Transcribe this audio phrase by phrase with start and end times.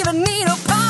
[0.00, 0.89] Akiva need a podcast,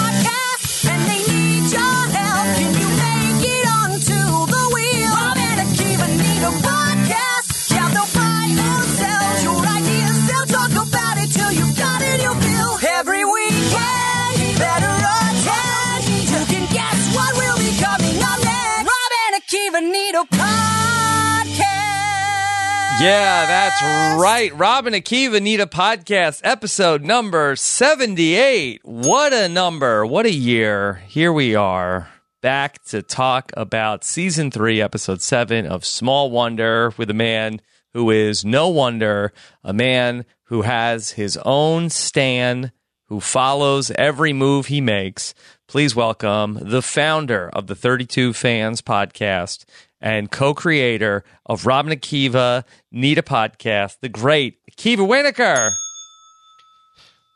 [23.01, 24.55] Yeah, that's right.
[24.55, 28.83] Rob and Akiva need a podcast, episode number 78.
[28.85, 30.05] What a number.
[30.05, 31.03] What a year.
[31.09, 32.11] Here we are
[32.43, 37.63] back to talk about season three, episode seven of Small Wonder with a man
[37.95, 39.33] who is no wonder,
[39.65, 42.71] a man who has his own stand,
[43.07, 45.33] who follows every move he makes.
[45.67, 49.65] Please welcome the founder of the 32 Fans podcast
[50.01, 55.71] and co-creator of Rob and Akiva Need a Podcast, the great Akiva Wienerkur.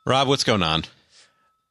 [0.06, 0.84] Rob, what's going on?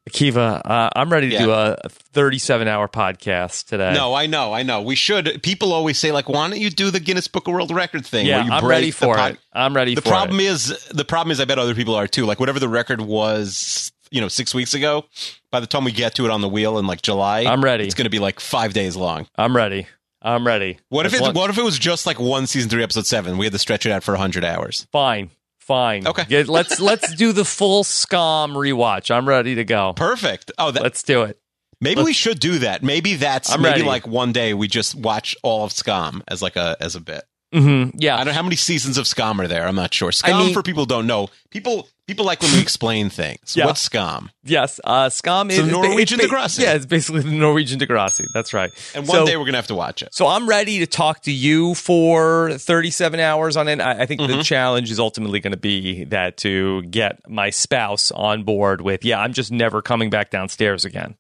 [0.10, 1.44] Akiva, uh, I'm ready to Yeah.
[1.46, 3.94] do a 37 hour podcast today.
[3.94, 4.82] No, I know, I know.
[4.82, 5.42] We should.
[5.44, 8.26] People always say like, "Why don't you do the Guinness Book of World Record thing?"
[8.26, 9.40] yeah, where you I'm ready for pod- it.
[9.54, 10.46] I'm ready The for problem it.
[10.48, 12.26] is, the problem is, I bet other people are too.
[12.26, 15.06] Like whatever the record was, you know, six weeks ago.
[15.52, 17.86] By the time we get to it on the wheel in like July, I'm ready.
[17.86, 19.28] It's going to be like five days long.
[19.38, 19.88] I'm ready.
[20.24, 20.80] I'm ready.
[20.90, 21.22] What if it?
[21.22, 23.38] one- What if it was just like one season three, episode seven?
[23.38, 24.88] We had to stretch it out for hundred hours.
[24.92, 25.32] Fine.
[25.60, 26.08] Fine.
[26.08, 26.44] Okay.
[26.44, 29.10] Let's let's do the full Skam rewatch.
[29.12, 29.94] I'm ready to go.
[29.94, 30.52] Perfect.
[30.58, 31.40] Oh, that, Let's do it.
[31.80, 32.84] maybe we should do that.
[32.84, 33.84] Maybe that's I'm maybe ready.
[33.84, 37.24] like one day we just watch all of Skam as like a as a bit.
[37.54, 37.98] Mm-hmm.
[38.00, 39.66] Yeah, I don't know how many seasons of Skam are there.
[39.68, 40.10] I'm not sure.
[40.12, 43.40] Skam, mean- for people who don't know, people people like when we explain things.
[43.56, 43.66] Yeah.
[43.68, 44.30] What's Skam?
[44.44, 44.80] Yes.
[44.84, 46.60] Uh, Skam is ba- Norwegian ba- Degrassi.
[46.64, 48.26] Yeah, it's basically the Norwegian Degrassi.
[48.34, 48.72] That's right.
[48.96, 50.14] And one So- day we're gonna have to watch it.
[50.14, 53.80] So I'm ready to talk to you for 37 hours on it.
[53.80, 54.38] I, I think Mm-hmm.
[54.38, 59.04] the challenge is ultimately going to be that to get my spouse on board with,
[59.04, 61.16] yeah, I'm just never coming back downstairs again.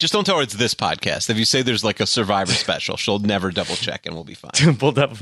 [0.00, 1.30] Just don't tell her it's this podcast.
[1.30, 4.34] If you say there's like a Survivor special, she'll never double check and we'll be
[4.34, 4.50] fine.
[4.98, 5.16] Up-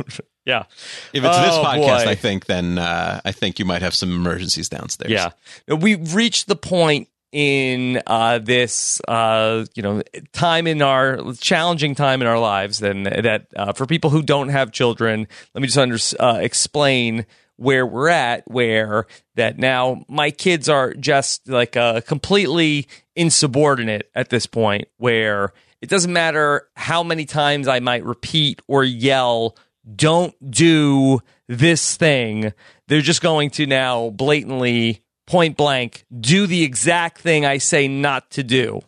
[0.47, 0.65] yeah.
[1.13, 2.11] If it's this Oh, podcast, boy.
[2.11, 5.11] I think then uh, I think you might have some emergencies downstairs.
[5.11, 5.31] Yeah.
[5.75, 10.03] We've reached the point in uh, this, uh, you know,
[10.33, 14.49] time in our challenging time in our lives, and that uh, for people who don't
[14.49, 17.27] have children, let me just under, uh, explain
[17.61, 18.51] where we're at.
[18.51, 19.07] Where
[19.37, 21.73] that now my kids are just like
[22.07, 28.61] completely insubordinate at this point, where it doesn't matter how many times I might repeat
[28.67, 29.57] or yell,
[29.97, 32.53] "Don't do this thing."
[32.89, 38.31] They're just going to now blatantly point blank do the exact thing I say not
[38.33, 38.81] to do.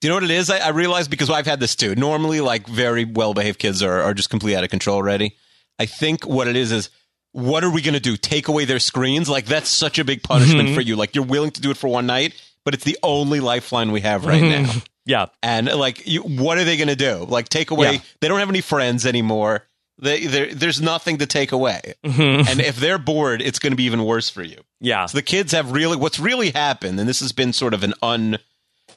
[0.00, 0.50] Do you know what it is?
[0.50, 1.94] I, I realize because I've had this too.
[1.94, 5.34] Normally, like very well behaved kids are, are just completely out of control already.
[5.78, 6.90] I think what it is is
[7.34, 8.16] what are we going to do?
[8.16, 9.28] Take away their screens?
[9.28, 10.74] Like that's such a big punishment Mm-hmm.
[10.76, 10.94] for you.
[10.96, 12.32] Like you're willing to do it for one night,
[12.64, 14.70] but it's the only lifeline we have right now.
[15.06, 15.26] Yeah.
[15.42, 17.26] And like, you, what are they going to do?
[17.28, 17.92] Like take away?
[17.92, 17.98] Yeah.
[18.20, 19.66] They don't have any friends anymore.
[19.98, 20.24] They,
[20.54, 21.80] there's nothing to take away.
[22.02, 24.56] and if they're bored, it's going to be even worse for you.
[24.80, 25.04] Yeah.
[25.04, 27.92] So the kids have really what's really happened, and this has been sort of an
[28.02, 28.38] un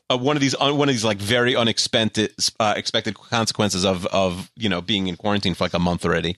[0.10, 4.06] uh, one of these un, one of these like very unexpected uh, expected consequences of
[4.08, 6.38] of you know being in quarantine for like a month already.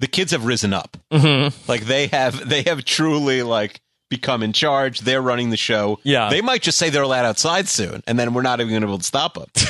[0.00, 1.54] The kids have risen up, Mm-hmm.
[1.70, 5.00] like they have they have truly like become in charge.
[5.00, 5.98] They're running the show.
[6.02, 6.28] Yeah.
[6.30, 8.86] they might just say they're allowed outside soon, and then we're not even going to
[8.86, 9.46] be able to stop them.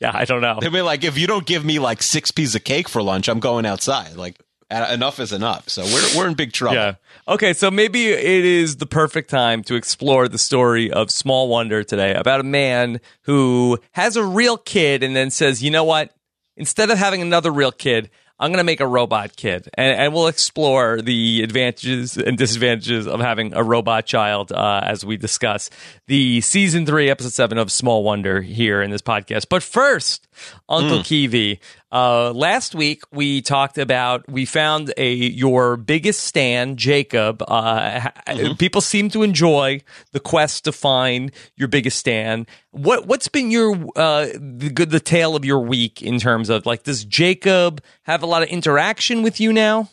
[0.00, 0.12] Yeah.
[0.14, 0.56] I don't know.
[0.58, 3.28] They'll be like, if you don't give me like six pieces of cake for lunch,
[3.28, 4.16] I'm going outside.
[4.16, 4.34] Like
[4.70, 5.68] enough is enough.
[5.68, 6.76] So we're we're in big trouble.
[6.76, 6.94] Yeah.
[7.28, 11.84] Okay, so maybe it is the perfect time to explore the story of Small Wonder
[11.84, 16.14] today about a man who has a real kid and then says, you know what?
[16.56, 18.08] Instead of having another real kid,
[18.40, 19.68] I'm going to make a robot kid.
[19.74, 25.04] And, and we'll explore the advantages and disadvantages of having a robot child uh, as
[25.04, 25.68] we discuss
[26.06, 29.46] the season three, episode seven of Small Wonder here in this podcast.
[29.50, 30.26] But first,
[30.68, 31.60] Uncle Kiwi,
[31.92, 37.42] uh, last week we talked about, we found a your biggest stand, Jacob.
[37.42, 39.80] Uh, ha- People seem to enjoy
[40.12, 42.46] the quest to find your biggest stand.
[42.70, 46.66] What what's been your uh, the good the tale of your week in terms of
[46.66, 49.88] like does Jacob have a lot of interaction with you now?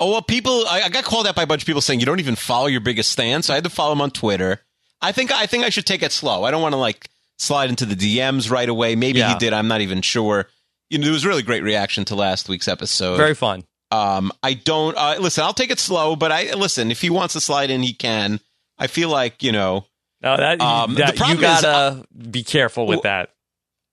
[0.00, 0.64] Oh well, people.
[0.68, 2.66] I, I got called out by a bunch of people saying you don't even follow
[2.66, 4.60] your biggest stand, so I had to follow him on Twitter.
[5.00, 6.44] I think I think I should take it slow.
[6.44, 7.08] I don't want to like
[7.38, 8.94] slide into the DMs right away.
[8.96, 9.32] Maybe Yeah.
[9.32, 9.52] he did.
[9.52, 10.48] I'm not even sure.
[10.90, 13.16] You know, there was a really great reaction to last week's episode.
[13.16, 13.64] Very fun.
[13.90, 15.44] um, I don't uh, listen.
[15.44, 16.90] I'll take it slow, but I listen.
[16.90, 18.40] If he wants to slide in, he can.
[18.78, 19.86] I feel like you know.
[20.20, 23.30] No, that, Um, that- the you gotta be careful with that.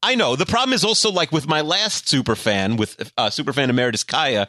[0.02, 3.54] I know the problem is also like with my last super fan with uh, super
[3.54, 4.48] fan emeritus Kaya.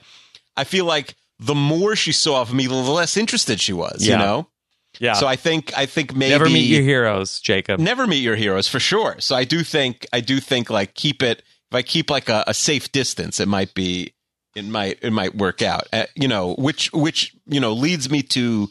[0.57, 4.07] I feel like the more she saw of me, the less interested she was.
[4.07, 4.13] Yeah.
[4.15, 4.49] You know,
[4.99, 5.15] Yeah.
[5.15, 7.81] So I think I think maybe Never meet your heroes, Jacob.
[7.81, 9.17] never meet your heroes for sure.
[9.21, 12.45] So I do think I do think like keep it if I keep like a,
[12.47, 14.15] a safe distance, it might be
[14.55, 15.85] it might it might work out.
[15.93, 18.69] Uh, you know, which which you know leads me to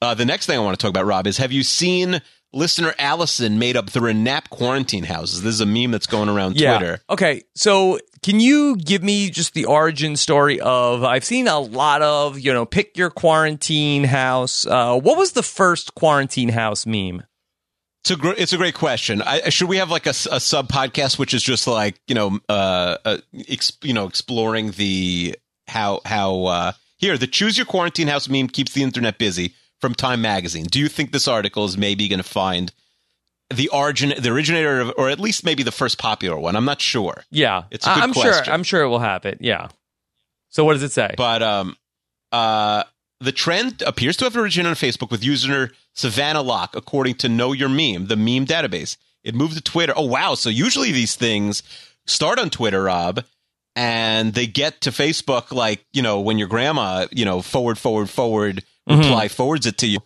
[0.00, 1.06] uh, the next thing I want to talk about.
[1.06, 2.20] Rob is have you seen
[2.52, 5.42] listener Allison made up the Renap quarantine houses?
[5.42, 6.78] This is a meme that's going around yeah.
[6.78, 7.02] Twitter.
[7.08, 7.42] Okay.
[7.54, 11.02] So can you give me just the origin story of?
[11.02, 14.66] I've seen a lot of you know pick your quarantine house.
[14.66, 17.24] Uh, what was the first quarantine house meme?
[18.02, 19.22] It's a gr- it's a great question.
[19.22, 22.96] I, should we have like a sub podcast which is just like you know uh,
[23.04, 25.36] uh you know exploring the
[25.68, 29.94] how how uh here the choose your quarantine house meme keeps the internet busy from
[29.94, 30.64] Time Magazine.
[30.64, 32.72] Do you think this article is maybe going to find
[33.52, 36.56] the origin the originator of, or at least maybe the first popular one?
[36.56, 38.44] I'm not sure, Yeah, It's a I- I'm question.
[38.44, 38.52] sure.
[38.54, 39.38] I'm sure it will happen.
[39.40, 39.68] Yeah.
[40.50, 41.14] So what does it say?
[41.16, 41.76] but um
[42.32, 42.84] uh
[43.20, 47.52] the trend appears to have originated on Facebook with user Savannah Locke, according to Know
[47.52, 48.96] Your Meme, the meme database.
[49.22, 49.92] It moved to Twitter.
[49.96, 50.34] Oh wow!
[50.34, 51.62] So usually these things
[52.06, 53.22] start on Twitter, Rob,
[53.76, 58.10] and they get to Facebook like you know when your grandma you know forward forward
[58.10, 58.98] forward Mhm.
[58.98, 59.98] reply forwards it to you.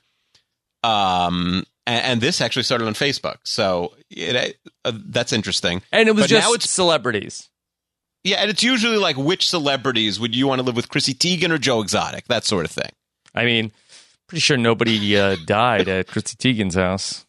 [0.82, 5.82] Um, and, and this actually started on Facebook, so it, uh, that's interesting.
[5.92, 7.48] and it was but just now it's- celebrities.
[8.24, 11.50] Yeah, and it's usually like which celebrities would you want to live with, Chrissy Teigen
[11.52, 12.90] or Joe Exotic, that sort of thing.
[13.36, 13.70] I mean,
[14.26, 17.24] pretty sure nobody uh, died at Chrissy Teigen's house.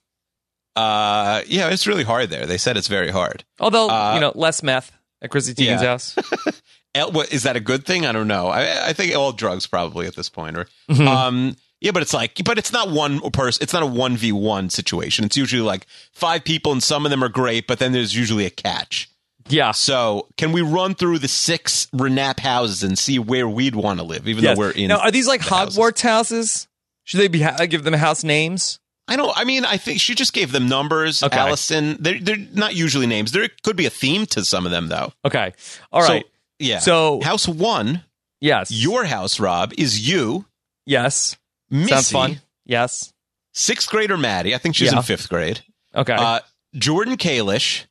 [0.75, 2.45] Uh, yeah, it's really hard there.
[2.47, 3.43] They said it's very hard.
[3.59, 5.87] Although Uh, you know, less meth at Chrissy Teigen's Yeah.
[5.89, 6.15] house.
[7.31, 8.07] Is that a good thing?
[8.07, 8.47] I don't know.
[8.47, 10.57] I, I think all drugs probably at this point.
[10.57, 11.07] Or, Mhm.
[11.07, 13.61] um, yeah, but it's like, but it's not one person.
[13.63, 15.25] It's not a one v one situation.
[15.25, 18.45] It's usually like five people, and some of them are great, but then there's usually
[18.45, 19.09] a catch.
[19.49, 19.71] yeah.
[19.71, 24.03] So, can we run through the six Renap houses and see where we'd want to
[24.05, 24.57] live, even Yes.
[24.57, 24.89] though we're in?
[24.89, 25.77] now, are these like the houses.
[25.77, 26.67] Hogwarts houses?
[27.05, 28.79] Should they be ha- give them house names?
[29.07, 29.31] I don't.
[29.37, 31.23] I mean, I think she just gave them numbers.
[31.23, 31.37] Okay.
[31.37, 33.31] Allison, they're they're not usually names.
[33.31, 35.13] There could be a theme to some of them, though.
[35.23, 35.53] Okay.
[35.93, 36.23] All right.
[36.25, 36.79] So, yeah.
[36.79, 38.03] So- house one,
[38.41, 38.69] yes.
[38.69, 40.45] your house, Rob, is you,
[40.85, 41.37] yes.
[41.69, 42.41] Missy, Sounds fun.
[42.65, 43.13] Yes.
[43.53, 44.53] sixth grader Maddie.
[44.55, 44.97] I think she's Yeah.
[44.97, 45.61] in fifth grade.
[45.95, 46.13] Okay.
[46.13, 46.39] Uh,
[46.75, 47.85] Jordan Kalish,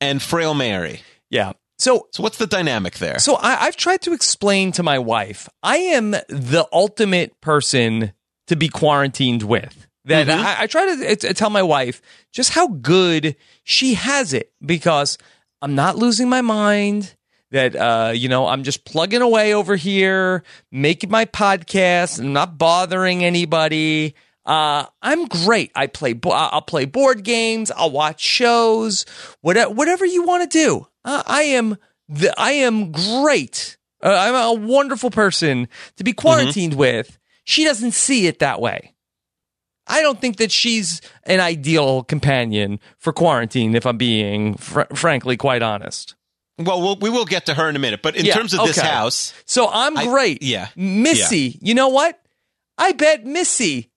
[0.00, 1.00] and Frail Mary.
[1.30, 1.52] yeah.
[1.78, 3.18] So So what's the dynamic there?
[3.18, 8.12] So I, I've tried to explain to my wife, I am the ultimate person
[8.46, 9.86] to be quarantined with.
[10.04, 10.38] That Mhm.
[10.38, 12.00] I, I try to uh, tell my wife
[12.32, 13.34] just how good
[13.64, 15.18] she has it because
[15.62, 17.14] I'm not losing my mind.
[17.54, 20.42] That uh, you know, I'm just plugging away over here,
[20.72, 22.18] making my podcast.
[22.18, 24.16] I'm not bothering anybody.
[24.44, 25.70] Uh, I'm great.
[25.76, 26.14] I play.
[26.14, 27.70] bo- I'll play board games.
[27.70, 29.06] I'll watch shows.
[29.40, 30.88] Whatever, whatever you want to do.
[31.04, 31.76] Uh, I am.
[32.08, 33.76] The, I am great.
[34.02, 37.20] Uh, I'm a wonderful person to be quarantined with.
[37.44, 38.94] She doesn't see it that way.
[39.86, 43.76] I don't think that she's an ideal companion for quarantine.
[43.76, 46.16] If I'm being fr- frankly quite honest.
[46.58, 48.02] Well, we'll we will get to her in a minute.
[48.02, 50.42] But in Yeah, terms of this house, So I'm I- great.
[50.42, 50.68] yeah.
[50.76, 52.20] Missy, you know what?
[52.78, 53.90] I bet Missy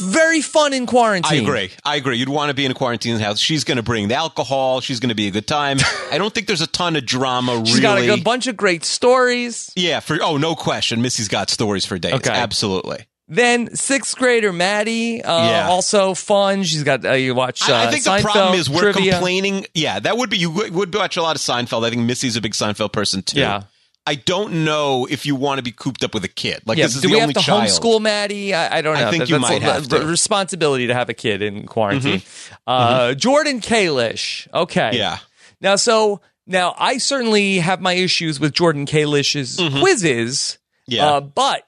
[0.00, 1.38] very fun in quarantine.
[1.40, 1.70] I agree.
[1.84, 2.16] I agree.
[2.16, 3.38] You'd want to be in a quarantine house.
[3.38, 4.80] She's going to bring the alcohol.
[4.80, 5.78] She's going to be a good time.
[6.10, 7.64] I don't think there's a ton of drama.
[7.64, 8.20] She's got really.
[8.20, 9.70] a, bunch of great stories.
[9.76, 12.14] Yeah, for oh no question, Missy's got stories for days.
[12.14, 12.30] Okay.
[12.30, 13.06] Absolutely.
[13.30, 15.68] Then sixth grader Maddie, uh, Yeah.
[15.68, 16.62] also fun.
[16.62, 17.68] She's got uh, you watch.
[17.68, 19.12] Uh, I, I think Seinfeld, the problem is we're trivia.
[19.12, 19.66] complaining.
[19.74, 21.84] Yeah, that would be you would, watch a lot of Seinfeld.
[21.86, 23.40] I think Missy's a big Seinfeld person too.
[23.40, 23.64] Yeah,
[24.06, 26.62] I don't know if you want to be cooped up with a kid.
[26.64, 26.86] Like yeah.
[26.86, 27.64] this is Do the we only have to child.
[27.64, 28.54] homeschool Maddie?
[28.54, 29.96] I, I don't I think That- you might a- have a to.
[29.96, 30.08] Mm-hmm.
[30.08, 32.22] responsibility to have a kid in quarantine.
[32.66, 34.48] Uh, Jordan Kalish.
[34.54, 34.92] Okay.
[34.96, 35.18] Yeah.
[35.60, 40.56] Now, so now I certainly have my issues with Jordan Kalish's quizzes.
[40.88, 40.92] Mm-hmm.
[40.94, 41.06] Yeah.
[41.06, 41.64] Uh, but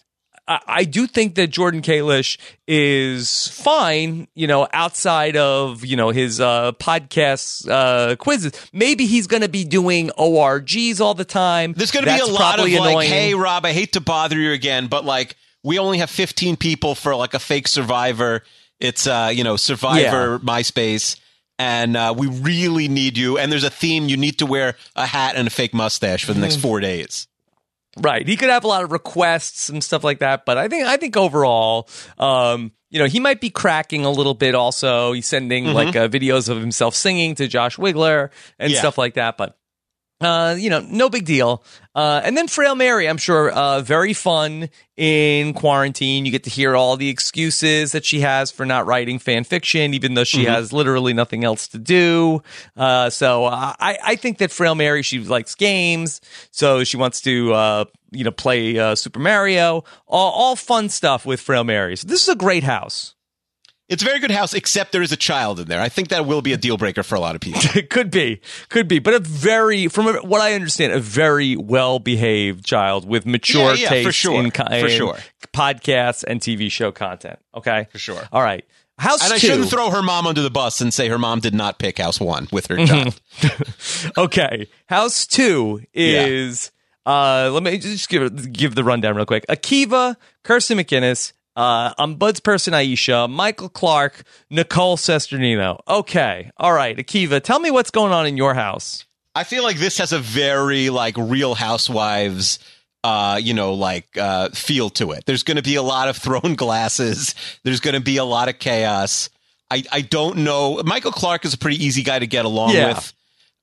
[0.66, 6.40] I, do think that Jordan Kalish is fine, you know, outside of, you know, his
[6.40, 8.52] uh, podcast uh, quizzes.
[8.72, 11.72] Maybe he's going to be doing ORGs all the time.
[11.74, 14.38] There's going to be a lot of probably like, hey, Rob, I hate to bother
[14.38, 18.42] you again, but like, we only have 15 people for like a fake survivor.
[18.80, 21.20] It's, uh, you know, survivor MySpace.
[21.58, 23.36] And uh, we really need you.
[23.36, 24.08] And there's a theme.
[24.08, 27.26] You need to wear a hat and a fake mustache for the next four days.
[27.98, 28.26] Right.
[28.26, 30.96] He could have a lot of requests and stuff like that, but I think I
[30.96, 35.12] think overall, um, you know, he might be cracking a little bit also.
[35.12, 38.78] He's sending like uh, videos of himself singing to Josh Wigler and Yeah.
[38.78, 39.56] stuff like that, but
[40.20, 41.64] uh, you know, no big deal.
[41.94, 46.24] Uh, and then Frail Mary, I'm sure, uh, very fun in quarantine.
[46.24, 49.94] You get to hear all the excuses that she has for not writing fan fiction,
[49.94, 52.42] even though she has literally nothing else to do.
[52.76, 57.22] Uh, so uh, I, I think that Frail Mary, she likes games, so she wants
[57.22, 59.84] to uh, you know, play uh, Super Mario.
[60.06, 61.96] All, all fun stuff with Frail Mary.
[61.96, 63.14] So this is a great house.
[63.90, 65.80] It's a very good house, except there is a child in there.
[65.80, 67.60] I think that will be a deal breaker for a lot of people.
[67.74, 71.98] It could be, could be, but a very, from what I understand, a very well
[71.98, 75.18] behaved child with mature Yeah, yeah, taste for sure, in, co- for sure.
[75.52, 77.38] podcasts and TV show content.
[77.54, 78.22] Okay, For sure.
[78.32, 78.64] All right,
[78.96, 81.52] house And I shouldn't throw her mom under the bus and say her mom did
[81.54, 83.20] not pick house one with her child.
[84.16, 86.26] okay, house two Yeah.
[86.26, 86.70] is.
[87.06, 89.44] Uh, let me just give give the rundown real quick.
[89.48, 95.80] Akiva, Kirsten McInnes, uh, Bud's person Aisha, Michael Clark, Nicole Cesternino.
[95.86, 99.04] Okay, all right, Akiva, tell me what's going on in your house.
[99.34, 102.58] I feel like this has a very like Real Housewives,
[103.04, 105.24] uh, you know, like uh, feel to it.
[105.26, 107.34] There's going to be a lot of thrown glasses.
[107.62, 109.30] There's going to be a lot of chaos.
[109.70, 110.82] I I don't know.
[110.84, 112.88] Michael Clark is a pretty easy guy to get along Yeah.
[112.94, 113.12] with.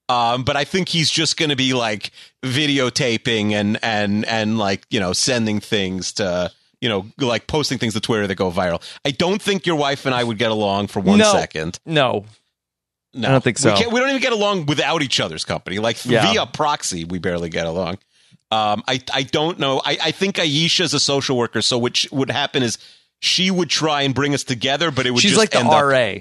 [0.09, 2.11] Um, but I think he's just going to be like
[2.45, 7.93] videotaping and and and like you know sending things to you know like posting things
[7.93, 8.81] to Twitter that go viral.
[9.05, 11.31] I don't think your wife and I would get along for one No.
[11.31, 11.79] second.
[11.85, 12.25] No,
[13.13, 13.73] No, I don't think so.
[13.79, 15.79] We, we don't even get along without each other's company.
[15.79, 16.21] Like Yeah.
[16.31, 17.97] via proxy, we barely get along.
[18.51, 19.81] Um, I I don't know.
[19.83, 22.77] I, I think Aisha's a social worker, so what sh- would happen is
[23.19, 25.67] she would try and bring us together, but it would she's just like the end
[25.69, 26.13] up- RA.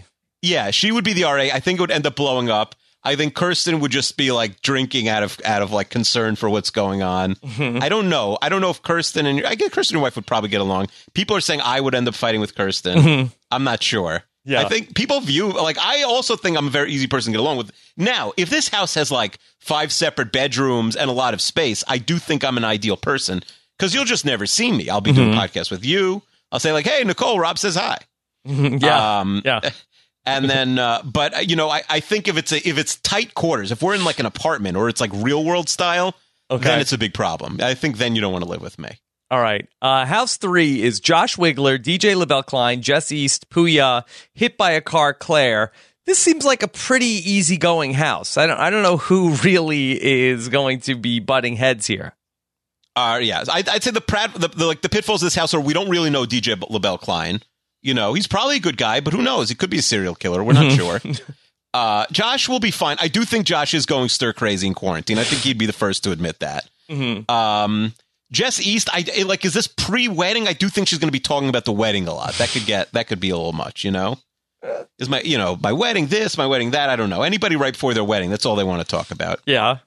[0.42, 1.50] yeah, she would be the RA.
[1.52, 2.74] I think it would end up blowing up.
[3.06, 6.50] I think Kirsten would just be like drinking out of out of like concern for
[6.50, 7.36] what's going on.
[7.36, 7.82] Mm-hmm.
[7.82, 8.36] I don't know.
[8.42, 10.60] I don't know if Kirsten and I guess Kirsten and your wife would probably get
[10.60, 10.88] along.
[11.14, 13.30] People are saying I would end up fighting with Kirsten.
[13.50, 14.10] I'm not sure.
[14.18, 14.52] Mm-hmm.
[14.52, 14.60] Yeah.
[14.60, 17.40] I think people view like I also think I'm a very easy person to get
[17.42, 17.72] along with.
[17.96, 21.98] Now, if this house has like five separate bedrooms and a lot of space, I
[21.98, 23.42] do think I'm an ideal person
[23.76, 24.88] because you'll just never see me.
[24.88, 25.40] I'll be doing Mm-hmm.
[25.40, 26.22] podcasts with you.
[26.52, 27.98] I'll say like, "Hey, Nicole, Rob says hi."
[28.44, 29.60] yeah, Um, yeah.
[30.26, 32.96] and then, uh, but uh, you know, I, I think if it's a, if it's
[32.96, 36.14] tight quarters, if we're in like an apartment or it's like real world style,
[36.50, 36.62] Okay.
[36.64, 37.58] then it's a big problem.
[37.60, 38.90] I think then you don't want to live with me.
[39.30, 39.66] All right.
[39.82, 44.04] Uh, house three is Josh Wigler, DJ LaBelle Klein, Jess East, Puya,
[44.34, 45.72] hit by a car, Claire.
[46.04, 48.36] This seems like a pretty easygoing house.
[48.36, 48.58] I don't.
[48.60, 52.14] I don't know who really is going to be butting heads here.
[52.94, 55.52] Uh, yeah, I'd, I'd say the, prat, the, the like the pitfalls of this house
[55.52, 57.40] are we don't really know DJ LaBelle Klein.
[57.86, 59.48] You know, he's probably a good guy, but who knows?
[59.48, 60.42] He could be a serial killer.
[60.44, 61.00] We're not sure.
[61.72, 62.96] Uh, Josh will be fine.
[63.00, 65.18] I do think Josh is going stir crazy in quarantine.
[65.18, 66.68] I think he'd be the first to admit that.
[67.28, 67.92] Um,
[68.32, 69.44] Jess East, I I- like.
[69.44, 70.48] Is this pre-wedding?
[70.48, 72.34] I do think she's going to be talking about the wedding a lot.
[72.34, 73.84] That could get that could be a little much.
[73.84, 74.18] You know,
[74.98, 76.88] is my you know my wedding this, my wedding that.
[76.90, 77.22] I don't know.
[77.22, 79.40] Anybody right before their wedding, that's all they want to talk about.
[79.46, 79.78] Yeah.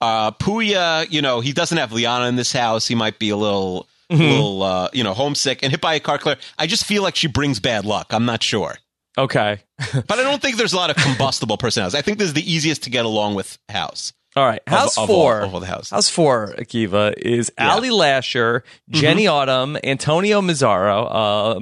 [0.00, 2.86] Uh, Puya, you know, he doesn't have Liana in this house.
[2.86, 4.22] He might be a little, Mm-hmm.
[4.22, 6.18] little, uh, you know, homesick and hit by a car.
[6.18, 8.08] Claire, I just feel like she brings bad luck.
[8.12, 8.76] I'm not sure,
[9.18, 9.58] Okay.
[9.94, 11.94] but I don't think there's a lot of combustible personalities.
[11.96, 14.12] I think this is the easiest to get along with house.
[14.36, 14.60] All right.
[14.68, 15.40] House of four.
[15.40, 15.90] all- of all the houses.
[15.90, 17.72] House four, Akiva, is Yeah.
[17.72, 21.08] Ali Lasher, Jenny Autumn, Antonio Mazzaro.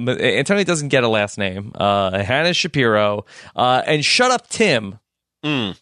[0.07, 1.71] Uh, Antonio doesn't get a last name.
[1.73, 3.25] Uh, Hannah Shapiro,
[3.55, 4.99] uh, and Shut Up Tim.
[5.45, 5.79] Mm.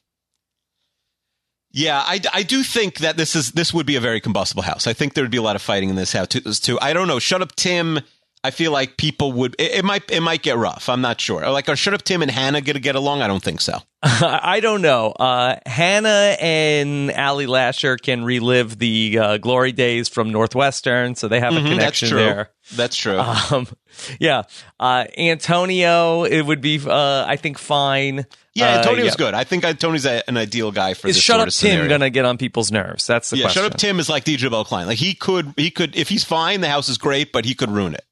[1.75, 4.85] Yeah, I, I do think that this is this would be a very combustible house.
[4.85, 6.41] I think there would be a lot of fighting in this house too.
[6.41, 6.77] too.
[6.79, 7.17] I don't know.
[7.17, 7.99] Shut up, Tim.
[8.45, 9.55] I feel like people would.
[9.57, 10.89] It, it might it might get rough.
[10.89, 11.49] I'm not sure.
[11.49, 13.21] Like, are Shut up, Tim and Hannah going to get along?
[13.21, 13.79] I don't think so.
[14.03, 15.11] I don't know.
[15.11, 21.39] Uh, Hannah and Ali Lasher can relive the uh, glory days from Northwestern, so they
[21.39, 22.17] have a Mhm, connection That's true.
[22.19, 22.49] there.
[22.75, 23.17] That's true.
[23.17, 23.67] Um,
[24.19, 24.43] yeah.
[24.77, 28.25] Uh, Antonio, it would be, uh, I think, fine.
[28.55, 29.15] yeah, Uh, Antonio's yeah.
[29.17, 29.33] good.
[29.33, 31.97] I think Antonio's a, an ideal guy for Is this Shut Up Tim scenario.
[31.97, 33.07] to get on people's nerves?
[33.07, 33.63] That's the yeah, question.
[33.63, 34.87] Shut up, Tim is like DJ Bell Klein.
[34.87, 37.69] Like he could, he could, if he's fine, the house is great, but he could
[37.71, 38.03] ruin it.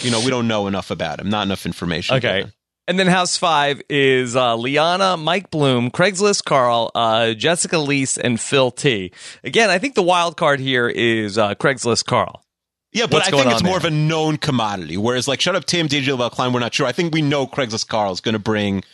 [0.00, 1.28] You know, we don't know enough about him.
[1.28, 2.16] Not enough information.
[2.16, 2.46] Okay.
[2.88, 8.40] And then House Five is uh, Liana, Mike Bloom, Craigslist Carl, uh, Jessica Leese, and
[8.40, 9.12] Phil T.
[9.42, 12.44] Again, I think the wild card here is uh, Craigslist Carl.
[12.92, 13.88] Yeah, but What's I think it's more there?
[13.88, 14.96] of a known commodity.
[14.96, 16.86] Whereas, like, Shut Up Tim, DJ Bell Klein, we're not sure.
[16.86, 18.84] I think we know Craigslist Carl is going to bring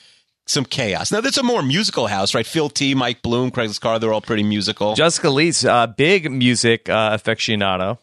[0.46, 1.12] some chaos.
[1.12, 2.46] Now, that's a more musical house, right?
[2.46, 4.94] Phil T, Mike Bloom, Craigslist Carl, they're all pretty musical.
[4.94, 7.98] Jessica Leese, uh, big music uh, aficionado.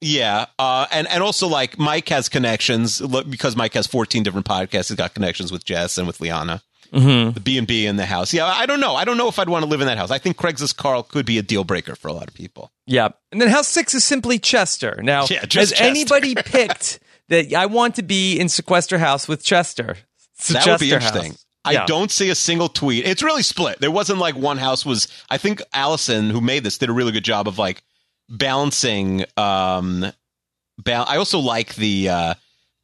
[0.00, 0.46] Yeah.
[0.58, 4.88] Uh, and, and also, like, Mike has connections because Mike has 14 different podcasts.
[4.88, 6.62] He's got connections with Jess and with Liana.
[6.92, 7.32] Mm-hmm.
[7.34, 8.34] The B&B in the house.
[8.34, 8.96] Yeah, I don't know.
[8.96, 10.10] I don't know if I'd want to live in that house.
[10.10, 12.72] I think Craigslist Carl could be a deal breaker for a lot of people.
[12.86, 13.10] Yeah.
[13.30, 14.98] And then House Six is simply Chester.
[15.02, 15.84] Now, Yeah, has Chester.
[15.84, 19.98] anybody picked that I want to be in Sequester House with Chester?
[20.48, 21.30] that Chester would be interesting.
[21.32, 21.44] House.
[21.64, 21.86] I Yeah.
[21.86, 23.06] don't see a single tweet.
[23.06, 23.78] It's really split.
[23.80, 25.06] There wasn't like one house was.
[25.28, 27.82] I think Allison, who made this, did a really good job of like
[28.30, 29.24] balancing.
[29.36, 30.06] Um,
[30.78, 32.34] bal- I also like the uh,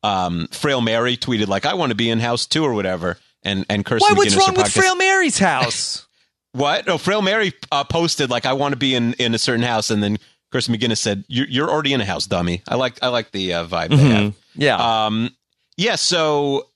[0.03, 3.65] um, Frail Mary tweeted like, "I want to be in house two or whatever." And
[3.71, 4.19] and Kirsten Why?
[4.19, 6.03] What's McGinnis, wrong with podcast- Frail Mary's house?
[6.53, 6.87] What?
[6.87, 9.91] No, Frail Mary uh, posted like, "I want to be in in a certain house,"
[9.91, 10.17] and then
[10.51, 13.53] Chris McGinnis said, "You're, you're already in a house, dummy." I like I like the
[13.53, 14.35] uh, vibe they have.
[14.55, 15.05] Yeah.
[15.07, 15.37] Um,
[15.77, 16.69] yeah, so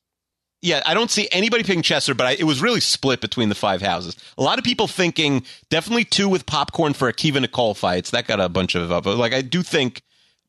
[0.62, 3.55] yeah, I don't see anybody picking Chester, but I, it was really split between the
[3.55, 4.17] five houses.
[4.37, 8.11] A lot of people thinking definitely two with popcorn for Akiva Nicole fights.
[8.11, 10.02] That got a bunch of uh, like I do think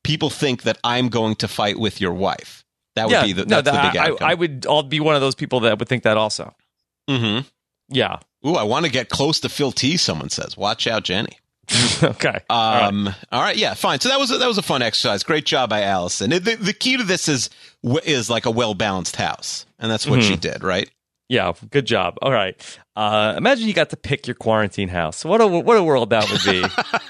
[0.03, 2.65] people think that I'm going to fight with your wife.
[2.95, 3.25] That would yeah.
[3.25, 4.29] be the, no, that's the big I, outcome.
[4.29, 6.53] I would I'll be one of those people that would think that also.
[7.09, 7.47] mm-hmm.
[7.87, 8.19] Yeah.
[8.45, 9.97] Ooh, I want to get close to Phil T.
[9.97, 11.37] Someone says, "Watch out, Jenny."
[12.03, 12.39] okay.
[12.49, 12.87] All right.
[12.87, 13.99] Um, all right, yeah, fine.
[13.99, 15.23] So that was a, that was a fun exercise.
[15.23, 16.31] Great job by Allison.
[16.31, 17.49] The, the key to this is
[18.03, 20.39] is like a well balanced house, and that's what she Mm-hmm.
[20.39, 20.89] did, right?
[21.27, 22.17] Yeah, good job.
[22.21, 22.55] All right.
[22.93, 25.23] Uh, imagine you got to pick your quarantine house.
[25.23, 26.61] What a what a world that would be.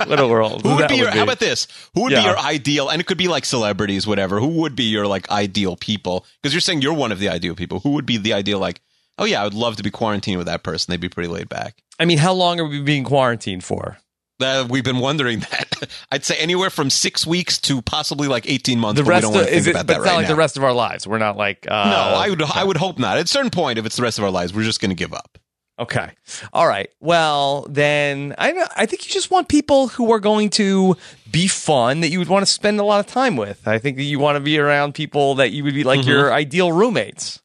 [0.08, 0.62] what a world.
[0.62, 1.06] Who would be your?
[1.08, 1.68] would How about this?
[1.96, 2.22] Who would Yeah.
[2.22, 2.90] be your ideal?
[2.90, 4.40] And it could be like celebrities, whatever.
[4.40, 6.25] Who would be your like ideal people?
[6.42, 7.80] Because you're saying you're one of the ideal people.
[7.80, 8.60] Who would be the ideal?
[8.60, 8.82] Like,
[9.18, 10.92] oh yeah, I would love to be quarantined with that person.
[10.92, 11.82] They'd be pretty laid back.
[12.00, 13.98] I mean, how long are we being quarantined for?
[14.43, 15.88] Uh, we've been wondering that.
[16.12, 19.00] I'd say anywhere from six weeks to possibly like eighteen months.
[19.01, 20.29] The rest of, is it, but that it's right not like now.
[20.29, 21.07] the rest of our lives.
[21.07, 22.41] We're not like uh, no, I would.
[22.41, 23.17] I would hope not.
[23.17, 24.95] At a certain point, if it's the rest of our lives, we're just going to
[24.95, 25.38] give up.
[25.79, 26.12] Okay.
[26.53, 26.89] All right.
[27.00, 30.95] Well, then I I think you just want people who are going to
[31.31, 33.67] be fun that you would want to spend a lot of time with.
[33.67, 36.07] I think that you want to be around people that you would be like Mhm.
[36.07, 37.41] your ideal roommates.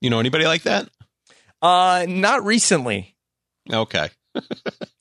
[0.00, 0.88] You know anybody like that?
[1.60, 3.14] Uh, not recently.
[3.70, 4.08] Okay.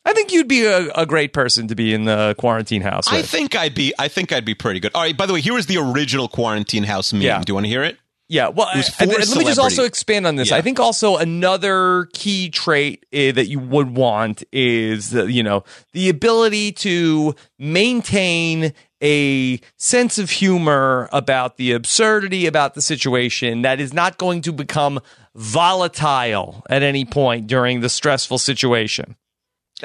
[0.05, 3.11] I think you'd be a, a great person to be in the quarantine house.
[3.11, 3.93] I think I'd be.
[3.97, 4.91] I think I'd be pretty good.
[4.93, 5.17] All right.
[5.17, 7.21] By the way, here was the original quarantine house meme.
[7.23, 7.41] Yeah.
[7.41, 7.97] Do you want to hear it?
[8.27, 10.49] Yeah, well, It I- let me just also expand on this.
[10.49, 10.55] Yeah.
[10.57, 15.63] I think also another key trait uh, that you would want is, uh, you know,
[15.93, 18.73] the ability to maintain
[19.03, 24.51] a sense of humor about the absurdity about the situation that is not going to
[24.51, 24.99] become
[25.35, 29.15] volatile at any point during the stressful situation.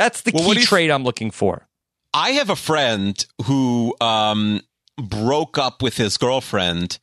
[0.01, 1.69] That's the Well, key trait I'm looking for.
[2.15, 4.63] I have a friend who um,
[4.97, 6.99] broke up with his girlfriend,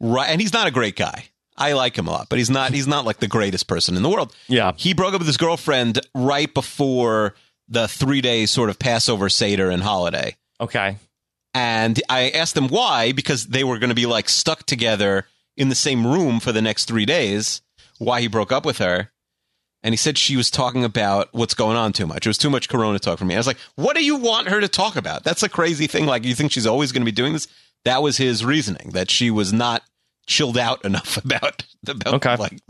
[0.00, 0.28] right?
[0.28, 1.26] And he's not a great guy.
[1.56, 2.72] I like him a lot, but he's not.
[2.72, 4.34] He's not like the greatest person in the world.
[4.48, 4.72] Yeah.
[4.74, 7.36] He broke up with his girlfriend right before
[7.68, 10.34] the three day sort of Passover Seder and holiday.
[10.60, 10.96] Okay.
[11.54, 15.68] And I asked him why, because they were going to be like stuck together in
[15.68, 17.62] the same room for the next three days.
[17.98, 19.12] Why he broke up with her.
[19.84, 22.24] And he said she was talking about what's going on too much.
[22.24, 23.34] It was too much corona talk for me.
[23.34, 25.24] I was like, what do you want her to talk about?
[25.24, 26.06] That's a crazy thing.
[26.06, 27.48] Like, you think she's always going to be doing this?
[27.84, 29.82] That was his reasoning, that she was not
[30.26, 32.36] chilled out enough about, about Okay.
[32.36, 32.60] like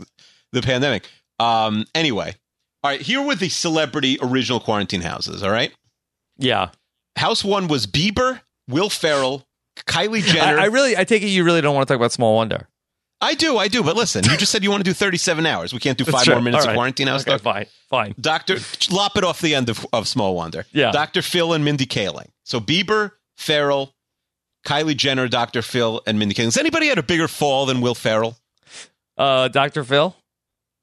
[0.51, 1.07] the pandemic.
[1.39, 2.33] Um, anyway,
[2.83, 5.71] all right, here were the celebrity original quarantine houses, all right?
[6.37, 6.69] Yeah.
[7.15, 9.45] House one was Bieber, Will Ferrell,
[9.85, 10.57] Kylie Jenner.
[10.59, 12.67] I, I really, I take it you really don't want to talk about Small Wonder.
[13.23, 13.83] I do, I do.
[13.83, 15.73] But listen, you just said you want to do 37 hours.
[15.73, 16.71] We can't do five more minutes right.
[16.71, 18.15] of quarantine house Okay, fine, fine.
[18.19, 18.57] Doctor,
[18.91, 20.65] lop it off the end of, of Small Wonder.
[20.71, 20.91] Yeah.
[20.91, 21.21] Dr.
[21.21, 22.27] Phil and Mindy Kaling.
[22.43, 23.95] So Bieber, Ferrell,
[24.67, 25.61] Kylie Jenner, Dr.
[25.61, 26.45] Phil, and Mindy Kaling.
[26.45, 28.37] Has anybody had a bigger fall than Will Ferrell?
[29.17, 29.83] Uh, Dr.
[29.83, 30.15] Phil?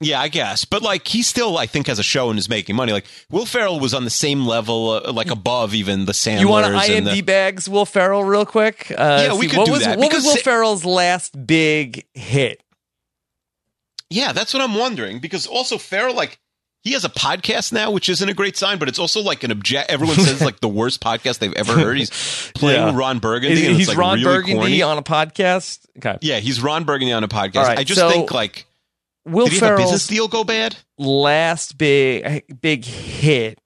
[0.03, 0.65] Yeah, I guess.
[0.65, 2.93] But like, he still, I think, has a show and is making money.
[2.93, 6.41] Like, Will Ferrell was on the same level, uh, like above even the Sandlers.
[6.43, 8.91] You want to and IMD the, bags Will Ferrell real quick?
[8.91, 11.47] Uh, Yeah, we see, could what do was, that, What was Will Sa- Ferrell's last
[11.47, 12.63] big hit?
[14.09, 15.19] Yeah, that's what I'm wondering.
[15.19, 16.39] Because also Ferrell like,
[16.83, 19.51] he has a podcast now, which isn't a great sign, but it's also like an
[19.53, 19.91] object.
[19.91, 21.99] Everyone says like the worst podcast they've ever heard.
[21.99, 22.09] He's
[22.55, 22.97] playing Yeah.
[22.99, 23.67] Ron Burgundy.
[23.67, 24.83] And he's it's, like, Ron really Burgundy corny.
[24.83, 25.81] on a podcast.
[25.99, 27.65] Okay, Yeah, he's Ron Burgundy on a podcast.
[27.65, 28.65] Right, I just so think like,
[29.25, 30.77] Will did a business deal go bad?
[30.99, 33.59] last big big hit.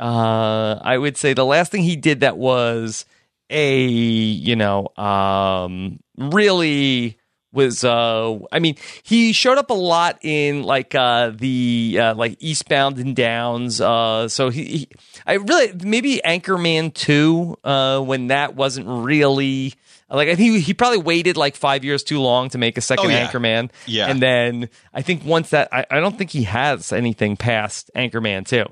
[0.00, 3.04] Uh, I would say the last thing he did that was
[3.50, 7.18] a you know um really
[7.52, 12.36] was uh I mean he showed up a lot in like uh the uh like
[12.40, 14.88] Eastbound and Downs uh so he, he
[15.26, 19.74] I really maybe Anchorman 2 uh when that wasn't really
[20.12, 23.06] like I think he, probably waited like 5 years too long to make a second
[23.06, 23.26] Oh, yeah.
[23.30, 24.08] Anchorman Yeah.
[24.08, 28.46] and then I think once that I, I don't think he has anything past Anchorman
[28.46, 28.64] 2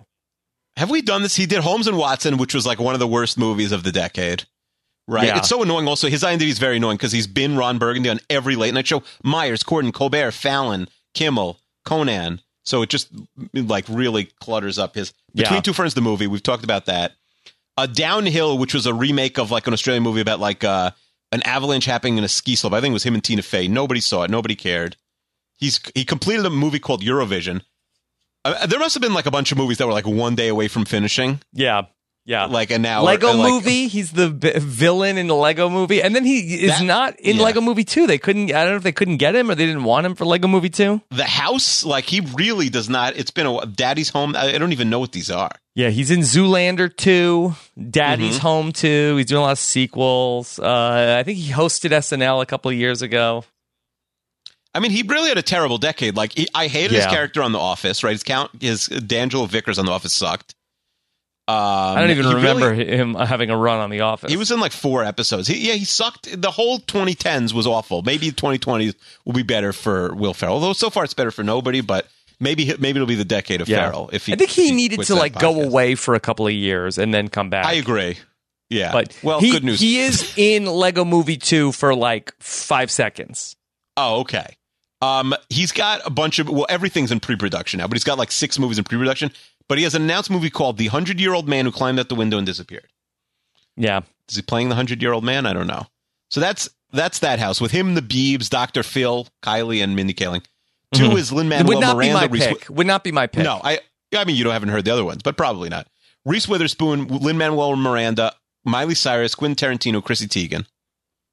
[0.76, 1.36] Have we done this?
[1.36, 3.92] He did Holmes and Watson, which was like one of the worst movies of the
[3.92, 4.44] decade.
[5.08, 5.26] Right.
[5.26, 5.38] Yeah.
[5.38, 5.88] It's so annoying.
[5.88, 8.86] Also, his IMDb is very annoying because he's been Ron Burgundy on every late night
[8.86, 9.02] show.
[9.24, 12.40] Myers, Corden, Colbert, Fallon, Kimmel, Conan.
[12.64, 13.08] So it just
[13.52, 15.60] like really clutters up his Between Yeah.
[15.62, 16.28] Two Ferns, the movie.
[16.28, 17.14] We've talked about that.
[17.76, 20.92] A Downhill, which was a remake of like an Australian movie about like uh,
[21.32, 22.72] an avalanche happening in a ski slope.
[22.72, 23.68] I think it was him and Tina Fey.
[23.68, 24.30] Nobody saw it.
[24.30, 24.96] Nobody cared.
[25.56, 27.62] He's he completed a movie called Eurovision.
[28.44, 30.48] Uh, there must have been like a bunch of movies that were like one day
[30.48, 31.40] away from finishing.
[31.52, 31.82] yeah
[32.30, 32.44] Yeah.
[32.46, 33.02] like an hour.
[33.04, 33.88] Lego uh, like- movie.
[33.88, 37.36] He's the b- villain in the Lego movie, and then he is That- not in
[37.36, 37.42] yeah.
[37.42, 38.06] Lego movie two.
[38.06, 38.52] They couldn't.
[38.52, 40.46] I don't know if they couldn't get him or they didn't want him for Lego
[40.46, 41.00] movie two.
[41.10, 43.16] The house, like he really does not.
[43.16, 43.66] It's been a.
[43.66, 44.36] Daddy's home.
[44.36, 45.50] I I don't even know what these are.
[45.74, 47.54] Yeah, he's in Zoolander two,
[47.90, 48.46] Daddy's Mm-hmm.
[48.46, 49.16] Home two.
[49.16, 50.58] He's doing a lot of sequels.
[50.58, 53.44] Uh, I think he hosted SNL a couple of years ago.
[54.74, 56.16] I mean, he really had a terrible decade.
[56.16, 58.04] Like he, I hated his character on The Office.
[58.04, 60.54] Right, his count, his D'Angelo Vickers on The Office sucked.
[61.50, 64.30] Um, I don't even he really- remember him having a run on The Office.
[64.30, 65.48] He was in like four episodes.
[65.48, 66.40] He, yeah, he sucked.
[66.40, 68.02] The whole 2010s was awful.
[68.02, 70.54] Maybe 2020s will be better for Will Ferrell.
[70.54, 71.80] Although so far it's better for nobody.
[71.80, 72.06] But
[72.38, 74.10] maybe maybe it'll be the decade of Ferrell.
[74.12, 76.52] If he, I think if he needed to like go away for a couple of
[76.52, 77.66] years and then come back.
[77.66, 78.16] I agree.
[78.68, 79.80] Yeah, But well, he, good news.
[79.80, 83.56] He is in Lego Movie 2 for like five seconds.
[83.96, 84.56] Oh, okay.
[85.02, 88.30] Um, he's got a bunch of well, everything's in pre-production now, but he's got like
[88.30, 89.32] six movies in pre-production.
[89.70, 92.08] But he has an announced movie called "The Hundred Year Old Man Who Climbed Out
[92.08, 92.88] the Window and Disappeared."
[93.76, 94.00] Yeah.
[94.28, 95.46] Is he playing the hundred year old man?
[95.46, 95.86] I don't know.
[96.28, 100.44] So that's that's that house with him, the Beebs, Doctor Phil, Kylie, and Mindy Kaling.
[100.94, 101.18] 2 Mhm.
[101.18, 102.14] is Lin Manuel would not Miranda.
[102.14, 102.68] be my Reese pick.
[102.68, 103.44] Would not be my pick.
[103.44, 103.78] No, I
[104.14, 105.86] I mean you don't haven't heard the other ones, but probably not.
[106.24, 110.66] Reese Witherspoon, Lin Manuel Miranda, Miley Cyrus, Quentin Tarantino, Chrissy Teigen.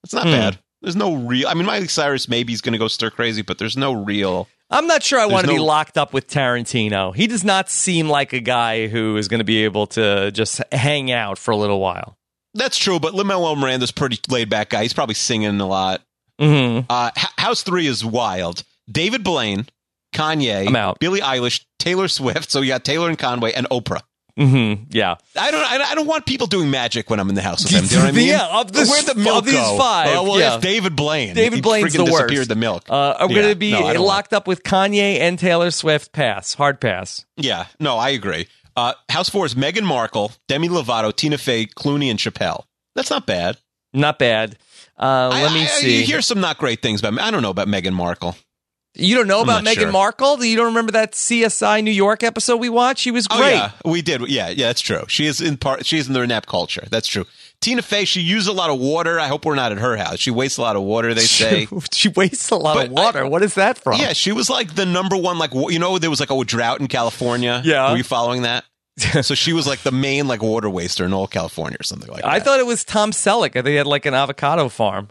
[0.03, 0.31] That's not Hmm.
[0.31, 0.59] bad.
[0.83, 1.47] There's no real.
[1.47, 4.47] I mean, Miley Cyrus maybe he's going to go stir crazy, but there's no real.
[4.69, 7.15] I'm not sure I want to be locked up with Tarantino.
[7.15, 10.61] He does not seem like a guy who is going to be able to just
[10.73, 12.17] hang out for a little while.
[12.53, 14.81] That's true, but Lin Manuel Miranda's pretty laid back guy.
[14.83, 16.01] He's probably singing a lot.
[16.39, 18.63] hmm Uh, H- House Three is wild.
[18.91, 19.67] David Blaine,
[20.13, 20.99] Kanye, I'm out.
[20.99, 22.49] Billie Eilish, Taylor Swift.
[22.51, 24.01] So you got Taylor and Conway and Oprah.
[24.37, 25.15] Hmm Yeah.
[25.35, 25.63] I don't.
[25.63, 27.85] I, I don't want people doing magic when I'm in the house with them.
[27.85, 28.27] Do you know what I mean?
[28.27, 29.77] Yeah, of this- Where'd the of milk these go?
[29.77, 30.55] five, Oh, well, yeah.
[30.55, 31.33] it's David Blaine.
[31.33, 32.27] David Blaine's the worst.
[32.27, 32.83] disappeared the milk.
[32.89, 33.35] Uh, I'm Yeah.
[33.35, 36.11] going to be No, I locked up with Kanye and Taylor Swift.
[36.13, 36.53] Pass.
[36.53, 37.25] Hard pass.
[37.35, 38.47] Yeah, no, I agree.
[38.75, 42.65] Uh, House Four is Meghan Markle, Demi Lovato, Tina Fey, Clooney, and Chappelle.
[42.93, 43.57] That's not bad.
[43.93, 44.57] Not bad.
[44.99, 45.99] Uh, I- let me I- see.
[45.99, 47.19] You hear some not great things about.
[47.19, 48.35] I don't know about Meghan Markle.
[48.99, 49.91] You don't know about Meghan sure.
[49.91, 50.43] Markle?
[50.43, 53.01] You don't remember that CSI New York episode we watched?
[53.01, 53.53] She was Oh great.
[53.55, 54.21] yeah, we did.
[54.29, 55.03] Yeah, yeah, that's true.
[55.07, 55.85] She is in part.
[55.85, 56.85] She is in the nap culture.
[56.89, 57.25] That's true.
[57.59, 59.19] Tina Fey, she used a lot of water.
[59.19, 60.19] I hope we're not at her house.
[60.19, 61.13] She wastes a lot of water.
[61.13, 61.67] They say.
[61.91, 63.27] she wastes a lot of But I- water.
[63.27, 63.99] what is that from?
[63.99, 65.37] Yeah, she was like the number one.
[65.39, 67.61] Like you know, there was like a drought in California.
[67.65, 67.91] Yeah.
[67.91, 68.63] were you following that?
[69.21, 72.23] so she was like the main like water waster in all California or something like
[72.23, 72.31] that.
[72.31, 73.61] I thought it was Tom Selleck.
[73.63, 75.09] They had like an avocado farm.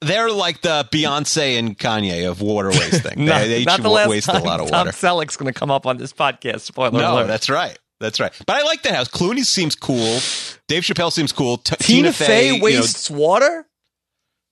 [0.00, 3.24] They're like the Beyonce and Kanye of water wasting.
[3.26, 4.90] not they, they not each the last waste time a lot of Tom water.
[4.92, 6.60] Selleck's going to come up on this podcast.
[6.60, 7.26] Spoiler No, alert.
[7.26, 7.78] that's right.
[8.00, 8.32] That's right.
[8.46, 9.08] But I like that house.
[9.08, 10.20] Clooney seems cool.
[10.68, 11.58] Dave Chappelle seems cool.
[11.58, 13.66] T- Tina, Fey you know, wastes water?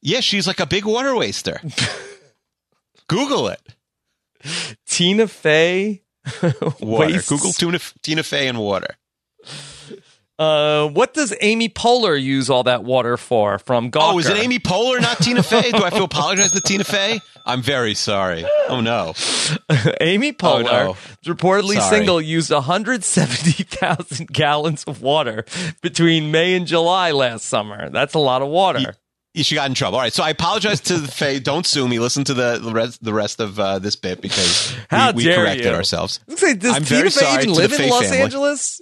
[0.02, 1.58] yeah, she's like a big water waster.
[3.08, 3.62] Google it.
[4.86, 6.02] Tina Fey
[6.42, 6.66] Water.
[6.82, 8.96] wastes- Google Tina, Tina Fey and water.
[10.38, 14.14] Uh, what does Amy Poehler use all that water for from Gawker?
[14.14, 15.72] Oh, is it Amy Poehler, not Tina Fey?
[15.72, 17.20] Do I feel apologize to Tina Fey?
[17.44, 18.46] I'm very sorry.
[18.68, 19.14] Oh no.
[20.00, 20.96] Amy Poehler, no.
[21.24, 21.98] reportedly Sorry.
[21.98, 25.44] single, used 170,000 gallons of water
[25.82, 27.90] between May and July last summer.
[27.90, 28.94] That's a lot of water.
[29.34, 29.96] She got in trouble.
[29.96, 31.38] All right, so I apologize to the Fey.
[31.38, 31.98] Don't sue me.
[31.98, 34.74] Listen to the the rest, the rest of uh, this bit because
[35.14, 35.72] we, we corrected you.
[35.72, 36.20] ourselves.
[36.28, 38.18] Say, does I'm Tina Fey sorry even live in Los family.
[38.18, 38.80] Angeles?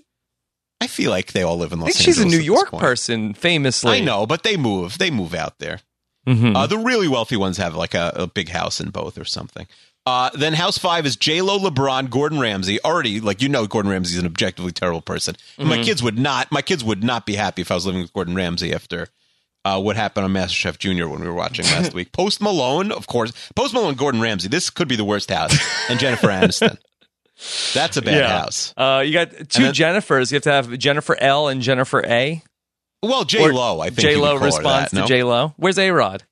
[0.81, 3.33] I feel like they all live in I Los think she's a New York person,
[3.35, 3.93] famously.
[3.93, 4.99] I know, but they move.
[4.99, 5.81] They move out there.
[6.29, 6.57] Mhm.
[6.57, 9.67] Uh, the really wealthy ones have like a, a big house in both or something.
[10.05, 12.79] Uh, then House Five is J Lo, LeBron, Gordon Ramsay.
[12.85, 15.35] Already, like you know, Gordon Ramsay's an objectively terrible person.
[15.59, 15.69] Mm-hmm.
[15.69, 16.53] My kids would not.
[16.53, 19.09] My kids would not be happy if I was living with Gordon Ramsay after
[19.65, 22.13] uh, what happened on MasterChef Junior when we were watching last week.
[22.13, 23.33] Post Malone, of course.
[23.57, 24.49] Post Malone, Gordon Ramsay.
[24.49, 25.57] This could be the worst house.
[25.89, 26.79] And Jennifer Aniston.
[27.75, 28.39] That's a bad yeah.
[28.41, 28.73] house.
[28.77, 30.31] Uh, you got two then- Jennifers.
[30.33, 32.43] You have to have Jennifer L and Jennifer A.
[33.03, 35.07] Well, J Lo, I think J Lo responds that, to no?
[35.07, 35.53] J Lo.
[35.57, 36.25] Where's A Rod?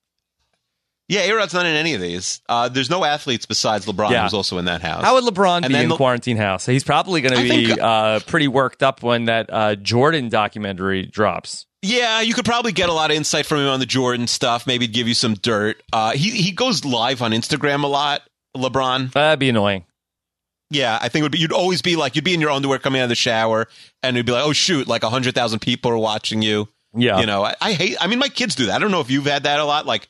[1.07, 2.41] Yeah, A Rod's not in any of these.
[2.49, 4.23] Uh, there's no athletes besides LeBron Yeah.
[4.23, 5.03] who's also in that house.
[5.03, 6.65] How would LeBron And be in the- Quarantine House?
[6.65, 11.05] He's probably going to be think- uh, pretty worked up when that uh, Jordan documentary
[11.05, 11.67] drops.
[11.83, 14.65] Yeah, you could probably get a lot of insight from him on the Jordan stuff.
[14.65, 15.83] Maybe give you some dirt.
[15.93, 18.23] Uh, he he goes live on Instagram a lot.
[18.57, 19.11] LeBron.
[19.11, 19.85] That'd be annoying.
[20.71, 21.37] Yeah, I think it would be.
[21.39, 23.67] You'd always be like you'd be in your underwear coming out of the shower,
[24.01, 26.67] and you'd be like, oh shoot, like hundred thousand people are watching you.
[26.95, 27.19] Yeah.
[27.19, 27.97] You know, I, I hate.
[27.99, 28.75] I mean, my kids do that.
[28.75, 29.85] I don't know if you've had that a lot.
[29.85, 30.07] Like,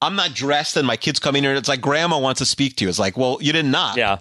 [0.00, 2.46] I'm not dressed, and my kids come in here, and it's like grandma wants to
[2.46, 2.88] speak to you.
[2.88, 3.96] It's like, well, you did not.
[3.96, 4.18] yeah.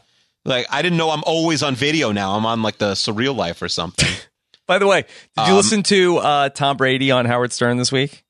[0.48, 2.36] Like, I didn't know I'm always on video now.
[2.36, 4.08] I'm on like the surreal life or something.
[4.68, 5.02] By the way,
[5.38, 8.24] did you Um, listen to uh, Tom Brady on Howard Stern this week?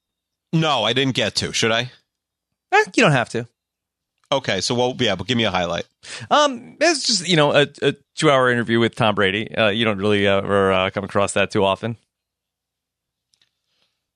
[0.52, 1.52] no, I didn't get to.
[1.54, 1.92] Should I?
[2.72, 3.48] Eh, you don't have to.
[4.32, 5.86] Okay, so well, yeah, but give me a highlight.
[6.32, 9.54] Um, it's just you know a, a two-hour interview with Tom Brady.
[9.56, 11.98] Uh, you don't really ever uh, come across that too often.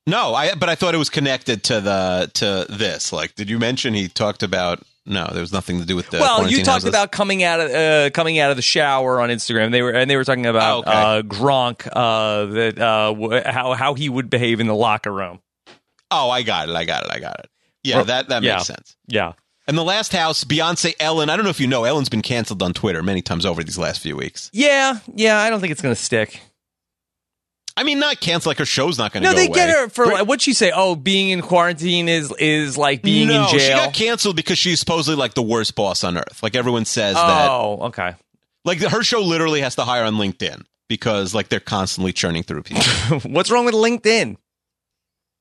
[0.08, 3.14] No, I but I thought it was connected to the to this.
[3.14, 4.82] Like, did you mention he talked about?
[5.06, 6.20] No, there was nothing to do with the.
[6.20, 6.90] well, you talked houses.
[6.90, 9.72] about coming out of uh, coming out of the shower on Instagram.
[9.72, 10.92] They were and they were talking about Oh, okay.
[10.92, 15.40] uh, Gronk, uh, that uh, w- how how he would behave in the locker room.
[16.10, 16.76] Oh, I got it.
[16.76, 17.12] I got it.
[17.12, 17.50] I got it.
[17.84, 18.56] Yeah, Or- that that yeah.
[18.56, 18.96] makes sense.
[19.08, 19.34] Yeah,
[19.70, 21.30] And the last house, Beyonce, Ellen.
[21.30, 23.78] I don't know if you know, Ellen's been canceled on Twitter many times over these
[23.78, 24.50] last few weeks.
[24.52, 25.38] yeah, yeah.
[25.38, 26.42] I don't think it's gonna stick.
[27.78, 28.50] I mean, not cancel.
[28.50, 29.32] Like her show's not going to go.
[29.32, 29.56] No, they away.
[29.56, 30.72] get her for like, what'd she say?
[30.76, 33.60] Oh, being in quarantine is is like being no, in jail.
[33.60, 36.42] she got canceled because she's supposedly like the worst boss on earth.
[36.42, 37.50] Like everyone says that.
[37.50, 38.16] oh, okay.
[38.66, 42.64] Like her show literally has to hire on LinkedIn because like they're constantly churning through
[42.64, 43.20] people.
[43.32, 44.36] What's wrong with LinkedIn?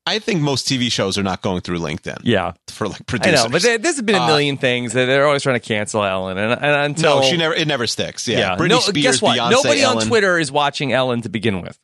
[0.09, 3.39] I think most TV shows are not going through LinkedIn Yeah, for like producers.
[3.39, 5.65] I know, but there, there's been a Uh, million things that they're always trying to
[5.65, 7.53] cancel Ellen, and, and until no, she never.
[7.53, 8.27] It never sticks.
[8.27, 9.37] Yeah, Yeah, Britney no, Spears, guess what?
[9.37, 9.97] Beyonce, Nobody Ellen.
[9.99, 11.79] on Twitter is watching Ellen to begin with.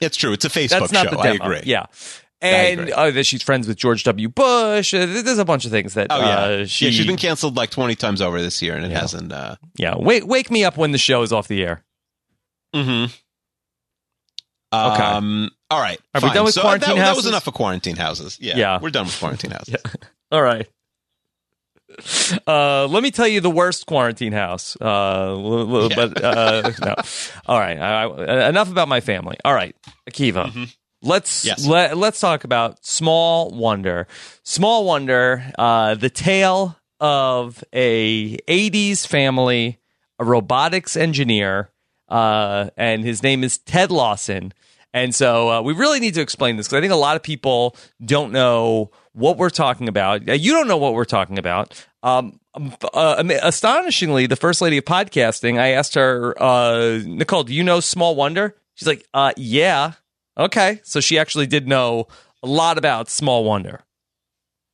[0.00, 0.32] It's true.
[0.32, 1.16] It's a Facebook That's not show.
[1.16, 1.44] the I demo.
[1.44, 1.60] agree.
[1.64, 1.86] Yeah.
[2.40, 4.28] And uh, that she's friends with George W.
[4.28, 4.94] Bush.
[4.94, 6.38] Uh, there's a bunch of things that Oh yeah.
[6.38, 6.84] uh, she.
[6.84, 9.00] yeah, she's been canceled like twenty times over this year, and it Yeah.
[9.00, 9.32] hasn't.
[9.32, 11.82] Uh, yeah, wake wake me up when the show is off the air.
[12.72, 13.12] mm-hmm.
[14.72, 15.48] Okay.
[15.70, 16.00] All right.
[16.14, 18.38] Are we done with so quarantine that, that was enough of quarantine houses.
[18.40, 18.56] Yeah.
[18.56, 18.78] Yeah.
[18.80, 19.76] We're done with quarantine houses.
[20.32, 20.66] All right.
[22.46, 24.76] Uh, let me tell you the worst quarantine house.
[24.80, 24.84] Uh,
[25.32, 25.96] l- l- Yeah.
[25.96, 26.94] but uh, no.
[27.46, 27.78] All right.
[27.78, 29.36] I, I, enough about my family.
[29.44, 29.74] All right,
[30.10, 30.46] Akiva.
[31.02, 31.48] Let's Mm-hmm.
[31.48, 31.66] Yes.
[31.66, 34.06] let, let's talk about Small Wonder.
[34.42, 39.78] Small Wonder, uh, the tale of a '80s family,
[40.18, 41.70] a robotics engineer,
[42.08, 44.52] uh, and his name is Ted Lawson.
[44.94, 47.22] And so uh, we really need to explain this because I think a lot of
[47.22, 50.28] people don't know what we're talking about.
[50.28, 51.86] Uh, You don't know what we're talking about.
[52.02, 52.40] Um,
[52.94, 57.80] uh, astonishingly, the first lady of podcasting, I asked her, uh, Nicole, do you know
[57.80, 58.56] Small Wonder?
[58.74, 59.92] She's like, uh, yeah.
[60.38, 60.80] Okay.
[60.84, 62.06] So she actually did know
[62.42, 63.80] a lot about Small Wonder.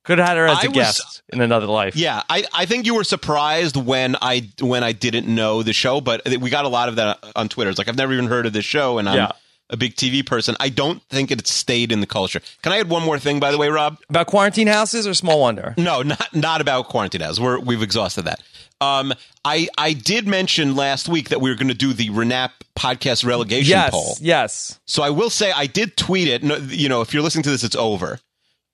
[0.05, 1.95] Could have had her as a was- guest in another life.
[1.95, 5.99] Yeah, I, I think you were surprised when I when I didn't know the show,
[5.99, 7.71] but we got a lot of that on Twitter.
[7.71, 9.31] It's like I've never even heard of this show, and I'm Yeah.
[9.69, 10.55] A big TV person.
[10.59, 12.39] I don't think it stayed in the culture.
[12.61, 13.97] Can I add one more thing, by the way, Rob?
[14.09, 15.73] About quarantine houses or Small Wonder?
[15.77, 17.39] No, not not about quarantine houses.
[17.41, 18.41] We're we've exhausted that.
[18.81, 22.51] Um, I I did mention last week that we were going to do the Renap
[22.77, 23.91] podcast relegation Yes.
[23.91, 24.17] poll.
[24.21, 24.79] Yes.
[24.85, 26.43] So I will say I did tweet it.
[26.43, 28.19] No, you know, if you're listening to this, it's over.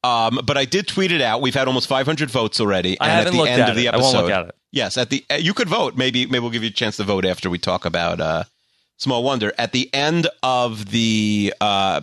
[0.04, 1.42] Um, but I did tweet it out.
[1.42, 3.00] We've had almost 500 votes already.
[3.00, 3.94] I and haven't at the looked end at of the it.
[3.94, 4.56] I episode, won't look at it.
[4.72, 5.96] yes, at the you could vote.
[5.96, 8.44] Maybe maybe we'll give you a chance to vote after we talk about uh,
[9.02, 9.52] Small Wonder.
[9.58, 12.02] At the end of the uh,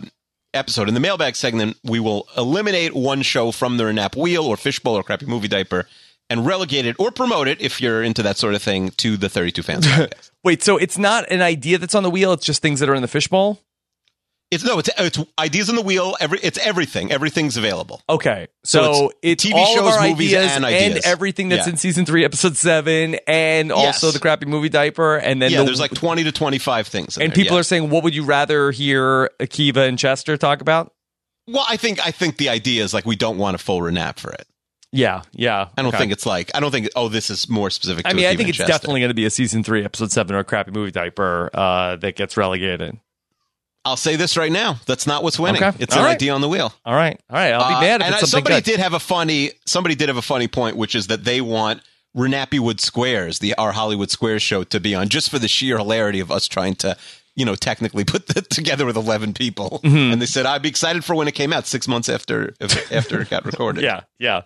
[0.53, 4.57] episode in the mailbag segment, we will eliminate one show from the Renap Wheel or
[4.57, 5.87] Fishbowl or Crappy Movie Diaper
[6.29, 9.29] and relegate it or promote it if you're into that sort of thing to the
[9.29, 9.87] 32 fans.
[10.43, 12.95] Wait, so it's not an idea that's on the wheel, it's just things that are
[12.95, 13.61] in the fishbowl?
[14.51, 16.15] It's no, it's it's ideas on the wheel.
[16.19, 17.11] Every it's everything.
[17.11, 18.01] Everything's available.
[18.09, 21.05] Okay, So so, it's it's, TV all shows, movies, ideas and ideas.
[21.05, 21.73] everything that's Yeah.
[21.73, 24.13] in season three, episode seven, and also Yes.
[24.13, 25.17] the crappy movie diaper.
[25.17, 27.15] And then yeah, the, there's like 20 to 25 things.
[27.17, 27.59] in and there, people yeah.
[27.59, 30.93] are saying, what would you rather hear Akiva and Chester talk about?
[31.47, 34.17] Well, I think I think the idea is like we don't want a full renap
[34.17, 34.47] for it.
[34.91, 35.67] Yeah, yeah.
[35.77, 35.99] I don't okay.
[35.99, 38.05] think it's like I don't think oh this is more specific.
[38.05, 38.71] To I mean, I think it's Chester.
[38.73, 41.95] definitely going to be a season three, episode seven, or a crappy movie diaper uh,
[41.97, 42.99] that gets relegated.
[43.85, 44.77] I'll say this right now.
[44.85, 45.63] That's not what's winning.
[45.63, 45.77] Okay.
[45.79, 46.15] It's All an right.
[46.15, 46.73] idea on the wheel.
[46.85, 47.53] All right, all right.
[47.53, 48.63] I'll be Uh, mad if and it's I- something somebody good.
[48.65, 49.51] did have a funny.
[49.65, 51.81] Somebody did have a funny point, which is that they want
[52.15, 56.19] Renappywood Squares, the our Hollywood Squares show, to be on just for the sheer hilarity
[56.19, 56.97] of us trying to.
[57.35, 60.11] You know, technically put that together with eleven people, Mm-hmm.
[60.13, 62.53] and they said I'd be excited for when it came out six months after
[62.91, 63.81] after it got recorded.
[63.83, 64.41] Yeah, yeah.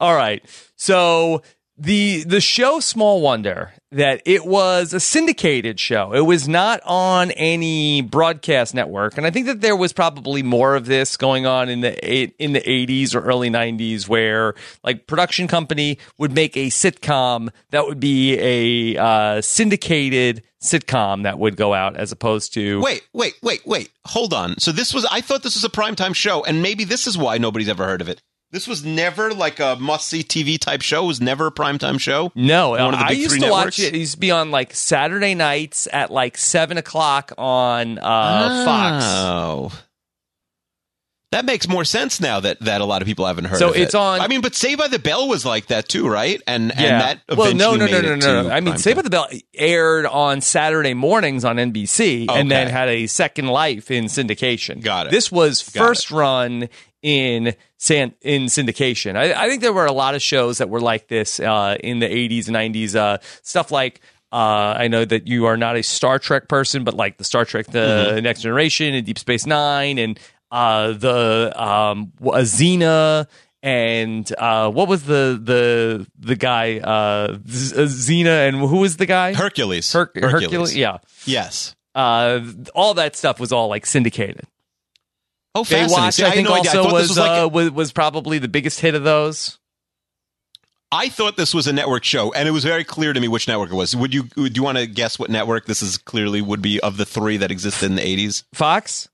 [0.00, 0.42] All right.
[0.76, 1.42] So
[1.82, 6.12] the the show Small Wonder that it was a syndicated show.
[6.14, 10.76] It was not on any broadcast network, and I think that there was probably more
[10.76, 15.48] of this going on in the in the 80s or early 90s, where like production
[15.48, 21.74] company would make a sitcom that would be a uh, syndicated sitcom that would go
[21.74, 23.90] out as opposed to Wait, wait, wait, wait.
[24.04, 24.56] Hold on.
[24.60, 27.38] So this was I thought this was a primetime show, and maybe this is why
[27.38, 28.22] nobody's ever heard of it.
[28.52, 31.04] This was never like a must see TV type show.
[31.04, 32.30] It was never a primetime show.
[32.34, 33.50] No, One of the I used to networks?
[33.50, 33.94] watch it.
[33.94, 39.04] It used to be on like Saturday nights at like seven o'clock on uh, Fox.
[39.08, 39.72] Oh.
[41.30, 43.76] That makes more sense now that, that a lot of people haven't heard So of
[43.76, 43.80] it.
[43.80, 46.42] it's on- I mean, but Saved by the Bell was like that too, right?
[46.46, 48.50] And and that well, no, no, no, made no, it no, no.
[48.50, 48.76] I mean.
[48.76, 53.46] Saved by the Bell aired on Saturday mornings on NBC, and then had a second
[53.46, 54.82] life in syndication.
[54.82, 55.10] Got it.
[55.10, 56.68] This was Got first run
[57.02, 59.16] in san- in syndication.
[59.16, 61.98] I, I think there were a lot of shows that were like this uh, in
[61.98, 62.94] the '80s and '90s.
[62.96, 64.00] Uh, stuff like.
[64.32, 67.44] Uh, I know that you are not a Star Trek person, but like the Star
[67.44, 68.22] Trek, the Mm-hmm.
[68.24, 70.18] Next Generation, and Deep Space Nine, and
[70.50, 73.26] uh, the um, Xena
[73.62, 79.34] and uh, what was the the the guy uh, Xena and who was the guy
[79.34, 79.92] Hercules.
[79.92, 80.74] Her- Hercules.
[80.74, 81.76] Yeah, Yes.
[81.94, 82.40] uh,
[82.74, 84.46] all that stuff was all like syndicated.
[85.54, 85.96] Oh, fascinating.
[86.04, 86.70] Baywatch, See, I think, no idea.
[86.72, 89.04] I also thought was was like a- uh, was, was probably the biggest hit of
[89.04, 89.58] those.
[90.90, 93.48] I thought this was a network show, and it was very clear to me which
[93.48, 93.96] network it was.
[93.96, 94.28] Would you?
[94.36, 95.96] Would you want to guess what network this is?
[95.96, 98.44] Clearly, would be of the three that existed in the eighties.
[98.52, 99.08] Fox.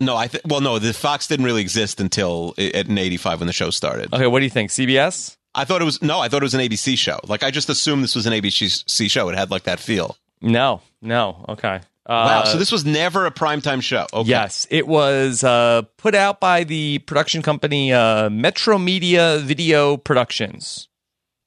[0.00, 0.44] No, I think.
[0.46, 4.12] Well, no, the Fox didn't really exist until i- in '85 when the show started.
[4.12, 4.70] Okay, what do you think?
[4.70, 5.36] CBS?
[5.54, 7.18] I thought it was no, I thought it was an ABC show.
[7.26, 9.28] Like I just assumed this was an ABC show.
[9.28, 10.16] It had like that feel.
[10.40, 11.44] No, no.
[11.48, 11.80] Okay.
[12.06, 14.06] Uh, Wow, so this was never a primetime show.
[14.12, 14.28] Okay.
[14.28, 20.88] Yes, it was uh, put out by the production company uh, Metro Media Video Productions,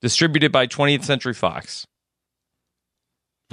[0.02, 1.86] distributed by 20th Century Fox.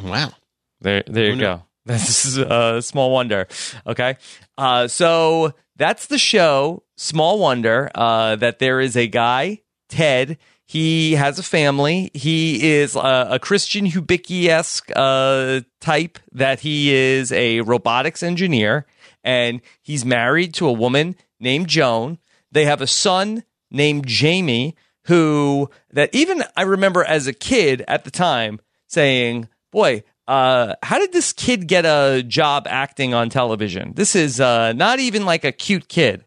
[0.03, 0.33] Wow.
[0.81, 1.41] There, there you knew?
[1.43, 1.63] go.
[1.87, 3.47] This is a small wonder.
[3.87, 4.17] Okay,
[4.57, 6.83] uh, so that's the show.
[6.97, 10.39] Small wonder uh, that there is a guy, Ted.
[10.67, 12.11] He has a family.
[12.15, 16.19] He is a, a Christian Hubicki esque uh, type.
[16.33, 18.87] That he is a robotics engineer,
[19.23, 22.19] and he's married to a woman named Joan.
[22.51, 24.75] They have a son named Jamie,
[25.05, 30.99] who that even I remember as a kid at the time saying, "Boy, uh, how
[30.99, 33.93] did this kid get a job acting on television?
[33.95, 36.25] This is uh, not even like a cute kid."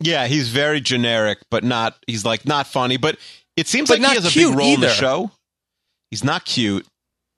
[0.00, 1.96] Yeah, he's very generic, but not.
[2.06, 3.18] He's like not funny, but
[3.56, 5.30] it seems But like he has a big role in the show.
[6.10, 6.86] He's not cute.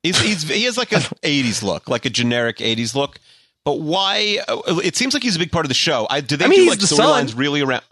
[0.03, 3.19] He's, he's he has like a '80s look, like a generic '80s look.
[3.65, 4.39] But why?
[4.49, 6.07] uh, It seems like he's a big part of the show.
[6.11, 7.83] I, do they I mean, do he's like storylines really around?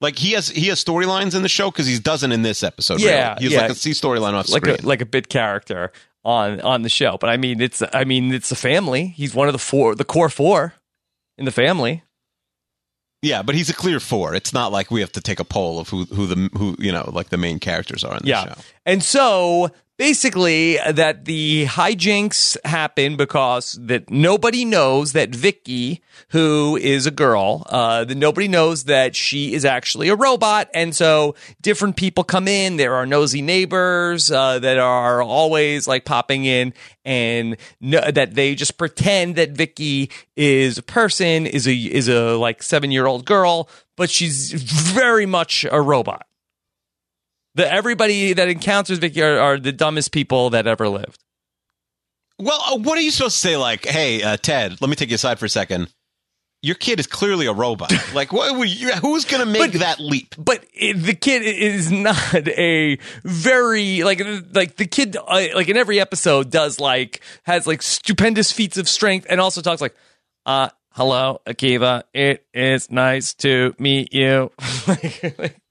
[0.00, 3.00] Like he has he has storylines in the show because he doesn't in this episode.
[3.00, 3.42] Yeah, really.
[3.44, 3.60] he's yeah.
[3.62, 4.80] like a C storyline off like screen.
[4.80, 5.92] a like a bit character
[6.24, 7.16] on on the show.
[7.18, 9.06] But I mean, it's I mean, it's a family.
[9.06, 10.74] He's one of the four, the core four
[11.38, 12.02] in the family.
[13.22, 14.34] Yeah, but he's a clear four.
[14.34, 16.92] It's not like we have to take a poll of who who the who you
[16.92, 18.44] know like the main characters are in the Yeah.
[18.44, 18.60] show.
[18.84, 19.70] And so
[20.02, 27.64] basically that the hijinks happen because that nobody knows that Vicky, who is a girl,
[27.66, 30.68] uh, that nobody knows that she is actually a robot.
[30.74, 32.78] And so different people come in.
[32.78, 38.56] There are nosy neighbors uh, that are always like popping in and no, that they
[38.56, 43.24] just pretend that Vicky is a person, is a is a like seven year old
[43.24, 46.26] girl, but she's very much a robot.
[47.54, 51.22] The everybody that encounters Vicky are, are the dumbest people that ever lived.
[52.38, 53.56] Well, uh, what are you supposed to say?
[53.56, 55.92] Like, hey, uh, Ted, let me take you aside for a second.
[56.64, 57.92] Your kid is clearly a robot.
[58.14, 58.54] like, what,
[59.00, 60.34] who's going to make But- that leap?
[60.38, 64.22] But it, the kid is not a very like
[64.54, 68.88] like the kid uh, like in every episode does like has like stupendous feats of
[68.88, 69.94] strength and also talks like,
[70.46, 74.50] uh, hello Akiva, it is nice to meet you.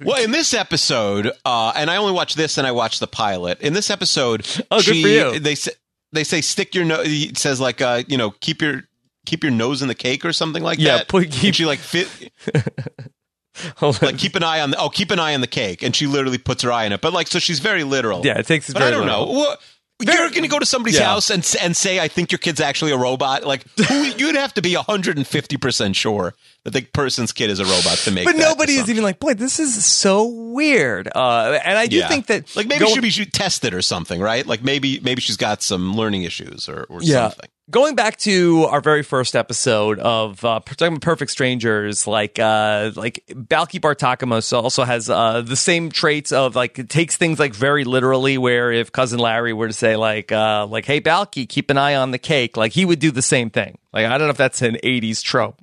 [0.04, 3.62] Well, in this episode, uh, and I only watched this and I watched the pilot.
[3.62, 5.40] In this episode, Oh, good she- for you.
[5.40, 5.72] They say
[6.12, 7.06] they say stick your nose.
[7.08, 8.82] It says like, uh, you know, keep your
[9.28, 10.84] keep your nose in the cake or something like that.
[10.84, 11.08] Yeah, that.
[11.08, 12.08] put- And keep- she like fit
[14.02, 16.08] like keep an eye on the oh keep an eye on the cake, and she
[16.08, 17.02] literally puts her eye in it.
[17.02, 18.26] But like, so she's very literal.
[18.26, 19.26] yeah, it takes it But I don't little.
[19.28, 19.32] know.
[19.34, 19.62] What,
[20.02, 21.06] you're going to go to somebody's Yeah.
[21.06, 24.54] house and and say, "I think your kid's actually a robot." Like, who, you'd have
[24.56, 26.34] to be 150 percent sure
[26.64, 28.26] that the person's kid is a robot to make.
[28.26, 31.10] But nobody is even like, boy, this is so weird.
[31.14, 32.08] Uh, and I do Yeah.
[32.08, 34.46] think that like maybe going- should be tested or something, right?
[34.46, 37.30] Like maybe maybe she's got some learning issues or, or yeah.
[37.30, 37.50] something.
[37.72, 43.80] Going back to our very first episode of uh, Perfect Strangers, like uh, like Balki
[43.80, 48.38] Bartokomous also has uh, the same traits of like it takes things like very literally.
[48.38, 51.96] Where if cousin Larry were to say like uh, like Hey Balki, keep an eye
[51.96, 53.78] on the cake, like he would do the same thing.
[53.94, 55.62] Like I don't know if that's an '80s trope.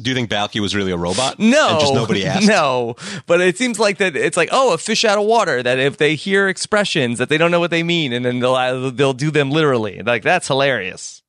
[0.00, 1.38] Do you think Balki was really a robot?
[1.46, 2.46] No, and just nobody asked.
[2.46, 5.62] No, but it seems like that it's like oh, a fish out of water.
[5.62, 8.54] That if they hear expressions that they don't know what they mean, and then they'll
[8.54, 10.02] uh, they'll do them literally.
[10.02, 11.22] Like that's hilarious.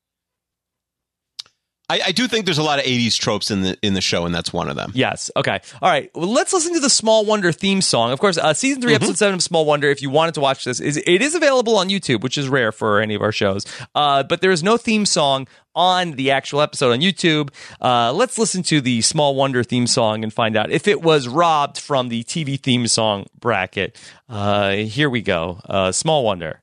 [1.89, 4.26] I, I do think there's a lot of 80s tropes in the in the show,
[4.26, 4.91] and that's one of them.
[4.93, 5.32] Yes.
[5.38, 5.62] Okay.
[5.82, 6.12] All right.
[6.13, 8.12] Well, let's listen to the Small Wonder theme song.
[8.12, 9.89] Of course, uh, season 3 episode seven of Small Wonder.
[9.89, 12.73] If you wanted to watch this, is it is available on YouTube, which is rare
[12.73, 13.65] for any of our shows.
[13.95, 17.52] Uh, but there is no theme song on the actual episode on YouTube.
[17.80, 21.27] Uh, let's listen to the Small Wonder theme song and find out if it was
[21.29, 23.98] robbed from the TV theme song bracket.
[24.27, 25.62] Uh, here we go.
[25.63, 26.60] Uh, Small Wonder.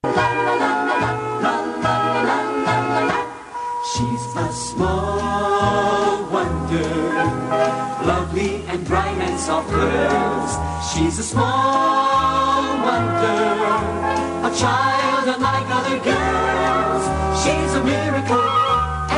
[3.94, 5.13] She's a small
[9.44, 10.52] soft curves.
[10.90, 13.44] She's a small wonder,
[14.48, 17.04] a child unlike other girls.
[17.42, 18.48] She's a miracle,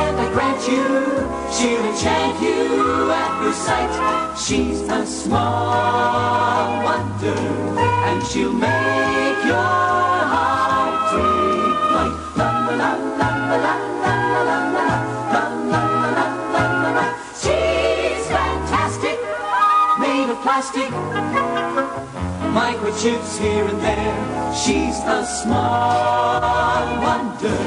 [0.03, 0.85] and I grant you,
[1.55, 3.93] she'll enchant you at her sight.
[4.37, 7.39] She's a small wonder,
[8.09, 10.16] and she'll make your
[20.57, 20.89] plastic
[22.49, 24.53] microchips here and there.
[24.55, 27.57] She's a small wonder,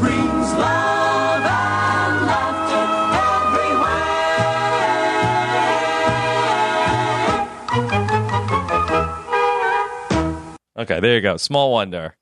[0.00, 2.86] brings love and laughter
[10.72, 10.84] everywhere.
[10.84, 11.36] Okay, there you go.
[11.36, 12.16] Small wonder.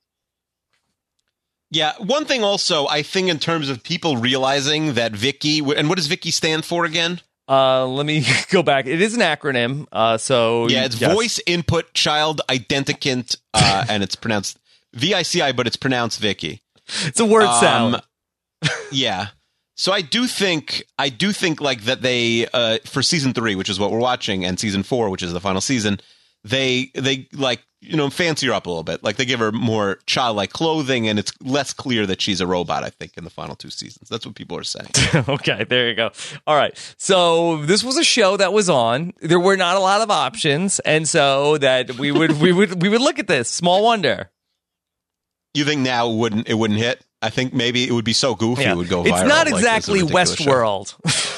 [1.70, 5.98] Yeah, one thing also, I think in terms of people realizing that Vicky, and what
[5.98, 7.20] does Vicky stand for again?
[7.50, 8.86] Uh, let me go back.
[8.86, 9.86] It is an acronym.
[9.90, 11.12] Uh, so Yeah, it's yes.
[11.12, 14.58] voice input child identicant, uh, and it's pronounced
[14.94, 16.62] VICI, but it's pronounced Vicky.
[17.04, 18.02] It's a word Um, sound.
[18.92, 19.28] yeah.
[19.74, 23.68] So I do think I do think like that they uh for season 3, which
[23.70, 26.00] is what we're watching and season 4, which is the final season,
[26.44, 29.02] they they like you know fancy her up a little bit.
[29.02, 32.84] Like they give her more childlike clothing and it's less clear that she's a robot,
[32.84, 34.08] I think in the final two seasons.
[34.08, 34.90] That's what people are saying.
[35.28, 36.10] okay, there you go.
[36.46, 36.76] All right.
[36.98, 39.12] So this was a show that was on.
[39.20, 42.88] There were not a lot of options, and so that we would we would we
[42.88, 43.50] would look at this.
[43.50, 44.30] Small wonder.
[45.54, 47.04] you think now it wouldn't it wouldn't hit?
[47.22, 49.12] I think maybe it would be so goofy it would go viral.
[49.12, 50.00] It's not exactly.
[50.00, 50.94] Westworld.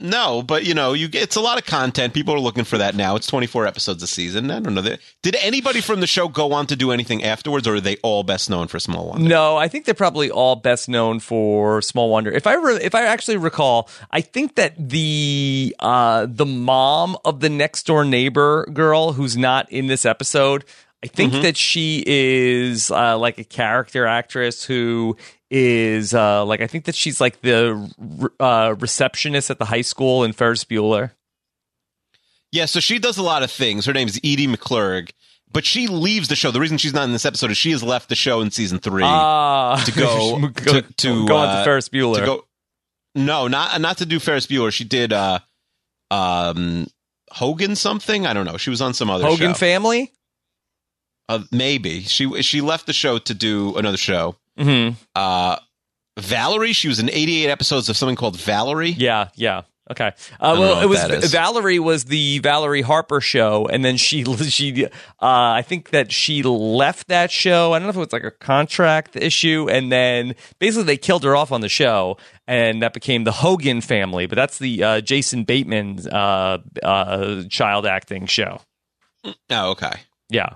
[0.00, 2.14] No, but you know, you it's a lot of content.
[2.14, 3.16] People are looking for that now.
[3.16, 4.48] It's 24 episodes a season.
[4.48, 4.96] I don't know.
[5.22, 8.22] Did anybody from the show go on to do anything afterwards, or are they all
[8.22, 9.28] best known for Small Wonder?
[9.28, 12.30] No, I think they're probably all best known for Small Wonder.
[12.30, 17.40] If I re- if I actually recall, I think that the uh, the mom of
[17.40, 20.64] the next door neighbor girl who's not in this episode,
[21.04, 25.16] I think that she is uh, like a character actress who
[25.50, 30.24] is uh, like I think that she's like the uh, receptionist at the high school
[30.24, 31.12] in Ferris Bueller.
[32.50, 33.86] Yeah, so she does a lot of things.
[33.86, 35.10] Her name is Edie McClurg,
[35.52, 36.50] but she leaves the show.
[36.50, 38.78] The reason she's not in this episode is she has left the show in season
[38.78, 42.18] three Ah, to go to, to go on uh, to Ferris Bueller.
[42.20, 42.44] To go,
[43.14, 44.72] no, not not to do Ferris Bueller.
[44.72, 45.38] She did uh,
[46.10, 46.88] um,
[47.30, 48.26] Hogan something.
[48.26, 48.56] I don't know.
[48.56, 49.58] She was on some other Hogan show.
[49.58, 50.12] family.
[51.28, 54.36] Uh, maybe she she left the show to do another show.
[54.56, 55.56] hmm Uh,
[56.18, 56.72] Valerie.
[56.72, 58.90] She was in 88 episodes of something called Valerie.
[58.90, 59.62] Yeah, yeah.
[59.90, 60.08] Okay.
[60.38, 61.30] Uh, well, it was.
[61.32, 64.88] Valerie was the Valerie Harper show, and then she she uh,
[65.20, 67.72] I think that she left that show.
[67.72, 71.24] I don't know if it was like a contract issue, and then basically they killed
[71.24, 74.26] her off on the show, and that became the Hogan family.
[74.26, 78.60] But that's the uh, Jason Bateman uh, uh, child acting show.
[79.24, 79.92] Oh, okay.
[80.28, 80.50] Yeah.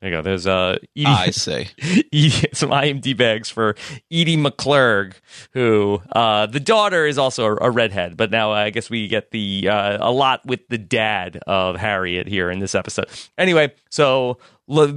[0.00, 0.22] There you go.
[0.22, 1.66] There's uh, Edie, I see.
[2.12, 3.74] Edie, some IMD bags for
[4.12, 5.14] Edie McClurg,
[5.52, 9.30] who uh, the daughter is also a, a redhead, but now I guess we get
[9.30, 13.06] the uh, a lot with the dad of Harriet here in this episode.
[13.38, 14.38] Anyway, so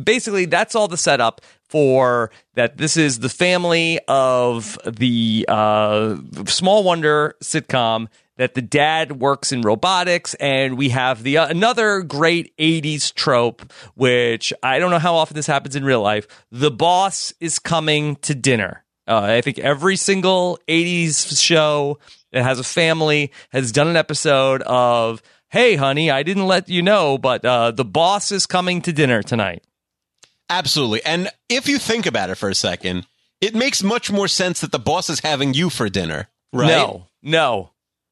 [0.03, 2.77] basically that's all the setup for that.
[2.77, 8.07] This is the family of the uh, Small Wonder sitcom
[8.37, 13.71] that the dad works in robotics and we have the uh, another great 80s trope
[13.95, 18.15] which I don't know how often this happens in real life the boss is coming
[18.17, 21.99] to dinner uh, I think every single 80s show
[22.31, 26.81] that has a family has done an episode of hey honey I didn't let you
[26.81, 29.63] know but uh, the boss is coming to dinner tonight
[30.49, 31.03] Absolutely.
[31.05, 33.05] And if you think about it for a second,
[33.41, 36.67] it makes much more sense that the boss is having you for dinner, right?
[36.67, 37.71] No, no.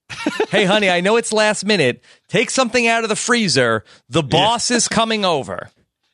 [0.50, 2.04] hey, honey, I know it's last minute.
[2.28, 3.84] Take something out of the freezer.
[4.10, 5.72] The boss is coming over.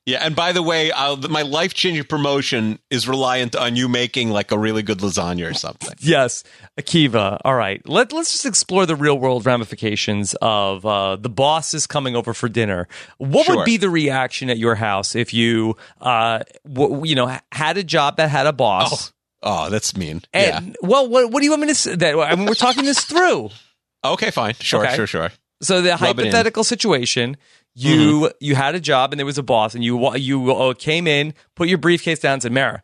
[0.07, 0.19] Yeah.
[0.25, 4.51] And by the way, I'll, my life changing promotion is reliant on you making like
[4.51, 5.93] a really good lasagna or something.
[5.99, 6.43] Yes,
[6.79, 7.37] Akiva.
[7.45, 11.85] All right, let let's just explore the real world ramifications of uh, the boss is
[11.85, 12.87] coming over for dinner.
[13.19, 13.57] What Sure.
[13.57, 17.83] would be the reaction at your house if you, uh, w- you know, had a
[17.83, 19.13] job that had a boss?
[19.43, 20.21] Oh, that's mean.
[20.33, 20.57] yeah.
[20.57, 21.95] And well, what, what do you want me to say?
[21.95, 23.49] That I mean, we're talking this through.
[24.03, 24.55] Okay, fine.
[24.59, 24.95] Sure, Okay.
[24.95, 25.31] sure, sure.
[25.61, 27.37] So the Rob hypothetical situation,
[27.73, 31.07] you you had a job and there was a boss, and you you uh, came
[31.07, 32.83] in, put your briefcase down, and said, "Mara,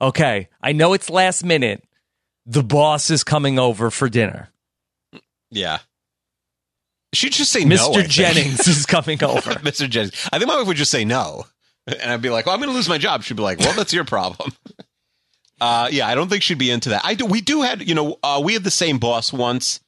[0.00, 1.84] okay, I know it's last minute.
[2.46, 4.48] The boss is coming over for dinner.
[5.50, 5.78] Yeah.
[7.14, 7.94] She'd just say Mr.
[7.94, 8.08] think.
[8.08, 9.88] Jennings is coming over." Mr.
[9.88, 10.28] Jennings.
[10.32, 11.46] I think my wife would just say no.
[11.86, 13.22] And I'd be like, well, I'm going to lose my job.
[13.22, 14.52] She'd be like, well, that's your problem.
[15.60, 17.02] Uh, yeah, I don't think she'd be into that.
[17.04, 17.26] I do.
[17.26, 19.80] We do had, you know, uh, we had the same boss once,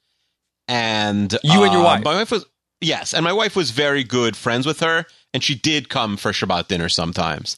[0.67, 2.03] and You and your uh, wife?
[2.03, 2.45] My wife was
[2.81, 6.31] yes, and my wife was very good friends with her, and she did come for
[6.31, 7.57] Shabbat dinner sometimes.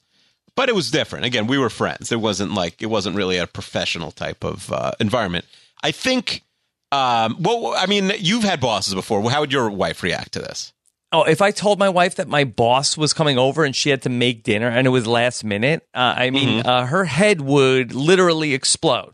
[0.56, 1.26] but it was different.
[1.26, 2.12] Again, we were friends.
[2.12, 5.46] It wasn't like it wasn't really a professional type of uh, environment.
[5.82, 6.44] I think.
[6.92, 9.28] Um, well, I mean, you've had bosses before.
[9.32, 10.72] How would your wife react to this?
[11.12, 14.04] Oh, if I told my wife that my boss was coming over and she had
[14.04, 16.68] to make dinner and it was last minute, uh, I mean, Mm-hmm.
[16.70, 19.14] uh, her head would literally explode.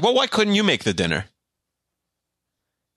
[0.00, 1.26] Well, why couldn't you make the dinner?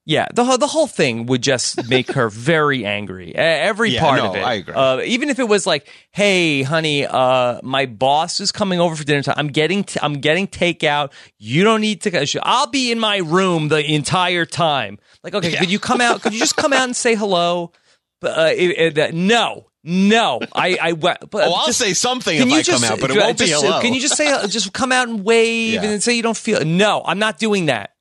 [0.05, 3.33] Yeah, the whole- the whole thing would just make her very angry.
[3.33, 4.43] Every Yeah, part no, of it.
[4.43, 4.73] I agree.
[4.73, 9.05] Uh, even if it was like, "Hey, honey, uh, my boss is coming over for
[9.05, 9.35] dinner time.
[9.37, 11.13] I'm getting t- I'm getting takeout.
[11.39, 12.39] You don't need to.
[12.43, 14.99] I'll be in my room the entire time.
[15.23, 16.21] Like, okay, could you come out?
[16.21, 17.71] Could you just come out and say hello?
[18.19, 20.41] But, uh, it- it- no, no.
[20.53, 23.09] I, I, but oh, I'll just- say something if you I just- come out, but
[23.09, 23.79] it uh, won't be just- hello.
[23.79, 25.83] Can you just say just come out and wave Yeah.
[25.83, 26.65] and say you don't feel?
[26.65, 27.91] No, I'm not doing that.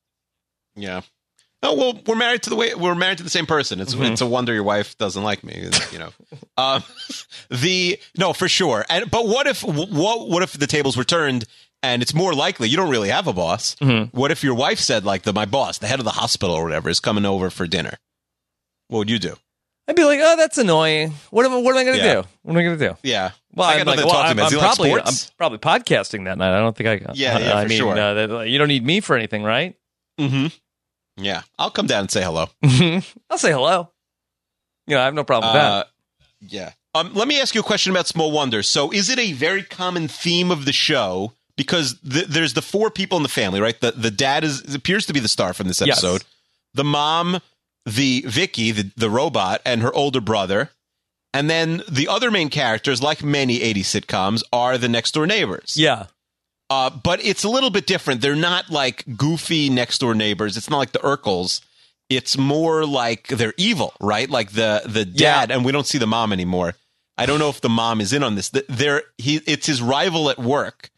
[0.74, 1.02] Yeah.
[1.64, 3.80] Oh well, we're married to the way we're married to the same person.
[3.80, 4.12] It's Mm-hmm.
[4.12, 5.68] it's a wonder your wife doesn't like me.
[5.92, 6.08] You know,
[6.56, 6.82] um,
[7.50, 8.84] the no for sure.
[8.90, 11.44] And but what if what what if the tables were turned
[11.84, 13.76] and it's more likely you don't really have a boss?
[13.76, 14.16] Mm-hmm.
[14.16, 16.64] What if your wife said like the my boss, the head of the hospital or
[16.64, 17.98] whatever, is coming over for dinner?
[18.88, 19.34] What would you do?
[19.88, 21.12] I'd be like, oh, that's annoying.
[21.30, 22.14] What am I, what am I going to Yeah.
[22.22, 22.28] do?
[22.42, 22.96] What am I going to do?
[23.02, 23.30] Yeah.
[23.54, 26.38] Well, I I'm got like, well, to I'm, I'm like probably, I'm probably podcasting that
[26.38, 26.56] night.
[26.56, 27.12] I don't think I.
[27.14, 27.98] Yeah, yeah, I for mean, sure.
[27.98, 29.74] uh, you don't need me for anything, right?
[30.20, 30.46] Mm-hmm.
[31.16, 32.46] Yeah, I'll come down and say hello.
[33.30, 33.90] I'll say hello.
[34.86, 35.84] You know, I have no problem with Uh,
[36.40, 36.72] yeah.
[36.94, 38.68] Um, let me ask you a question about Small Wonders.
[38.68, 41.32] So, is it a very common theme of the show?
[41.56, 43.78] Because th- there's the four people in the family, right?
[43.80, 45.98] The the dad is appears to be the star from this Yes.
[45.98, 46.24] episode.
[46.74, 47.40] The mom,
[47.86, 50.70] the Vicky, the, the robot, and her older brother,
[51.34, 55.74] and then the other main characters, like many 80s sitcoms, are the next door neighbors.
[55.76, 56.06] Yeah.
[56.72, 58.22] Uh, but it's a little bit different.
[58.22, 60.56] They're not like goofy next door neighbors.
[60.56, 61.60] It's not like the Urkels.
[62.08, 64.28] It's more like they're evil, right?
[64.28, 66.74] Like the the dad, and we don't see the mom anymore.
[67.18, 68.48] I don't know if the mom is in on this.
[68.50, 69.40] Th- They're he.
[69.46, 70.90] It's his rival at work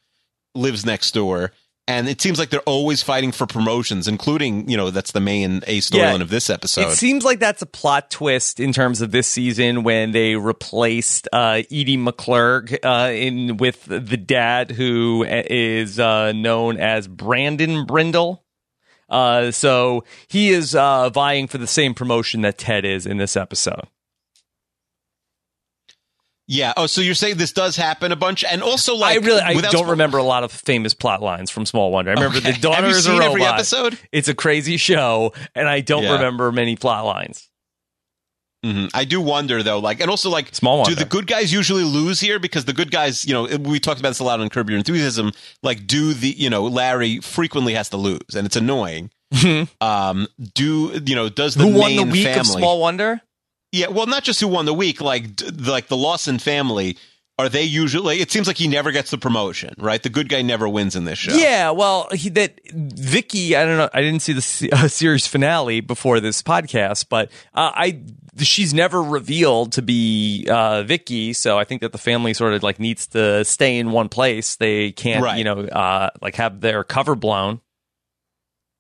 [0.55, 1.51] lives next door,
[1.87, 5.59] and it seems like they're always fighting for promotions, including you know that's the main
[5.67, 6.23] a storyline Yeah.
[6.23, 6.89] of this episode.
[6.89, 11.29] It seems like that's a plot twist in terms of this season when they replaced
[11.33, 18.43] uh, Edie McClurg uh, in with the dad who is uh, known as Brandon Brindle.
[19.09, 23.37] Uh, so he is uh, vying for the same promotion that Ted is in this
[23.37, 23.87] episode.
[26.47, 26.73] Yeah.
[26.77, 29.55] Oh, so you're saying this does happen a bunch, and also like I really I
[29.61, 32.11] don't remember a lot of famous plot lines from Small Wonder.
[32.11, 32.53] I remember Okay.
[32.53, 33.29] the daughter Have you is a seen robot.
[33.31, 33.99] every episode?
[34.13, 36.13] It's a crazy show, and I don't Yeah.
[36.15, 37.49] remember many plot lines.
[38.65, 38.89] Mhm.
[38.95, 40.95] I do wonder though, like, and also like, Small do wonder.
[40.97, 42.39] the good guys usually lose here?
[42.39, 44.79] Because the good guys, you know, we talked about this a lot on Curb Your
[44.79, 45.33] Enthusiasm.
[45.63, 49.11] Like, do the you know Larry frequently has to lose, and it's annoying.
[49.83, 51.29] um, do you know?
[51.29, 52.41] Does the Who won the week family?
[52.41, 53.21] of Small Wonder?
[53.75, 56.97] Yeah, well, not just who won the week, like like the Lawson family.
[57.37, 58.21] Are they usually?
[58.21, 60.01] It seems like he never gets the promotion, right?
[60.01, 61.35] The good guy never wins in this show.
[61.35, 65.81] Yeah, well, he, that Vicky, I don't know, I didn't see the uh, series finale
[65.81, 68.03] before this podcast, but uh, I
[68.39, 72.63] she's never revealed to be uh, Vicky, so I think that the family sort of
[72.63, 74.55] like needs to stay in one place.
[74.55, 75.37] They can't, Right.
[75.37, 77.61] you know, uh, like have their cover blown.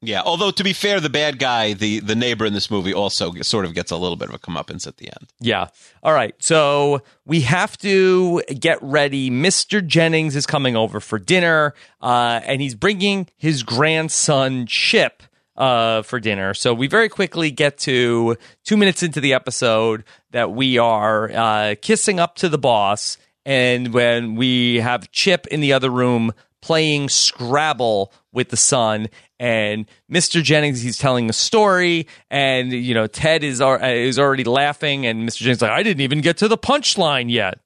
[0.06, 0.22] Yeah.
[0.24, 3.64] Although to be fair, the bad guy, the the neighbor in this movie, also sort
[3.64, 5.32] of gets a little bit of a comeuppance at the end.
[5.40, 5.68] Yeah.
[6.02, 6.34] All right.
[6.38, 9.30] So we have to get ready.
[9.30, 9.84] Mr.
[9.84, 15.22] Jennings is coming over for dinner, uh, and he's bringing his grandson Chip
[15.56, 16.54] uh, for dinner.
[16.54, 21.74] So we very quickly get to two minutes into the episode that we are uh,
[21.80, 26.32] kissing up to the boss, and when we have Chip in the other room
[26.64, 29.08] playing Scrabble with the son,
[29.38, 30.42] and Mr.
[30.42, 35.28] Jennings he's telling a story, and you know Ted is uh, is already laughing, and
[35.28, 35.38] Mr.
[35.38, 37.58] Jennings like I didn't even get to the punchline yet.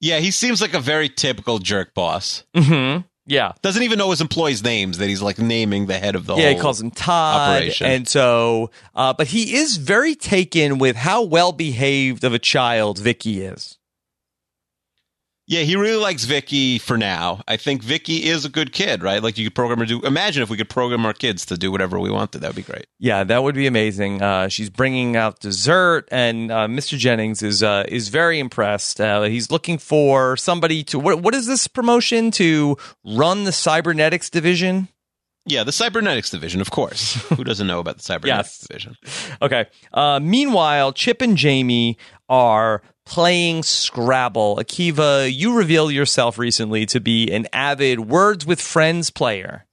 [0.00, 2.44] Yeah, he seems like a very typical jerk boss.
[2.56, 3.02] Mm-hmm.
[3.26, 3.52] Yeah.
[3.62, 6.50] Doesn't even know his employees' names that he's like naming the head of the Yeah,
[6.50, 7.86] he calls him Todd, operation.
[7.86, 12.98] and so, uh, but he is very taken with how well behaved of a child
[12.98, 13.78] Vicky is.
[15.46, 17.42] Yeah, he really likes Vicky for now.
[17.46, 19.22] I think Vicky is a good kid, right?
[19.22, 20.06] Like you could program her to do.
[20.06, 22.38] Imagine if we could program our kids to do whatever we wanted.
[22.40, 22.86] That would be great.
[22.98, 24.22] Yeah, that would be amazing.
[24.22, 26.96] Uh, she's bringing out dessert, and uh, Mr.
[26.96, 29.02] Jennings is uh, is very impressed.
[29.02, 34.30] Uh, he's looking for somebody to what what is this promotion to run the cybernetics
[34.30, 34.88] division?
[35.46, 37.16] Yeah, the cybernetics division, of course.
[37.36, 38.66] Who doesn't know about the cybernetics Yes.
[38.66, 38.96] division?
[39.42, 39.66] Okay.
[39.92, 41.98] Uh, meanwhile, Chip and Jamie
[42.30, 44.56] are playing Scrabble.
[44.56, 49.66] Akiva, you revealed yourself recently to be an avid Words with Friends player.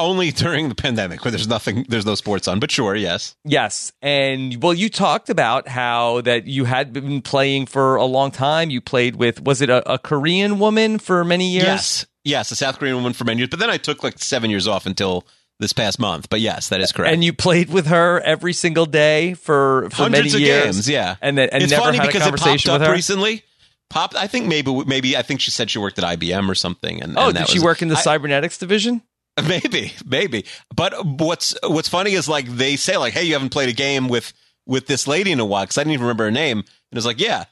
[0.00, 2.60] Only during the pandemic where there's nothing, there's no sports on.
[2.60, 3.34] But sure, yes.
[3.44, 8.30] Yes, and well, you talked about how that you had been playing for a long
[8.30, 8.70] time.
[8.70, 11.64] You played with was it a, a Korean woman for many years?
[11.64, 13.48] Yes, yes, a South Korean woman for many years.
[13.50, 15.26] But then I took like seven years off until
[15.60, 16.28] this past month.
[16.30, 17.12] But yes, that is correct.
[17.12, 20.64] And you played with her every single day for for hundreds many of years.
[20.64, 21.16] games, yeah.
[21.20, 22.94] and then and it's never funny had a because it conversation popped with up her.
[22.94, 23.42] recently.
[23.90, 24.16] Popped.
[24.16, 27.02] I think maybe maybe I think she said she worked at IBM or something.
[27.02, 29.02] And oh, and did she was- work in the I- cybernetics division?
[29.48, 30.46] Maybe, maybe.
[30.74, 34.08] But what's what's funny is like they say like, "Hey, you haven't played a game
[34.08, 34.32] with
[34.66, 37.06] with this lady in a while." Because I didn't even remember her name, and it's
[37.06, 37.44] like, yeah,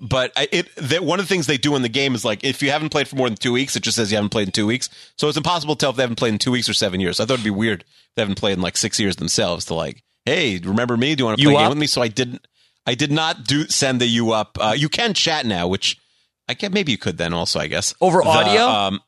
[0.00, 2.44] but I, it that one of the things they do in the game is like
[2.44, 4.48] if you haven't played for more than two weeks, it just says you haven't played
[4.48, 4.88] in two weeks.
[5.16, 7.18] So it's impossible to tell if they haven't played in two weeks or seven years.
[7.20, 9.74] I thought it'd be weird if they haven't played in like six years themselves to
[9.74, 11.14] like, hey, remember me?
[11.14, 11.70] Do you want to You play a game up?
[11.70, 11.86] with me?
[11.86, 12.46] So I didn't.
[12.86, 14.58] I did not do send the you up.
[14.60, 15.98] Uh, you can chat now, which
[16.48, 16.72] I get.
[16.72, 17.58] Maybe you could then also.
[17.58, 18.62] I guess Over The, audio?
[18.62, 19.00] Um,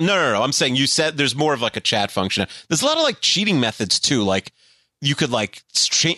[0.00, 0.42] no, no, no.
[0.42, 2.46] I'm saying you said there's more of like a chat function.
[2.68, 4.22] There's a lot of like cheating methods too.
[4.22, 4.52] Like
[5.00, 5.62] you could like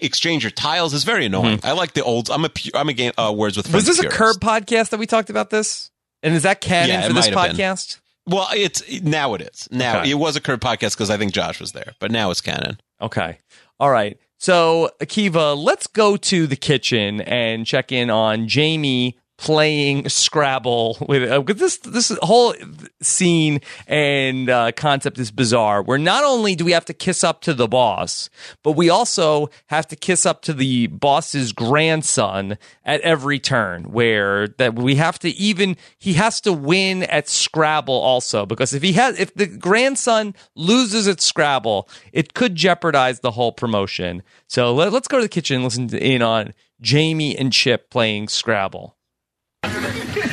[0.00, 0.92] exchange your tiles.
[0.94, 1.60] It's very annoying.
[1.62, 2.30] I like the old.
[2.30, 3.66] I'm a I'm a game uh, words with.
[3.66, 3.74] Mm-hmm.
[3.76, 4.08] Was Friends this a.
[4.08, 5.90] Curb podcast that we talked about this?
[6.22, 7.56] And is that canon Yeah, for this have been.
[7.56, 7.98] podcast?
[8.26, 9.68] Well, it's now it is.
[9.72, 10.10] Now Okay.
[10.10, 12.80] it was a curb podcast because I think Josh was there, but now it's canon.
[13.00, 13.38] Okay.
[13.80, 14.16] All right.
[14.38, 21.28] So, Akiva, let's go to the kitchen and check in on Jamie playing Scrabble with
[21.28, 22.54] uh, this this whole
[23.00, 25.82] scene and uh, concept is bizarre.
[25.82, 28.30] Where not only do we have to kiss up to the boss,
[28.62, 33.90] but we also have to kiss up to the boss's grandson at every turn.
[33.90, 38.82] Where that we have to even he has to win at Scrabble also because if
[38.82, 44.22] he has if the grandson loses at Scrabble, it could jeopardize the whole promotion.
[44.46, 48.28] So let, us go to the kitchen and listen in on Jamie and Chip playing
[48.28, 48.96] Scrabble.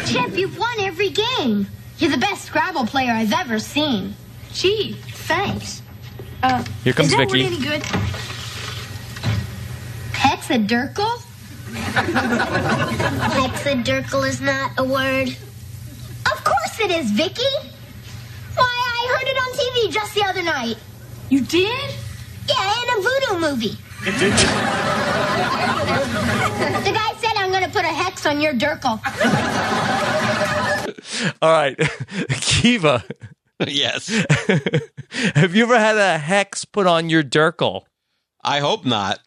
[0.09, 1.67] Chip, you've won every game.
[1.99, 4.15] You're the best Scrabble player I've ever seen.
[4.53, 5.81] Gee, thanks.
[6.41, 7.43] Uh, Here comes is that Vicky.
[7.43, 7.81] word any good?
[10.13, 11.21] Hexadurkle?
[13.35, 15.29] Hexadurkle is not a word.
[15.29, 17.43] Of course it is, Vicky.
[18.55, 20.77] Why, I heard it on TV just the other night.
[21.29, 21.91] You did?
[22.47, 23.77] Yeah, in a voodoo movie.
[24.03, 24.11] The
[26.93, 28.99] guy said I'm going to put a hex on your Durkle.
[31.41, 31.77] All right,
[32.41, 33.03] Kiva,
[33.67, 34.07] yes,
[35.35, 37.83] have you ever had a hex put on your Durkle?
[38.43, 39.19] I hope not.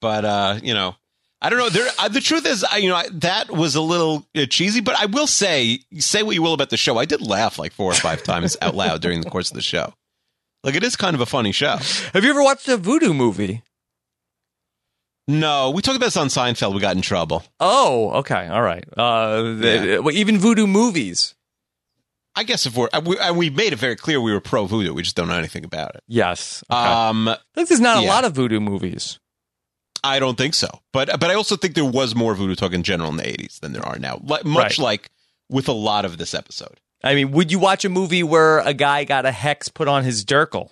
[0.00, 0.96] But uh, you know,
[1.40, 1.68] I don't know.
[1.68, 4.80] There, uh, the truth is, I, you know, I, that was a little uh, cheesy.
[4.80, 6.98] But I will say, say what you will about the show.
[6.98, 9.62] I did laugh like four or five times out loud during the course of the
[9.62, 9.94] show.
[10.64, 11.76] Like it is kind of a funny show.
[12.12, 13.62] Have you ever watched a voodoo movie?
[15.28, 16.74] No, we talked about this on Seinfeld.
[16.74, 17.42] We got in trouble.
[17.58, 18.84] Oh, okay, all right.
[18.96, 21.34] Uh, the, well, even voodoo movies.
[22.36, 24.92] I guess if we're, we, and we made it very clear we were pro voodoo.
[24.92, 26.02] We just don't know anything about it.
[26.06, 26.62] Yes.
[26.70, 26.78] Okay.
[26.78, 29.18] Um, I think there's not a lot of voodoo movies.
[30.04, 30.68] I don't think so.
[30.92, 33.58] But but I also think there was more voodoo talk in general in the '80s
[33.60, 34.20] than there are now.
[34.22, 34.84] Like, much Right.
[34.84, 35.10] like
[35.48, 36.78] with a lot of this episode.
[37.02, 40.04] I mean, would you watch a movie where a guy got a hex put on
[40.04, 40.70] his Durkle?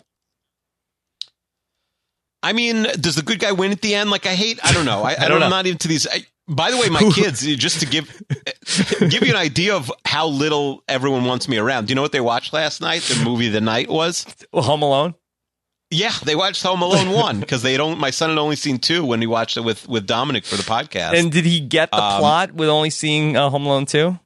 [2.45, 4.11] I mean, does the good guy win at the end?
[4.11, 4.61] Like, I hate.
[4.63, 5.03] I don't know.
[5.03, 5.41] I, I, don't don't.
[5.41, 5.47] know.
[5.47, 6.07] I'm not into these.
[6.07, 8.07] I, by the way, my kids, just to give
[9.01, 11.87] give you an idea of how little everyone wants me around.
[11.87, 13.03] Do you know what they watched last night?
[13.03, 14.27] The movie the night was.
[14.53, 15.15] Home Alone.
[15.91, 17.99] Yeah, they watched Home Alone one because they don't.
[17.99, 20.63] My son had only seen two when he watched it with with Dominic for the
[20.65, 21.19] podcast.
[21.19, 24.19] And did he get the Um, plot with only seeing uh, Home Alone two?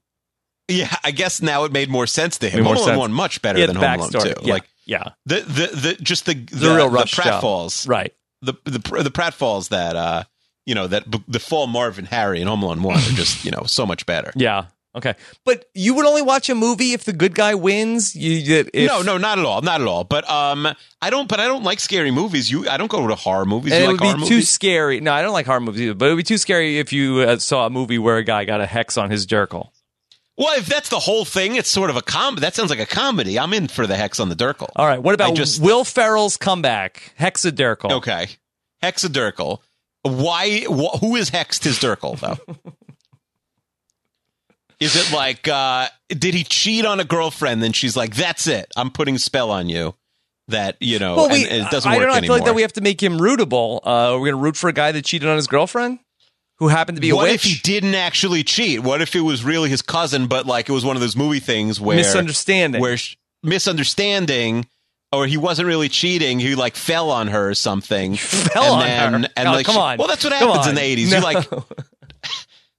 [0.68, 2.64] yeah, I guess now it made more sense to him.
[2.64, 2.98] Home Alone sense.
[2.98, 4.34] one much better Yeah, than Home Alone two.
[4.42, 8.12] Yeah, Like yeah, the the the just the the, the, real the pratfalls, right?
[8.42, 10.24] the the the pratfalls that uh
[10.64, 13.64] you know that the fall Marvin Harry and Home Alone one are just you know
[13.66, 14.32] so much better.
[14.36, 14.66] Yeah.
[14.96, 15.14] Okay,
[15.44, 18.16] but you would only watch a movie if the good guy wins.
[18.16, 18.64] You.
[18.72, 20.02] If, no, no, not at all, not at all.
[20.02, 20.66] But um,
[21.00, 21.28] I don't.
[21.28, 22.50] But I don't like scary movies.
[22.50, 23.74] You, I don't go to horror movies.
[23.74, 24.48] It like would be too movies?
[24.48, 25.00] scary.
[25.00, 25.94] No, I don't like horror movies either.
[25.94, 28.46] But it would be too scary if you uh, saw a movie where a guy
[28.46, 29.70] got a hex on his Durkle.
[30.38, 32.42] Well, if that's the whole thing, it's sort of a comedy.
[32.42, 33.38] That sounds like a comedy.
[33.38, 34.68] I'm in for the hex on the Durkle.
[34.76, 35.02] All right.
[35.02, 37.90] What about I just- Will Ferrell's comeback, Hexadurkle?
[37.94, 38.28] Okay,
[38.82, 39.58] hexadurkle.
[40.02, 40.60] Why?
[40.60, 42.38] Wh- who is hexed his Durkle though?
[44.80, 47.62] is it like uh did he cheat on a girlfriend?
[47.62, 48.70] Then she's like, "That's it.
[48.76, 49.94] I'm putting a spell on you."
[50.46, 52.14] That you know, Well, we, and it doesn't I work don't know.
[52.14, 52.36] I feel anymore.
[52.38, 53.80] like that we have to make him rootable.
[53.82, 55.98] Uh, we're going to root for a guy that cheated on his girlfriend,
[56.58, 58.80] who happened to be a what if he didn't actually cheat?
[58.80, 61.40] What if it was really his cousin, but like it was one of those movie
[61.40, 62.80] things where Misunderstanding.
[62.80, 64.66] where sh- misunderstanding,
[65.12, 66.38] or he wasn't really cheating.
[66.40, 68.14] He like fell on her or something.
[68.16, 68.80] fell and on
[69.12, 69.28] then, her.
[69.36, 69.98] And Oh, like, come she- on.
[69.98, 71.10] Well, that's what Come happens in the eighties.
[71.12, 71.18] No.
[71.18, 71.48] You like,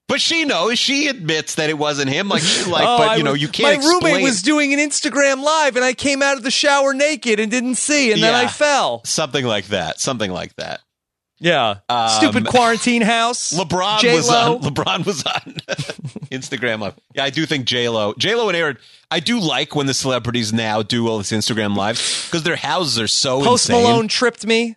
[0.07, 0.79] but she knows.
[0.79, 2.29] She admits that it wasn't him.
[2.29, 3.79] Like, she, like, Oh, but I you know, you can't.
[3.81, 7.39] My roommate was doing an Instagram live, and I came out of the shower naked
[7.39, 9.01] and didn't see, and then I fell.
[9.05, 9.99] something like that.
[9.99, 10.81] Something like that.
[11.41, 13.53] Yeah, Um, stupid quarantine house.
[13.57, 14.17] LeBron J-Lo.
[14.17, 14.59] was on.
[14.61, 15.41] LeBron was on
[16.31, 16.95] Instagram Live.
[17.15, 18.77] Yeah, I do think J Lo, J Lo and Aaron.
[19.09, 22.99] I do like when the celebrities now do all this Instagram lives because their houses
[22.99, 23.83] are so Post insane.
[23.83, 24.75] Malone tripped me.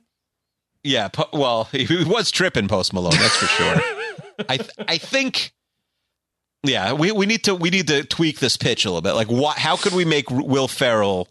[0.85, 3.81] Yeah, po- well, he was tripping Post Malone, that's for sure.
[4.49, 5.53] I th- I think
[6.65, 9.15] yeah, we, we need to we need to tweak this pitch a little bit.
[9.15, 11.29] Like what how could we make Will Ferrell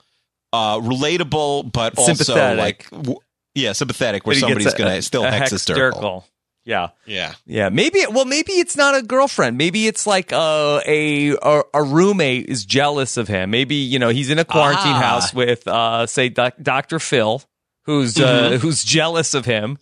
[0.54, 3.20] uh relatable but also like w-
[3.56, 5.94] yeah, sympathetic where somebody's a- going to still a hex his Dirkle.
[6.02, 6.24] Dirkle.
[6.64, 6.90] Yeah.
[7.08, 7.34] Yeah.
[7.46, 8.06] Yeah, maybe.
[8.10, 9.58] Well, maybe it's not a girlfriend.
[9.58, 13.50] Maybe it's like uh, a, a a roommate is jealous of him.
[13.50, 15.02] Maybe you know he's in a quarantine Ah.
[15.02, 17.42] house with uh, say doc, Doctor Phil,
[17.86, 18.56] who's uh, Mm-hmm.
[18.58, 19.80] who's jealous of him,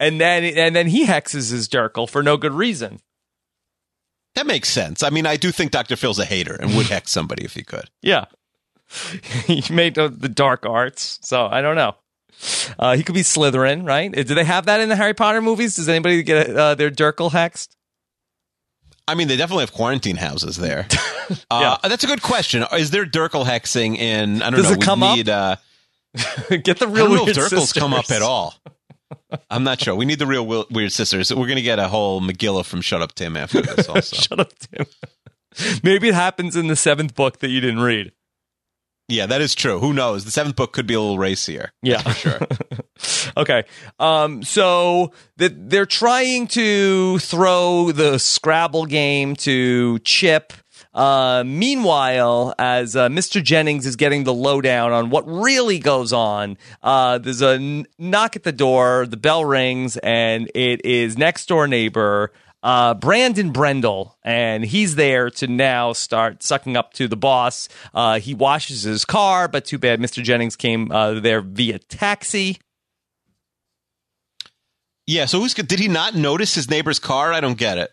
[0.00, 2.98] and then and then he hexes his Dirkle for no good reason.
[4.34, 5.02] That makes sense.
[5.04, 5.94] I mean, I do think Dr.
[5.96, 7.88] Phil's a hater and would hex somebody if he could.
[8.02, 8.24] Yeah,
[9.46, 11.94] he made the, the dark arts, so I don't know.
[12.78, 14.12] Uh, he could be Slytherin, right?
[14.12, 15.76] Do they have that in the Harry Potter movies?
[15.76, 17.68] Does anybody get uh, their Dirkle hexed?
[19.08, 20.86] I mean, they definitely have quarantine houses there.
[21.50, 22.64] Uh, That's a good question.
[22.78, 24.42] Is there Dirkle hexing in?
[24.42, 24.76] I don't Does know.
[24.76, 25.58] it come we up?
[26.50, 28.54] Uh, get the real weird if Dirkles come up at all.
[29.50, 29.96] I'm not sure.
[29.96, 31.34] We need the real Wil- weird sisters.
[31.34, 33.88] We're going to get a whole McGilla from Shut Up Tim after this.
[33.88, 34.86] Also, Shut up, Tim.
[35.82, 38.12] Maybe it happens in the seventh book that you didn't read.
[39.08, 39.78] Yeah, that is true.
[39.78, 40.24] Who knows?
[40.24, 41.70] The seventh book could be a little racier.
[41.82, 42.40] Yeah, for sure.
[43.36, 43.64] okay.
[44.00, 50.52] Um, so that they're trying to throw the Scrabble game to Chip.
[50.92, 53.42] Uh, meanwhile, as uh, Mr.
[53.42, 58.34] Jennings is getting the lowdown on what really goes on, uh, there's a n- knock
[58.34, 59.06] at the door.
[59.06, 62.32] The bell rings, and it is next door neighbor
[62.62, 67.68] uh, Brandon Brindle, and he's there to now start sucking up to the boss.
[67.94, 70.22] Uh, he washes his car, but too bad Mr.
[70.22, 72.58] Jennings came uh, there via taxi.
[75.06, 75.26] Yeah.
[75.26, 77.32] So who's did he not notice his neighbor's car?
[77.32, 77.92] I don't get it.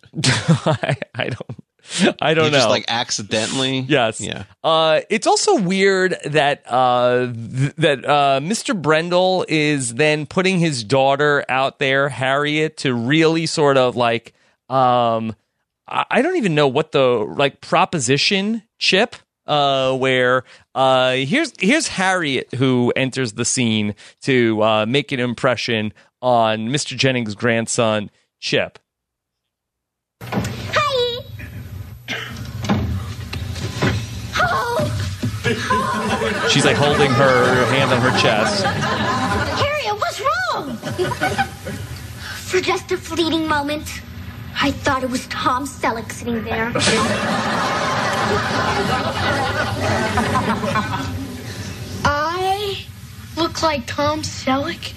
[0.66, 2.58] I, I don't, I don't he know.
[2.58, 3.82] just like accidentally.
[3.82, 4.20] Yes.
[4.20, 4.46] Yeah.
[4.64, 8.80] Uh, it's also weird that uh, th- that uh, Mr.
[8.80, 14.34] Brindle is then putting his daughter out there, Harriet, to really sort of like
[14.74, 15.36] um,
[15.88, 19.16] I don't even know what the like proposition chip.
[19.46, 25.92] Uh, where uh, here's here's Harriet who enters the scene to uh, make an impression
[26.22, 26.96] on Mr.
[26.96, 28.10] Jennings' grandson
[28.40, 28.80] Chip.
[30.22, 31.20] Hi.
[34.38, 38.64] Oh, She's like holding her hand on her chest.
[38.64, 40.78] Harriet, what's wrong?
[42.46, 44.02] For just a fleeting moment,
[44.62, 46.72] I thought it was Tom Selleck sitting there.
[52.06, 52.86] I
[53.36, 54.94] look like Tom Selleck?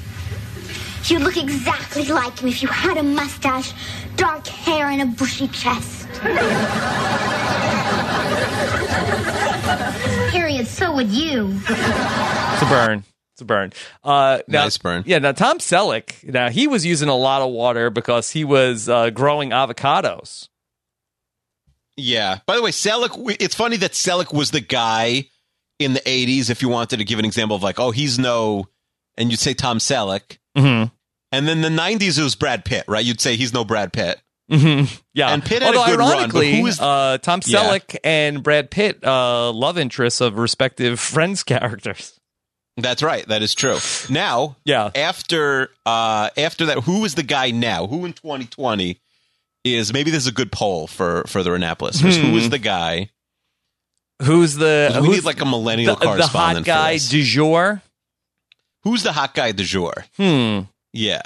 [1.11, 3.73] You look exactly like him if you had a mustache,
[4.17, 6.07] dark hair, and a bushy chest.
[10.33, 11.61] Harriet, so would you.
[11.69, 13.05] It's a burn.
[13.37, 13.73] It's a burn.
[14.03, 15.05] Uh, now, Nice burn.
[15.07, 15.19] Yeah.
[15.19, 16.25] Now Tom Selleck.
[16.25, 20.49] Now he was using a lot of water because he was uh, growing avocados.
[21.97, 22.39] Yeah.
[22.47, 23.37] By the way, Selleck.
[23.41, 25.29] It's funny that Selleck was the guy
[25.79, 26.51] in the '80s.
[26.51, 28.69] If you wanted to give an example of like, oh, he's no,
[29.17, 30.89] and you'd say Tom Selleck, Mm-hmm.
[31.33, 33.05] and then the '90s it was Brad Pitt, right?
[33.05, 34.21] You'd say he's no Brad Pitt.
[34.51, 34.95] Mm-hmm.
[35.13, 35.29] Yeah.
[35.31, 37.59] And Pitt had a Although run, ironically, who is- uh, Tom Yeah.
[37.65, 42.16] Selleck and Brad Pitt, uh, love interests of respective Friends characters.
[42.77, 43.27] That's right.
[43.29, 43.79] That is true.
[44.11, 44.91] Now, Yeah.
[44.95, 47.87] after uh after that, who is the guy now?
[47.87, 49.01] Who in 2020
[49.65, 52.17] is maybe this is a good poll for for the Renap listeners.
[52.17, 53.11] Who is the guy?
[54.23, 54.91] Who's the?
[55.01, 56.67] we who's need like a millennial the, the hot correspondent.
[56.67, 57.83] guy du jour?
[58.85, 60.05] Who's the hot guy du jour?
[60.17, 60.61] Hmm.
[60.93, 61.23] Yeah.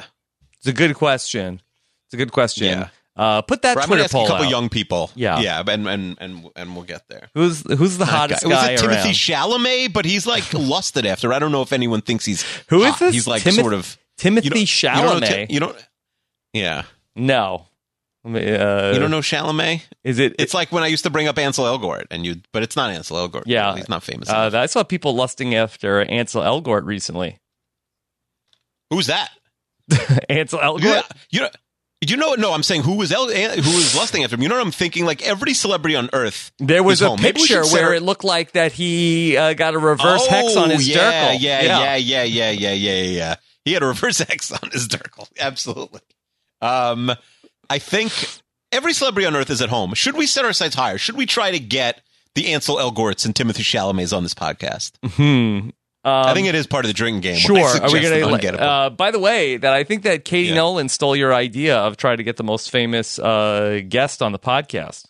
[0.59, 1.61] It's a good question.
[2.07, 2.66] It's a good question.
[2.66, 2.88] Yeah.
[3.20, 4.50] Uh, put that I'm Twitter ask a couple out.
[4.50, 5.10] young people.
[5.14, 5.40] Yeah.
[5.40, 7.28] yeah, and and and and we'll get there.
[7.34, 8.48] Who's who's the Hot hottest guy.
[8.48, 9.14] guy, Was it Timothy around?
[9.60, 9.92] Chalamet?
[9.92, 11.32] But he's like lusted after.
[11.32, 12.98] I don't know if anyone thinks he's Who is hot.
[13.00, 13.14] this?
[13.14, 14.94] He's like Timoth- sort of Timothy you Chalamet.
[15.02, 15.86] You don't, know, you don't
[16.54, 16.82] yeah.
[17.14, 17.66] no.
[18.24, 18.30] Uh,
[18.92, 19.82] You don't know Chalamet?
[20.04, 20.34] Is it?
[20.38, 22.90] It's like when I used to bring up Ansel Elgort, and you, but it's not
[22.90, 23.44] Ansel Elgort.
[23.46, 23.74] Yeah.
[23.76, 24.28] he's not famous.
[24.28, 24.50] uh.
[24.52, 27.38] I saw people lusting after Ansel Elgort recently.
[28.90, 29.30] Who's that?
[30.28, 30.82] Ansel Elgort.
[30.82, 31.48] Yeah, you know,
[32.09, 34.42] you know, no, I'm saying who was El, who was lusting after him.
[34.42, 35.05] You know what I'm thinking?
[35.05, 36.51] Like every celebrity on earth.
[36.59, 37.18] There was a home.
[37.18, 40.92] Picture where it looked like that he uh, got a reverse hex on his Oh,
[40.92, 41.40] yeah, Dirkle.
[41.40, 43.34] Yeah, yeah, yeah, yeah, yeah, yeah, yeah.
[43.64, 45.28] He had a reverse hex on his Dirkle.
[45.38, 46.01] Absolutely.
[46.62, 47.12] Um,
[47.68, 48.12] I think
[48.72, 49.92] every celebrity on earth is at home.
[49.94, 50.96] Should we set our sights higher?
[50.98, 52.01] Should we try to get
[52.34, 54.92] the Ansel Elgorts and Timothy Chalamet's on this podcast?
[56.05, 57.36] I think it is part of the drinking game.
[57.38, 57.59] Sure.
[57.59, 58.61] Are we going to?
[58.61, 60.55] Uh, by the way, that I think that Katie Yeah.
[60.57, 64.38] Nolan stole your idea of trying to get the most famous uh, guest on the
[64.38, 65.05] podcast.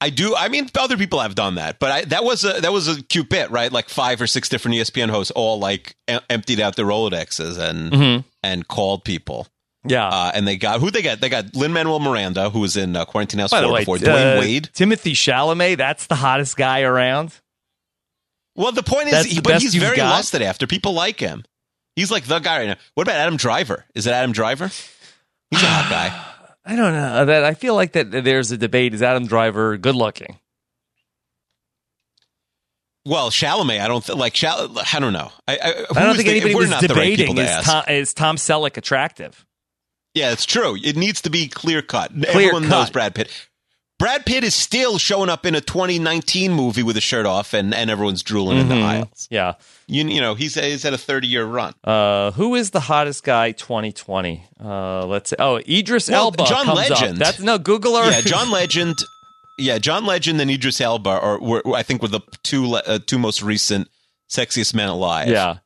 [0.00, 0.34] I do.
[0.36, 3.02] I mean, other people have done that, but I, that was a that was a
[3.02, 3.72] cute bit, right?
[3.72, 7.92] Like five or six different ESPN hosts all like em- emptied out their Rolodexes and
[7.92, 8.28] Mm-hmm.
[8.42, 9.46] and called people,
[9.86, 10.06] Yeah.
[10.06, 11.20] uh, and they got who they got.
[11.22, 13.96] They got Lin Manuel Miranda, who was in uh, Quarantine House by Four way, before.
[13.96, 14.68] Dwayne uh, Wade.
[14.74, 17.32] Timothy Chalamet, that's the hottest guy around.
[18.56, 20.10] Well, the point is, he, the but he's very got?
[20.10, 20.66] lusted after.
[20.66, 21.44] People like him.
[21.94, 22.76] He's like the guy right now.
[22.94, 23.84] What about Adam Driver?
[23.94, 24.68] Is it Adam Driver?
[24.68, 26.22] He's a hot guy.
[26.72, 27.44] I don't know uh, that.
[27.44, 28.92] I feel like that there's a debate.
[28.92, 30.38] Is Adam Driver good looking?
[33.04, 34.32] Well, Chalamet, I don't th- like.
[34.32, 35.30] Chal- I don't know.
[35.46, 37.64] I, I, I don't think the- anybody was right debating to is.
[37.64, 39.46] Tom, is Tom Selleck attractive?
[40.12, 40.76] Yeah, it's true.
[40.82, 42.10] It needs to be clear cut.
[42.26, 42.70] Everyone cut.
[42.70, 43.30] knows Brad Pitt.
[43.98, 47.74] Brad Pitt is still showing up in a 2019 movie with a shirt off, and,
[47.74, 49.26] and everyone's drooling in the aisles.
[49.30, 49.54] Yeah.
[49.86, 51.72] You, you know, he's he's had a 30 year run.
[51.82, 54.44] Uh, who is the hottest guy 2020?
[54.62, 55.36] Uh, let's say.
[55.38, 56.44] Oh, Idris Well, Elba.
[56.44, 56.90] John comes up.
[57.00, 57.18] Legend.
[57.18, 58.96] That's no Google or Yeah, John Legend.
[59.58, 63.18] Yeah, John Legend and Idris Elba are, were, I think, were the two uh, two
[63.18, 63.88] most recent
[64.28, 65.28] sexiest men alive.
[65.28, 65.58] yeah.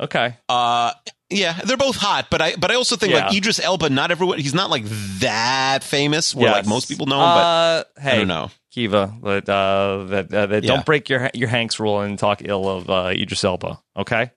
[0.00, 0.36] Okay.
[0.48, 0.92] Uh,
[1.30, 3.36] yeah, they're both hot, but I but I also think like Yeah.
[3.38, 3.90] Idris Elba.
[3.90, 4.38] Not everyone.
[4.38, 4.84] He's not like
[5.20, 6.34] that famous.
[6.34, 6.54] Where Yes.
[6.56, 8.50] like most people know him, Uh, hey, I don't know.
[8.72, 10.74] Kiva, but, uh, that, uh, that Yeah.
[10.74, 13.80] don't break your your Hanks rule and talk ill of uh, Idris Elba.
[13.96, 14.30] Okay.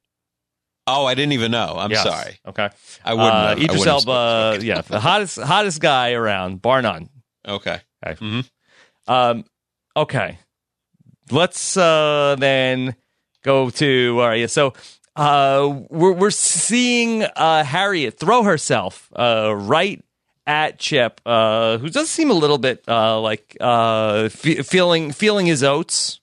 [0.87, 1.75] oh, I didn't even know.
[1.77, 2.01] I'm Yes.
[2.03, 2.39] sorry.
[2.47, 2.69] Okay.
[3.05, 3.33] I wouldn't.
[3.35, 3.59] Uh, have.
[3.59, 7.09] Idris wouldn't Elba, yeah, the hottest hottest guy around, bar none.
[7.47, 7.79] Okay.
[8.03, 8.15] Okay.
[8.25, 8.49] Mhm.
[9.07, 9.45] Um,
[9.95, 10.39] okay.
[11.29, 12.95] Let's uh, then
[13.43, 14.49] go to all right.
[14.49, 14.73] So
[15.19, 20.01] uh, we're we're seeing uh, Harriet throw herself uh, right
[20.47, 25.45] at Chip, uh, who does seem a little bit uh, like uh, fe- feeling feeling
[25.45, 26.21] his oats.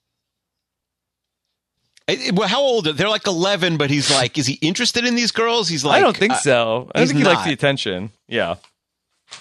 [2.33, 2.87] Well, how old?
[2.87, 5.69] Are, they're like 11, but he's like, is he interested in these girls?
[5.69, 6.89] He's like, I don't think so.
[6.95, 8.11] I think he likes the attention.
[8.27, 8.55] Yeah.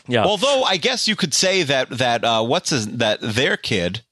[0.06, 0.24] Yeah.
[0.24, 4.02] Although I guess you could say that that uh, what's his, that their kid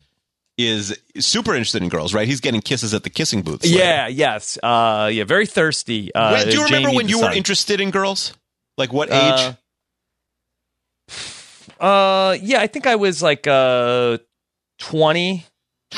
[0.56, 2.28] is super interested in girls, right?
[2.28, 3.64] He's getting kisses at the kissing booths.
[3.64, 3.78] later.
[3.78, 4.06] yeah.
[4.08, 4.56] Yes.
[4.62, 5.24] Uh, yeah.
[5.24, 6.14] Very thirsty.
[6.14, 8.32] Uh, do you remember Jamie when you were interested in girls?
[8.78, 9.14] Like what age?
[9.14, 9.52] Uh,
[11.80, 14.18] Uh, yeah, I think I was like uh
[14.78, 15.44] twenty.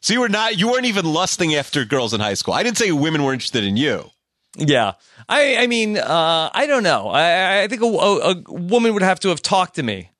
[0.00, 0.58] so you were not.
[0.58, 2.54] You weren't even lusting after girls in high school.
[2.54, 4.10] I didn't say women were interested in you.
[4.56, 4.92] Yeah,
[5.28, 7.08] I, I mean, uh, I don't know.
[7.08, 10.10] I, I think a, a, a woman would have to have talked to me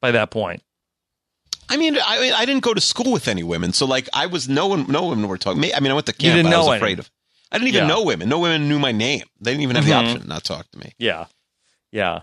[0.00, 0.62] by that point.
[1.70, 4.48] I mean, I I didn't go to school with any women, so like I was
[4.48, 5.62] no one, no women were talking.
[5.74, 6.22] I mean, I went to camp.
[6.24, 6.78] You didn't I was know any.
[6.78, 7.10] afraid of.
[7.52, 7.88] I didn't even Yeah.
[7.88, 8.28] know women.
[8.28, 9.22] No women knew my name.
[9.40, 10.02] They didn't even have the Mhm.
[10.02, 10.92] option to not talk to me.
[10.98, 11.26] Yeah,
[11.92, 12.20] yeah.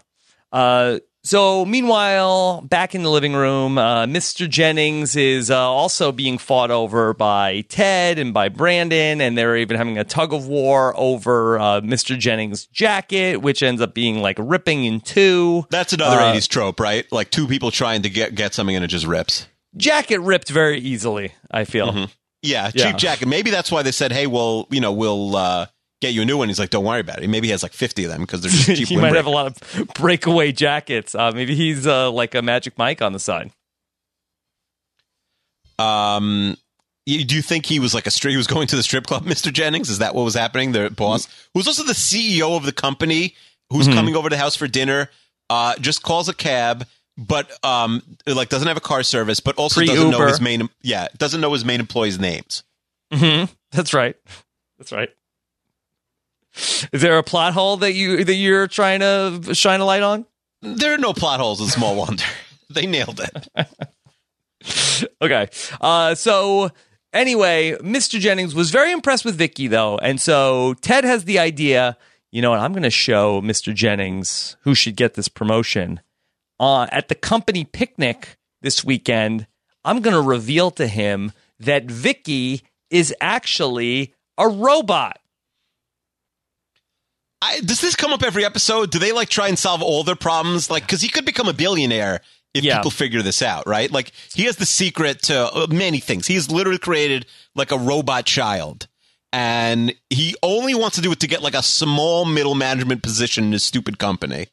[0.51, 4.47] Uh, so meanwhile, back in the living room, uh, Mr.
[4.47, 9.75] Jennings is uh, also being fought over by Ted and by Brandon, and they're even
[9.75, 12.17] having a tug of war over uh, Mr.
[12.17, 15.65] Jennings' jacket, which ends up being like ripping in two.
[15.69, 17.05] That's another Uh, '80s trope, right?
[17.11, 19.47] Like two people trying to get get something and it just rips.
[19.75, 21.33] Jacket ripped very easily.
[21.51, 22.07] I feel.
[22.41, 22.91] Yeah, Yeah.
[22.91, 23.27] cheap jacket.
[23.27, 25.65] Maybe that's why they said, "Hey, well, you know, we'll uh,
[26.01, 27.73] get you a new one." He's like, "Don't worry about it." Maybe he has like
[27.73, 28.87] fifty of them because they're just cheap.
[28.87, 31.15] he might have a lot of breakaway jackets.
[31.15, 33.51] Uh, maybe he's uh, like a Magic Mike on the side.
[35.77, 36.55] Um,
[37.05, 38.31] do you think he was like a strip?
[38.31, 39.89] He was going to the strip club, Mister Jennings.
[39.89, 40.71] Is that what was happening?
[40.71, 43.35] The boss, who's also the CEO of the company,
[43.69, 43.95] who's Mm-hmm.
[43.95, 45.09] coming over to the house for dinner,
[45.49, 46.87] uh, just calls a cab,
[47.17, 50.69] but um, like doesn't have a car service, but also doesn't know his main.
[50.81, 52.63] Yeah, doesn't know his main employees' names.
[53.13, 53.51] Mm-hmm.
[53.71, 54.15] That's right.
[54.77, 55.09] That's right.
[56.91, 60.25] Is there a plot hole that you that you're trying to shine a light on?
[60.61, 62.23] There are no plot holes in Small Wonder.
[62.69, 63.67] they nailed it.
[65.21, 65.47] Okay.
[65.79, 66.71] Uh, so
[67.13, 68.19] anyway, Mr.
[68.19, 71.97] Jennings was very impressed with Vicky though, and so Ted has the idea.
[72.31, 72.59] You know what?
[72.59, 73.73] I'm going to show Mr.
[73.73, 76.01] Jennings who should get this promotion.
[76.59, 79.47] Uh, at the company picnic this weekend,
[79.83, 85.19] I'm going to reveal to him that Vicky is actually a robot.
[87.41, 88.91] I, does this come up every episode?
[88.91, 90.69] Do they like try and solve all their problems?
[90.69, 92.21] Like, because he could become a billionaire
[92.53, 92.77] if Yeah.
[92.77, 93.91] people figure this out, right?
[93.91, 96.27] Like, he has the secret to uh, many things.
[96.27, 98.87] He's literally created like a robot child,
[99.33, 103.43] and he only wants to do it to get like a small middle management position
[103.43, 104.47] in his stupid company,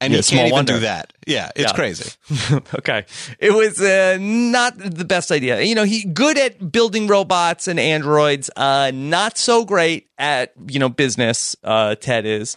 [0.00, 0.72] and Yeah, he can't even wonder.
[0.74, 1.12] do that.
[1.26, 1.76] Yeah, it's Yeah.
[1.76, 2.10] crazy.
[2.74, 3.04] okay.
[3.38, 5.60] It was uh, not the best idea.
[5.62, 10.78] You know, he good at building robots and androids, uh, not so great at, you
[10.78, 12.56] know, business, uh, Ted is.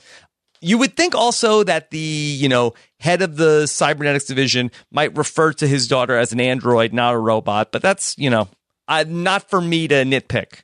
[0.61, 5.53] You would think also that the, you know, head of the cybernetics division might refer
[5.53, 8.49] to his daughter as an android, not a robot, but that's, you know,
[8.89, 10.63] uh, not for me to nitpick.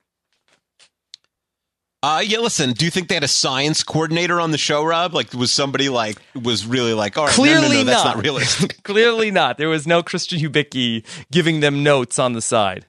[2.05, 5.15] Uh, yeah, listen, do you think they had a science coordinator on the show, Rob?
[5.15, 8.17] Like, was somebody like, was really like, all right, no, no, Clearly no, that's not.
[8.17, 8.77] not realistic.
[8.83, 9.57] Clearly not.
[9.57, 12.85] There was no Christian Hubicki giving them notes on the side.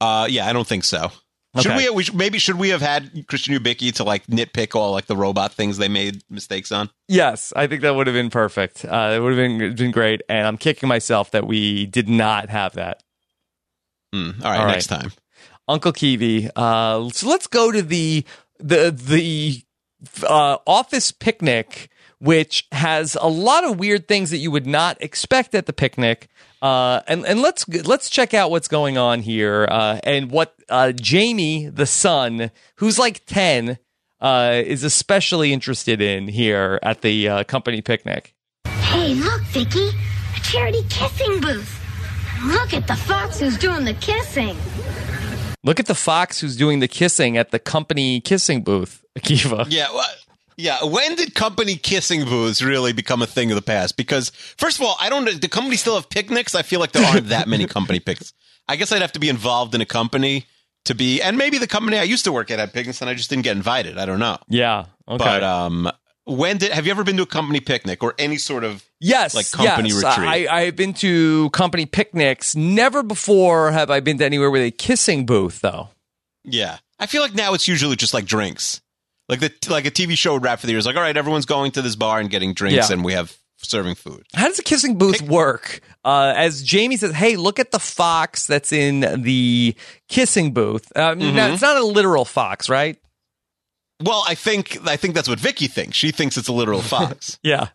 [0.00, 1.10] Uh, yeah, I don't think so.
[1.60, 4.92] Should we, we should, maybe should we have had Christian Hubicki to like nitpick all
[4.92, 6.88] like the robot things they made mistakes on?
[7.08, 8.84] Yes, I think that would have been perfect.
[8.84, 12.48] Uh, it would have been been great, and I'm kicking myself that we did not
[12.48, 13.02] have that.
[14.12, 15.00] Hmm, all right, All next right.
[15.00, 15.12] time.
[15.68, 16.50] Uncle Kiwi.
[16.54, 18.24] Uh, so let's go to the
[18.58, 19.62] the the
[20.26, 21.88] uh, office picnic,
[22.18, 26.28] which has a lot of weird things that you would not expect at the picnic.
[26.62, 30.92] Uh, and and let's let's check out what's going on here uh, and what uh,
[30.92, 33.78] Jamie, the son, who's like ten,
[34.20, 38.34] uh, is especially interested in here at the company picnic.
[38.66, 39.88] Hey, look, Vicky.
[39.88, 41.80] A charity kissing booth.
[42.44, 44.56] Look at the fox who's doing the kissing.
[45.64, 49.66] Look at the fox who's doing the kissing at the company kissing booth, Akiva.
[49.70, 50.08] Yeah, well,
[50.56, 50.84] yeah.
[50.84, 53.96] When did company kissing booths really become a thing of the past?
[53.96, 55.24] Because first of all, I don't.
[55.40, 56.54] Do companies still have picnics?
[56.54, 58.32] I feel like there aren't that many company picnics.
[58.68, 60.46] I guess I'd have to be involved in a company
[60.84, 63.14] to be, and maybe the company I used to work at had picnics, and I
[63.14, 63.98] just didn't get invited.
[63.98, 64.38] I don't know.
[64.48, 64.86] Yeah.
[65.08, 65.18] Okay.
[65.18, 65.90] But um,
[66.26, 68.84] when did have you ever been to a company picnic or any sort of?
[69.00, 70.02] Yes, like company yes.
[70.02, 70.28] retreat.
[70.50, 72.56] I, I've been to company picnics.
[72.56, 75.88] Never before have I been to anywhere with a kissing booth, though.
[76.44, 78.80] Yeah, I feel like now it's usually just like drinks,
[79.28, 80.86] like the like a TV show would wrap for the years.
[80.86, 82.94] Like, all right, everyone's going to this bar and getting drinks, Yeah.
[82.94, 84.24] and we have serving food.
[84.34, 85.80] How does a kissing booth work?
[86.04, 89.74] Uh, as Jamie says, "Hey, look at the fox that's in the
[90.08, 91.36] kissing booth." Uh, Mm-hmm.
[91.36, 92.98] now, it's not a literal fox, right?
[94.04, 95.96] Well, I think I think that's what Vicky thinks.
[95.96, 97.38] She thinks it's a literal fox.
[97.42, 97.68] Yeah.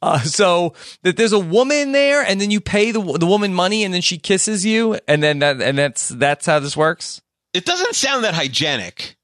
[0.00, 3.82] Uh, so that there's a woman there, and then you pay the the woman money,
[3.82, 7.20] and then she kisses you, and then that and that's that's how this works.
[7.52, 9.16] it doesn't sound that hygienic.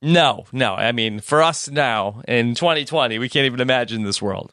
[0.00, 0.74] No, no.
[0.74, 4.52] I mean, for us now in 2020, we can't even imagine this world.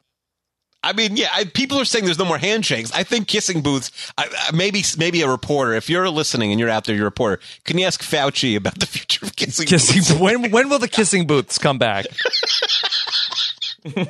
[0.86, 2.91] I mean, yeah, I, people are saying there's no more handshakes.
[2.93, 3.91] I think kissing booths.
[4.17, 5.73] I, I- maybe maybe a reporter.
[5.73, 7.41] If you're listening and you're out there, you're a reporter.
[7.63, 9.67] Can you ask Fauci about the future of kissing?
[9.67, 10.13] booths?
[10.13, 12.05] When when will the kissing booths come back?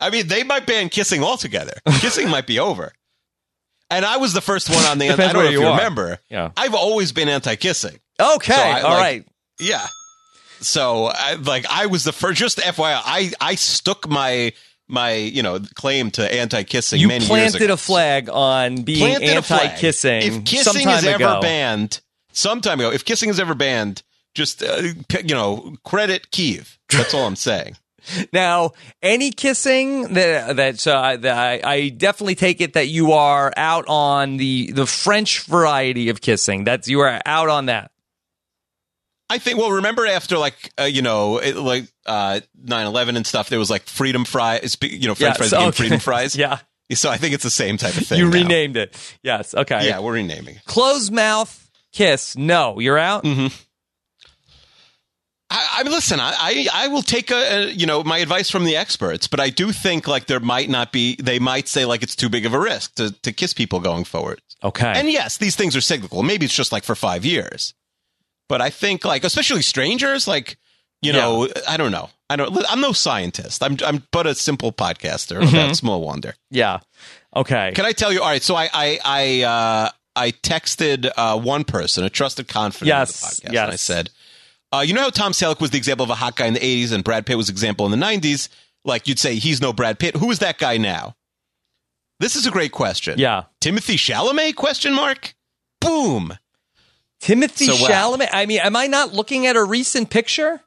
[0.00, 1.74] I mean, they might ban kissing altogether.
[2.00, 2.92] Kissing might be over.
[3.90, 5.10] And I was the first one on the.
[5.10, 6.18] I don't know if you you remember.
[6.28, 6.50] Yeah.
[6.56, 7.98] I've always been anti-kissing.
[8.20, 9.26] Okay, So I, all like, right.
[9.60, 9.86] Yeah.
[10.60, 12.38] So, I, like, I was the first.
[12.38, 14.52] Just FYI, I I stuck my
[14.88, 17.00] my you know claim to anti-kissing.
[17.00, 17.74] You many years planted ago.
[17.74, 19.70] a flag on being Planted a flag.
[19.70, 20.22] anti-kissing.
[20.22, 21.40] If kissing is ever ago.
[21.40, 22.00] banned,
[22.32, 24.02] some time ago, if kissing is ever banned,
[24.34, 24.82] just uh,
[25.24, 26.78] you know, credit Kiev.
[26.90, 27.76] That's all I'm saying.
[28.32, 33.52] Now, any kissing that that, uh, that I, I definitely take it that you are
[33.54, 36.64] out on the the French variety of kissing.
[36.64, 37.90] That's you are out on that.
[39.30, 39.58] I think.
[39.58, 43.70] Well, remember after like uh, you know, it, like uh, 9-11 and stuff, there was
[43.70, 44.76] like freedom fries.
[44.80, 45.76] You know, French Yes, fries became okay.
[45.76, 46.36] freedom fries.
[46.36, 46.58] yeah,
[46.92, 48.18] So I think it's the same type of thing.
[48.18, 48.32] you now.
[48.32, 48.96] renamed it.
[49.22, 49.54] Yes.
[49.54, 49.86] Okay.
[49.86, 50.56] Yeah, we're renaming.
[50.56, 50.64] it.
[50.64, 52.36] Closed mouth kiss.
[52.36, 53.24] No, you're out.
[53.24, 53.48] Mm-hmm.
[55.50, 58.50] I, I mean, listen, I, I I will take a, a you know my advice
[58.50, 61.16] from the experts, but I do think like there might not be.
[61.16, 64.04] They might say like it's too big of a risk to to kiss people going
[64.04, 64.42] forward.
[64.62, 64.92] Okay.
[64.94, 66.22] And yes, these things are cyclical.
[66.22, 67.72] Maybe it's just like for five years.
[68.48, 70.56] But I think like especially strangers, like
[71.02, 72.10] you know, I don't know.
[72.30, 72.56] I don't.
[72.70, 73.62] I'm no scientist.
[73.62, 75.54] I'm I'm but a simple podcaster Mm-hmm.
[75.54, 76.34] about small wonder.
[76.50, 76.80] yeah.
[77.36, 77.72] Okay.
[77.74, 78.20] Can I tell you?
[78.22, 78.42] All right.
[78.42, 83.20] So I I I uh, I texted uh, one person, a trusted confidant Yes, of
[83.20, 83.62] the podcast, yes.
[83.64, 84.10] and I said,
[84.72, 86.60] uh, you know how Tom Selleck was the example of a hot guy in the
[86.60, 88.48] '80s, and Brad Pitt was the example in the '90s.
[88.84, 90.16] Like you'd say, he's no Brad Pitt.
[90.16, 91.14] Who is that guy now?
[92.20, 93.18] This is a great question.
[93.18, 93.44] yeah.
[93.60, 94.56] Timothy Chalamet?
[94.56, 95.34] Question mark.
[95.80, 96.36] Boom.
[97.20, 97.88] Timothy So, wow.
[98.16, 98.28] Chalamet.
[98.32, 100.60] I mean, am I not looking at a recent picture?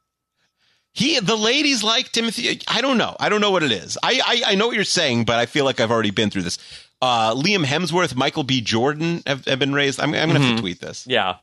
[0.93, 2.59] He, the ladies like Timothy.
[2.67, 3.15] I don't know.
[3.19, 3.97] I don't know what it is.
[4.03, 6.41] I, I, I know what you're saying, but I feel like I've already been through
[6.41, 6.57] this.
[7.01, 8.59] Uh, Liam Hemsworth, Michael B.
[8.61, 9.99] Jordan have, have been raised.
[10.01, 11.07] I'm, I'm going to have to tweet this.
[11.07, 11.37] Yeah.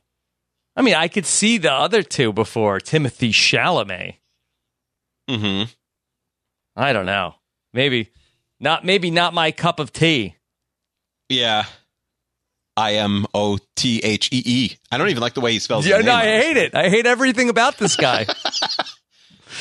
[0.75, 4.15] I mean, I could see the other two before Timothy Chalamet.
[5.27, 5.63] hmm
[6.75, 7.35] I don't know.
[7.73, 8.11] Maybe
[8.59, 8.85] not.
[8.85, 10.35] Maybe not my cup of tea.
[11.27, 11.65] Yeah.
[12.79, 14.77] I M O T H E E.
[14.91, 16.13] I don't even like the way he spells Yeah, no.
[16.13, 16.73] I hate it.
[16.75, 18.25] I hate everything about this guy.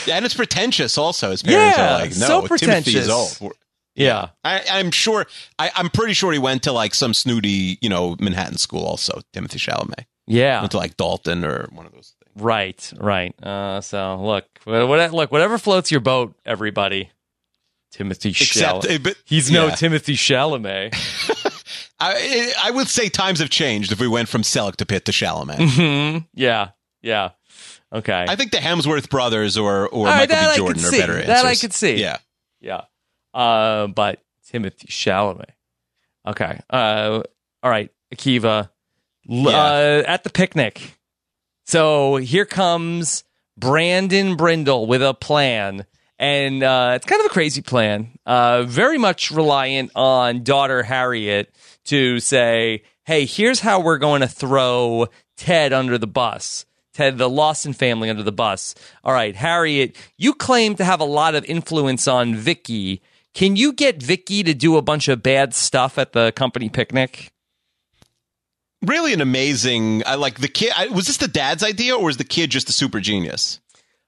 [0.06, 1.30] Yeah, and it's pretentious also.
[1.30, 2.94] His parents Yeah, are like, no, so Timothy pretentious.
[2.94, 3.52] is old.
[3.94, 4.28] Yeah.
[4.44, 5.26] I, I'm sure.
[5.58, 8.84] I, I'm pretty sure he went to like some snooty, you know, Manhattan school.
[8.84, 10.60] Also, Timothy Chalamet Yeah.
[10.60, 12.42] went to like Dalton or one of those things.
[12.44, 13.42] Right, right.
[13.42, 17.10] Uh, so look, what, look, whatever floats your boat, everybody.
[17.90, 18.94] Timothy Except, Chalamet.
[18.94, 19.70] uh, but- He's no.
[19.70, 20.94] Timothy Chalamet.
[22.00, 25.12] I, I would say times have changed if we went from Selleck to Pitt to
[25.12, 25.56] Chalamet.
[25.58, 26.70] hmm Yeah,
[27.02, 27.30] yeah.
[27.92, 28.26] Okay.
[28.28, 30.56] I think the Hemsworth brothers or or right, Michael B.
[30.56, 31.00] Jordan are see.
[31.00, 31.26] better answers.
[31.26, 31.96] That I could see.
[31.96, 32.18] Yeah.
[32.60, 32.82] Yeah.
[33.32, 35.50] Uh, but Timothy Chalamet.
[36.26, 36.60] Okay.
[36.70, 37.22] Uh,
[37.62, 38.70] all right, Akiva.
[39.24, 39.50] Yeah.
[39.50, 40.98] Uh, at the picnic.
[41.66, 43.24] So here comes
[43.56, 45.84] Brandon Brindle with a plan.
[46.20, 48.18] And uh, it's kind of a crazy plan.
[48.26, 51.54] Uh, very much reliant on daughter Harriet
[51.88, 56.66] to say, hey, here's how we're going to throw Ted under the bus.
[56.94, 58.74] Ted, the Lawson family under the bus.
[59.04, 63.02] All right, Harriet, you claim to have a lot of influence on Vicky.
[63.34, 67.30] Can you get Vicky to do a bunch of bad stuff at the company picnic?
[68.82, 70.02] Really an amazing.
[70.06, 70.72] I like the kid.
[70.76, 73.60] I, was this the dad's idea or was the kid just a super genius?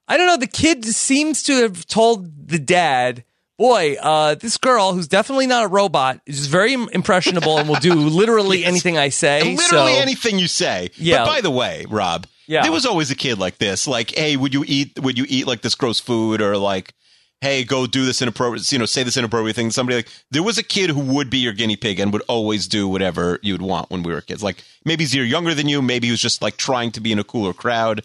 [0.06, 0.36] I don't know.
[0.36, 3.24] The kid seems to have told the dad,
[3.60, 7.92] "Boy, uh, this girl who's definitely not a robot is very impressionable and will do
[8.22, 10.88] literally anything I say." Literally so, anything you say.
[10.96, 11.18] Yeah.
[11.18, 12.62] But by the way, Rob, Yeah.
[12.62, 13.86] there was always a kid like this.
[13.86, 14.98] Like, hey, would you eat?
[14.98, 16.94] Would you eat like this gross food or like?
[17.42, 19.70] Hey, go do this inappropriate, you know, say this inappropriate thing.
[19.70, 22.68] Somebody like, there was a kid who would be your guinea pig and would always
[22.68, 24.42] do whatever you'd want when we were kids.
[24.42, 25.80] Like, maybe he's a year younger than you.
[25.80, 28.04] Maybe he was just like trying to be in a cooler crowd.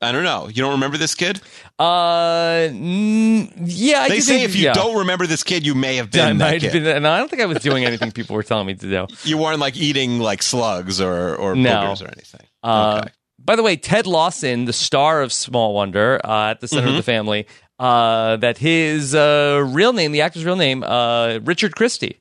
[0.00, 0.46] I don't know.
[0.48, 1.40] You don't remember this kid?
[1.78, 4.00] Uh, mm, yeah.
[4.02, 4.72] I They say think- if you yeah.
[4.72, 6.72] don't remember this kid, you may have been that kid.
[6.72, 9.06] been, and I don't think I was doing anything people were telling me to do.
[9.24, 11.70] You weren't like eating like slugs or or No.
[11.70, 12.46] boogers or anything.
[12.62, 13.12] Uh, okay.
[13.40, 16.90] By the way, Ted Lawson, the star of Small Wonder, uh, at the center Mm-hmm.
[16.90, 17.46] of the family,
[17.78, 22.18] uh, that his uh, real name, the actor's real name, uh, Richard Christie.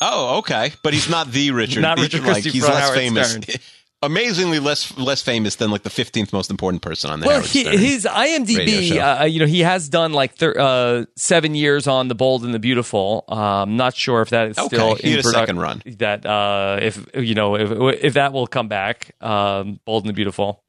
[0.00, 0.72] Oh, okay.
[0.84, 1.80] But he's not the Richard.
[1.82, 3.30] Not Richard like, Christie He's from less Howard famous.
[3.32, 3.42] Stern.
[4.00, 7.64] Amazingly less less famous than like the fifteenth most important person on the Well, he,
[7.64, 9.00] his IMDb, show.
[9.00, 12.54] uh, you know, he has done like thir- uh, seven years on The Bold and
[12.54, 13.24] the Beautiful.
[13.26, 15.82] Um, not sure if that is Okay, still he in had a produc- second run.
[15.98, 17.72] That uh, if you know if
[18.04, 20.62] if that will come back, um, Bold and the Beautiful.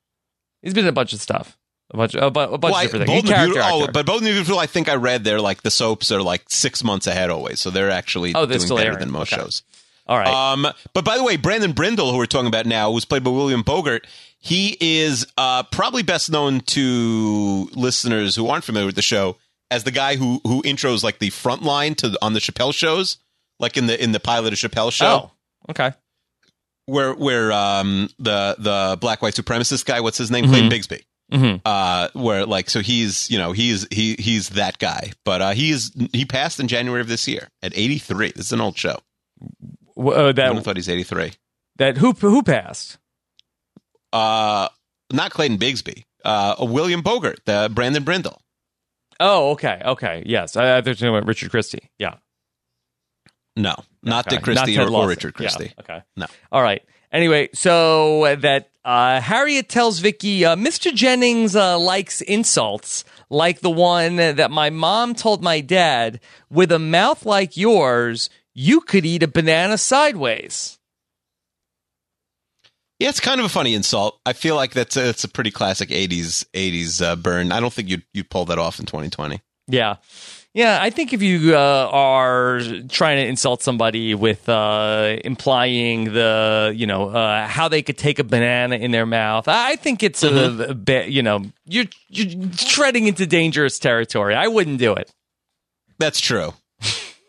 [0.63, 1.55] He's been in a bunch of stuff,
[1.91, 3.29] a bunch, a, bu- a bunch Well, of I- different Bold things.
[3.29, 3.91] character Beautiful- oh, actor.
[3.93, 6.45] but Bold and the Beautiful, I think I read they're like the soaps are like
[6.47, 8.99] six months ahead always, so they're actually Oh, they're doing still better airing.
[9.01, 9.39] than most Okay.
[9.43, 9.61] shows.
[10.09, 10.27] All right.
[10.27, 13.29] Um, but by the way, Brandon Brindle, who we're talking about now, was played by
[13.29, 14.07] William Bogart.
[14.39, 19.37] He is uh, probably best known to listeners who aren't familiar with the show
[19.69, 23.17] as the guy who who intros like the front line to on the Chappelle shows,
[23.59, 25.31] like in the in the pilot of Chappelle show, oh,
[25.69, 25.91] okay.
[26.87, 31.03] where where um the the black white supremacist guy, what's his name, Clayton Bigsby.
[31.31, 31.61] Mhm.
[31.63, 35.69] Uh, where like so he's you know he's he he's that guy, but uh, he
[35.69, 38.31] is he passed in January of this year at 83.
[38.35, 38.97] This is an old show.
[39.99, 41.33] Uh, I that thought he's 83.
[41.77, 42.97] that who who passed?
[44.13, 44.67] uh
[45.11, 48.41] not Clayton Bigsby, uh William Bogart, the Brandon Brindle.
[49.19, 50.55] Oh, okay, okay, yes.
[50.55, 51.89] I, I thought you Richard Christie.
[51.99, 52.15] Yeah,
[53.57, 54.37] No, not Okay.
[54.37, 55.73] Dick Christie Ted or, or Richard Christie.
[55.77, 56.01] Yeah, okay.
[56.15, 56.27] No.
[56.51, 56.81] All right.
[57.11, 60.93] Anyway, so uh, that uh, Harriet tells Vicky, uh, Mr.
[60.93, 66.19] Jennings uh, likes insults like the one that my mom told my dad.
[66.49, 68.29] With a mouth like yours,
[68.59, 70.77] you could eat a banana sideways.
[72.99, 74.19] Yeah, it's kind of a funny insult.
[74.25, 77.53] I feel like that's a, it's a pretty classic 80s 80s uh, burn.
[77.53, 79.39] I don't think you'd you'd pull that off in 2020.
[79.67, 79.95] Yeah.
[80.53, 86.73] Yeah, I think if you uh, are trying to insult somebody with uh, implying the,
[86.75, 90.23] you know, uh, how they could take a banana in their mouth, I think it's
[90.23, 94.33] a, a bit, you know, you're, you're treading into dangerous territory.
[94.33, 95.13] I wouldn't do it.
[95.99, 96.53] That's true.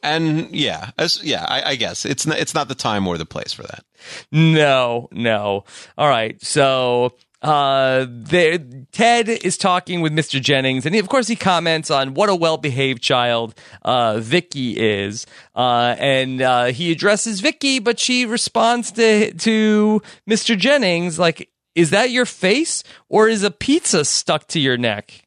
[0.02, 3.26] And yeah, as, yeah, I, I guess it's not, it's not the time or the
[3.26, 3.84] place for that.
[4.32, 5.64] No, no.
[5.98, 6.42] All right.
[6.42, 8.58] So uh there
[8.92, 10.38] Ted is talking with Mr.
[10.38, 15.26] Jennings and he, of course he comments on what a well-behaved child uh Vicky is.
[15.54, 20.56] Uh and uh he addresses Vicky but she responds to to Mr.
[20.56, 25.26] Jennings like is that your face or is a pizza stuck to your neck?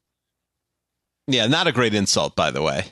[1.26, 2.84] Yeah, not a great insult, by the way.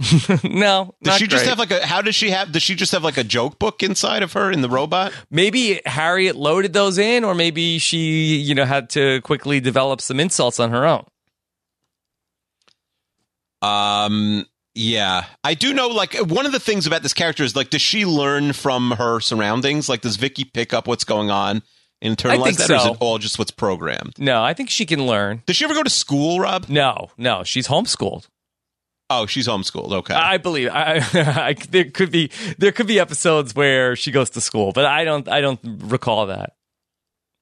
[0.45, 0.95] no.
[1.03, 1.49] Does she just great.
[1.51, 1.87] have like a?
[1.87, 2.51] How does she have?
[2.51, 5.13] Does she just have like a joke book inside of her in the robot?
[5.31, 10.19] maybe Harriet loaded those in or maybe she, you know, had to quickly develop some
[10.19, 11.05] insults on her own.
[13.61, 14.47] Um.
[14.75, 15.89] Yeah, I do know.
[15.89, 19.21] Like one of the things about this character is like, does she learn from her
[19.21, 19.91] surroundings?
[19.91, 21.63] Like, does Vicky pick up what's going on
[22.03, 24.19] internalize that, or is it all just what's programmed?
[24.19, 25.43] No, I think she can learn.
[25.47, 26.69] Does she ever go to school, Rob?
[26.69, 28.27] No, no, she's homeschooled.
[29.11, 29.93] Oh, she's homeschooled.
[29.93, 30.15] Okay.
[30.15, 30.71] I believe.
[30.73, 34.87] I, I, there could be there could be episodes where she goes to school, but
[34.87, 35.29] I don't.
[35.29, 36.55] I don't recall that.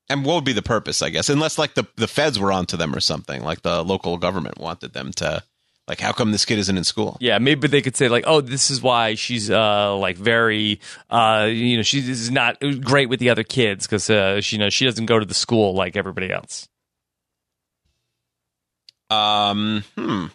[0.09, 1.03] And what would be the purpose?
[1.03, 4.17] I guess unless like the the feds were onto them or something, like the local
[4.19, 5.43] government wanted them to.
[5.89, 7.17] Like, how come this kid isn't in school?
[7.21, 10.81] Yeah, maybe they could say like, "Oh, this is why she's uh like very
[11.11, 14.71] uh you know she's not great with the other kids because uh she you know
[14.71, 16.69] she doesn't go to the school like everybody else."
[19.11, 20.27] Um, hmm.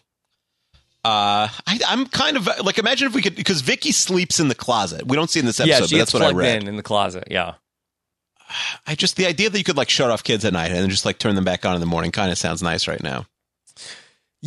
[1.05, 4.55] Uh, I, I'm kind of like imagine if we could because Vicky sleeps in the
[4.55, 5.07] closet.
[5.07, 6.63] We don't see in this episode, yeah, but that's what I read.
[6.63, 7.27] in in the closet.
[7.29, 7.53] Yeah,
[8.87, 10.89] I just the idea that you could like shut off kids at night and then
[10.89, 13.25] just like turn them back on in the morning kind of sounds nice right now.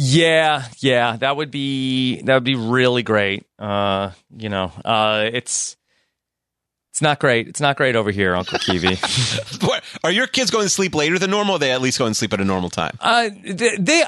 [0.00, 1.16] Yeah, yeah.
[1.16, 3.46] That would be that would be really great.
[3.58, 5.76] Uh, you know, uh, it's
[6.92, 7.48] it's not great.
[7.48, 8.96] It's not great over here, Uncle Kiwi.
[10.04, 11.56] Are your kids going to sleep later than normal?
[11.56, 12.96] Or they at least go and sleep at a normal time.
[13.00, 14.04] Uh, they, they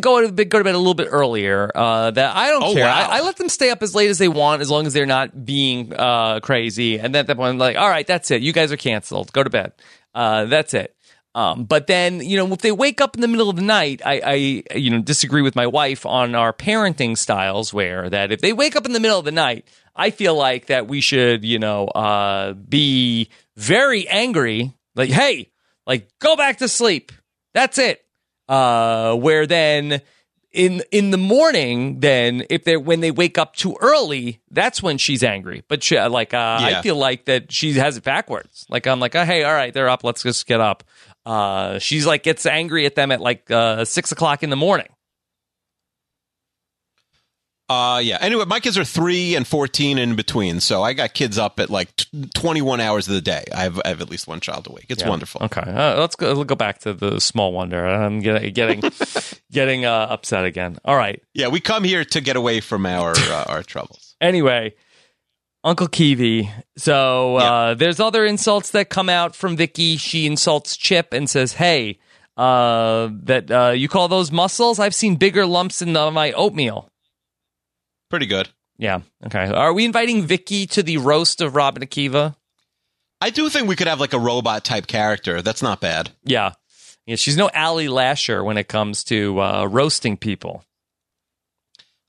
[0.00, 1.70] go to bed, go to bed a little bit earlier.
[1.72, 2.84] Uh, that I don't Oh, care.
[2.84, 3.08] wow.
[3.10, 5.06] I, I let them stay up as late as they want, as long as they're
[5.06, 6.98] not being uh, crazy.
[6.98, 8.42] And then at that point, I'm like, all right, that's it.
[8.42, 9.32] You guys are canceled.
[9.32, 9.72] Go to bed.
[10.14, 10.94] Uh, that's it.
[11.34, 14.02] Um, but then, you know, if they wake up in the middle of the night,
[14.04, 17.72] I, I, you know, disagree with my wife on our parenting styles.
[17.72, 20.66] Where that if they wake up in the middle of the night, I feel like
[20.66, 24.74] that we should, you know, uh, be very angry.
[24.94, 25.50] Like, hey,
[25.86, 27.12] like go back to sleep.
[27.54, 28.04] That's it.
[28.48, 30.02] Uh, where then
[30.52, 34.98] in in the morning, then if they when they wake up too early, that's when
[34.98, 35.64] she's angry.
[35.68, 38.66] But she, like, uh, I feel like that she has it backwards.
[38.68, 40.04] Like I'm like, oh, hey, all right, they're up.
[40.04, 40.84] Let's just get up.
[41.24, 44.88] Uh, she's like gets angry at them at like uh, six o'clock in the morning.
[47.68, 48.18] Uh, yeah.
[48.20, 51.70] Anyway, my kids are three and fourteen in between, so I got kids up at
[51.70, 53.44] like t- twenty-one hours of the day.
[53.54, 54.86] I have, I have at least one child awake.
[54.90, 55.08] It's Yeah.
[55.08, 55.42] wonderful.
[55.44, 56.32] Okay, uh, let's go.
[56.34, 57.86] Let's go back to the small wonder.
[57.86, 58.82] I'm getting getting
[59.50, 60.78] getting uh, upset again.
[60.84, 61.22] All right.
[61.32, 64.08] Yeah, we come here to get away from our uh, our troubles.
[64.22, 64.72] Anyway,
[65.64, 66.50] Uncle Kiwi.
[66.76, 69.96] So uh, there's other insults that come out from Vicky.
[69.96, 71.98] She insults Chip and says, "Hey,
[72.36, 74.78] uh, that uh, you call those muscles?
[74.78, 76.88] I've seen bigger lumps in the, my oatmeal."
[78.10, 78.48] Pretty good.
[78.76, 79.00] Yeah.
[79.24, 79.46] Okay.
[79.46, 82.34] Are we inviting Vicky to the roast of Rob and Akiva?
[83.20, 85.42] I do think we could have like a robot type character.
[85.42, 86.10] That's not bad.
[86.24, 86.52] Yeah.
[87.06, 87.16] Yeah.
[87.16, 90.64] She's no Ally Lasher when it comes to uh, roasting people.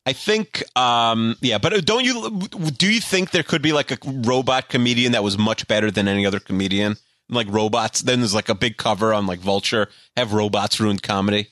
[0.06, 2.48] I think, um, yeah, but don't you
[2.78, 6.08] do you think there could be like a robot comedian that was much better than
[6.08, 6.98] any other comedian?
[7.30, 9.88] Like robots, then there's like a big cover on like Vulture.
[10.18, 11.48] Have robots ruined comedy?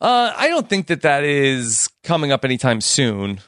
[0.00, 3.40] Uh, I don't think that that is coming up anytime soon.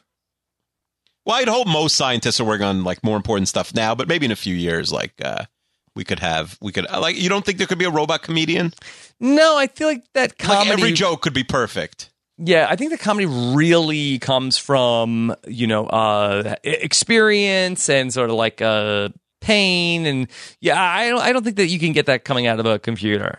[1.25, 4.27] Well, I'd hope most scientists are working on like more important stuff now, but maybe
[4.27, 5.45] in a few years, like uh,
[5.97, 7.17] we could have, we could like.
[7.17, 8.75] You don't think there could be a robot comedian?
[9.19, 10.71] No, I feel like that comedy.
[10.71, 12.11] Like every joke could be perfect.
[12.45, 18.37] Yeah, I think the comedy really comes from you know uh, experience and sort of
[18.37, 19.11] like uh,
[19.41, 20.29] pain and
[20.61, 22.79] yeah, I don't I don't think that you can get that coming out of a
[22.79, 23.39] computer.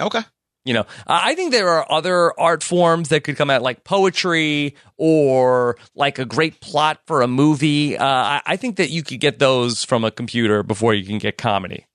[0.00, 0.20] Okay.
[0.64, 3.82] You know, I I think there are other art forms that could come out like
[3.84, 7.96] poetry or like a great plot for a movie.
[7.96, 11.18] Uh, I, I think that you could get those from a computer before you can
[11.18, 11.86] get comedy.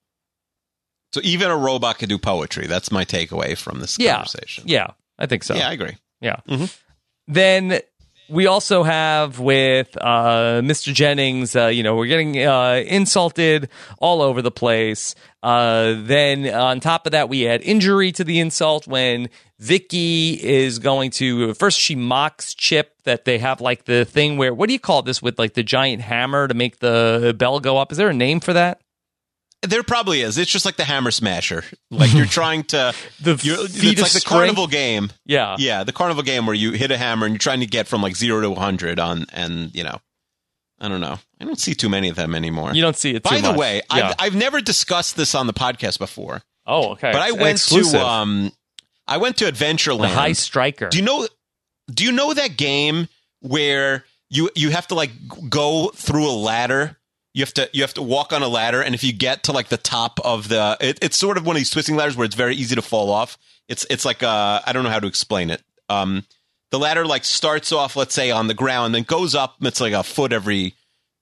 [1.13, 2.67] So even a robot could do poetry.
[2.67, 4.65] That's my takeaway from this Yeah, conversation.
[4.67, 4.87] yeah,
[5.17, 5.55] I think so.
[5.55, 5.95] Yeah, I agree.
[6.21, 6.37] Yeah.
[7.27, 7.79] Then
[8.29, 10.93] we also have with uh, Mr.
[10.93, 13.69] Jennings, uh, you know, we're getting uh, insulted
[13.99, 15.15] all over the place.
[15.41, 19.29] Uh, then on top of that, we add injury to the insult when
[19.59, 24.53] Vicky is going to first she mocks Chip that they have like the thing where
[24.53, 27.77] what do you call this with like the giant hammer to make the bell go
[27.77, 27.91] up?
[27.91, 28.81] Is there a name for that?
[29.63, 30.37] There probably is.
[30.37, 31.63] It's just like the hammer smasher.
[31.89, 35.11] Like you're trying to The it's like the carnival game.
[35.25, 35.55] Yeah.
[35.57, 38.01] Yeah, the carnival game where you hit a hammer and you're trying to get from
[38.01, 39.99] like zero to 100 on, and you know,
[40.79, 41.17] I don't know.
[41.41, 42.73] I don't see too many of them anymore.
[42.73, 43.23] You don't see it.
[43.23, 43.57] By the much.
[43.57, 44.09] way, Yeah.
[44.09, 47.11] I've, I've never discussed this on the podcast before, oh, okay.
[47.11, 47.99] but I went exclusive.
[47.99, 48.51] to um,
[49.07, 50.01] I went to Adventureland.
[50.01, 50.89] the high striker.
[50.89, 51.27] Do you know?
[51.89, 53.07] Do you know that game
[53.41, 55.11] where you you have to like
[55.49, 56.97] go through a ladder?
[57.37, 59.51] You have to you have to walk on a ladder, and if you get to
[59.51, 62.25] like the top of the, it, it's sort of one of these twisting ladders where
[62.25, 63.37] it's very easy to fall off.
[63.67, 65.61] It's it's like uh, I don't know how to explain it.
[65.87, 66.25] Um,
[66.71, 69.57] the ladder like starts off, let's say, on the ground, then goes up.
[69.61, 70.73] It's like a foot every,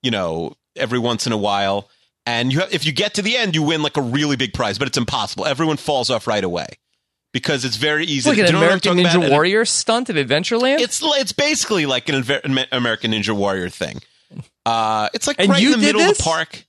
[0.04, 1.90] you know, every once in a while.
[2.26, 4.54] And you have, if you get to the end, you win like a really big
[4.54, 5.46] prize, but it's impossible.
[5.46, 6.68] Everyone falls off right away
[7.34, 8.30] because it's very easy.
[8.30, 9.32] It's like an American Ninja about?
[9.32, 10.80] Warrior stunt at Adventureland.
[10.80, 14.00] It's it's basically like an Amer- American Ninja Warrior thing.
[14.66, 16.66] Uh, it's like And right in the middle of the park.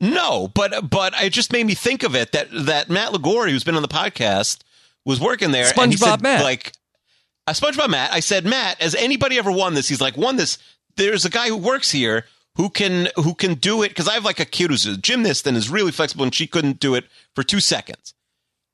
[0.00, 3.64] No, but but it just made me think of it that that Matt Lagori, who's
[3.64, 4.60] been on the podcast,
[5.04, 5.70] was working there.
[5.76, 6.42] and he SpongeBob said, Matt.
[6.42, 6.72] like
[7.46, 8.12] a SpongeBob Matt.
[8.12, 9.88] I said, Matt, has anybody ever won this?
[9.88, 10.58] He's like, won this.
[10.96, 12.26] There's a guy who works here
[12.56, 15.46] who can who can do it because I have like a kid who's a gymnast
[15.46, 17.04] and is really flexible and she couldn't do it
[17.34, 18.14] for two seconds.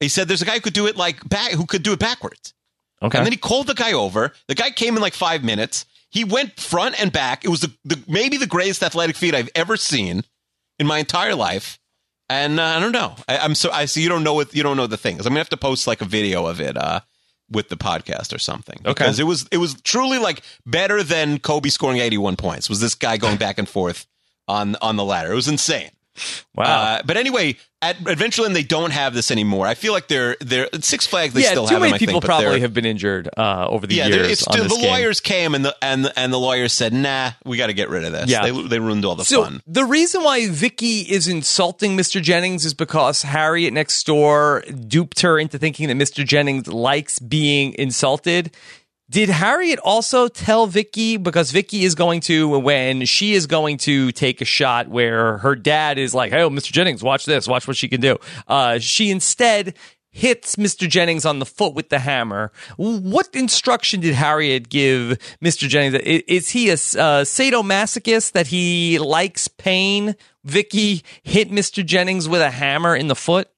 [0.00, 1.98] He said there's a guy who could do it like back who could do it
[1.98, 2.54] backwards.
[3.00, 3.18] Okay.
[3.18, 4.32] And then he called the guy over.
[4.46, 5.84] The guy came in like five minutes.
[6.12, 7.42] He went front and back.
[7.42, 10.24] It was the, the maybe the greatest athletic feat I've ever seen
[10.78, 11.78] in my entire life.
[12.28, 13.16] And uh, I don't know.
[13.26, 15.24] I, I'm so I see you don't know what you don't know the things.
[15.24, 17.00] I'm gonna have to post like a video of it uh,
[17.50, 18.78] with the podcast or something.
[18.84, 18.92] Okay.
[18.92, 22.68] Because it was it was truly like better than Kobe scoring 81 points.
[22.68, 24.06] Was this guy going back and forth
[24.46, 25.32] on on the ladder?
[25.32, 25.90] It was insane.
[26.54, 26.64] Wow.
[26.64, 29.66] Uh, but anyway, at Adventureland they don't have this anymore.
[29.66, 32.20] I feel like they're they're Six Flags they yeah, still too have many them, people
[32.20, 34.40] think, probably have been injured uh, over the yeah, years.
[34.40, 34.90] the game.
[34.90, 38.04] lawyers came and the and and the lawyers said, "Nah, we got to get rid
[38.04, 38.42] of this." Yeah.
[38.42, 39.62] they, they ruined all the So fun.
[39.66, 42.22] the reason why Vicky is insulting Mr.
[42.22, 46.24] Jennings is because Harriet next door duped her into thinking that Mr.
[46.24, 48.54] Jennings likes being insulted.
[49.12, 54.10] Did Harriet also tell Vicky because Vicky is going to when she is going to
[54.10, 56.72] take a shot where her dad is like, "Hey, oh, Mr.
[56.72, 58.16] Jennings, watch this, watch what she can do."
[58.48, 59.74] Uh, she instead
[60.08, 60.88] hits Mr.
[60.88, 62.52] Jennings on the foot with the hammer.
[62.78, 65.68] What instruction did Harriet give Mr.
[65.68, 65.96] Jennings?
[66.26, 70.16] Is he a uh, sadomasochist that he likes pain?
[70.42, 71.84] Vicky hit Mr.
[71.84, 73.51] Jennings with a hammer in the foot.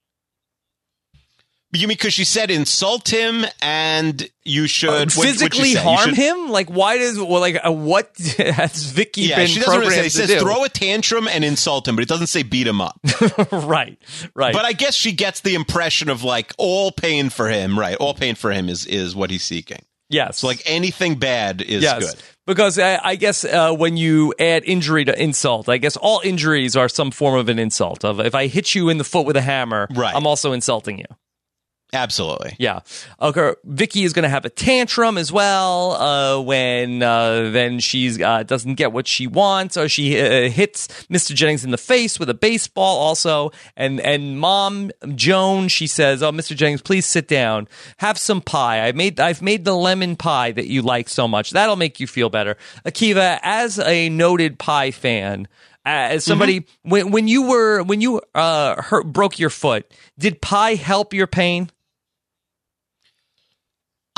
[1.74, 5.68] You mean because she said insult him and you should what- what'd she Uh, physically?
[5.70, 6.48] You harm should- him?
[6.48, 10.06] Like, why does well, like uh, what has Vicky Yeah, been she doesn't really say.
[10.06, 10.38] It says do?
[10.40, 12.98] throw a tantrum and insult him, but it doesn't say beat him up.
[13.52, 13.98] right,
[14.34, 14.52] right.
[14.55, 17.96] but I guess she gets the impression of like all pain for him, right?
[17.96, 19.80] All pain for him is is what he's seeking.
[20.09, 21.98] yes, So like anything bad is yes.
[22.14, 22.22] good.
[22.46, 26.76] Because I, I guess uh, when you add injury to insult, I guess all injuries
[26.76, 28.05] are some form of an insult.
[28.05, 30.14] Of if I hit you in the foot with a hammer, Right.
[30.14, 31.06] I'm also insulting you.
[31.94, 32.56] Absolutely.
[32.58, 32.80] Yeah.
[33.20, 33.52] Okay.
[33.64, 38.42] Vicky is going to have a tantrum as well uh, when uh, then she's uh,
[38.42, 41.34] doesn't get what she wants, or she uh, hits Mr.
[41.34, 42.98] Jennings in the face with a baseball.
[42.98, 46.56] Also, and and Mom Joan, she says, "Oh, Mr.
[46.56, 47.68] Jennings, please sit down,
[47.98, 48.86] have some pie.
[48.86, 51.52] I made I've made the lemon pie that you like so much.
[51.52, 55.48] That'll make you feel better." Akiva, as a noted pie fan.
[55.86, 60.40] Uh, as somebody, when when you were when you uh hurt, broke your foot, did
[60.40, 61.68] pie help your pain?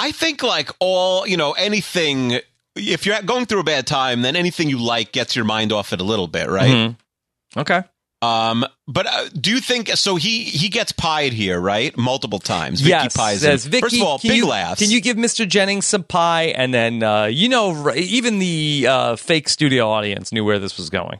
[0.06, 2.38] I think like all, you know, anything
[2.76, 5.92] if you're going through a bad time, then anything you like gets your mind off
[5.92, 6.70] it a little bit, right?
[6.70, 7.60] Mm-hmm.
[7.60, 7.82] Okay.
[8.22, 10.14] Um, but uh, do you think so?
[10.14, 11.96] He he gets pied here, right?
[11.96, 12.82] Multiple times.
[12.82, 13.66] Vicky yes, pies says.
[13.66, 13.80] Vicky.
[13.80, 14.80] First of all, can big you, laughs.
[14.80, 15.46] Can you give Mr.
[15.46, 16.44] Jennings some pie?
[16.44, 20.88] And then uh, you know, even the uh, fake studio audience knew where this was
[20.88, 21.18] going.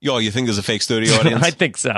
[0.00, 1.42] Yo, you think there's a fake studio audience?
[1.44, 1.96] I think so.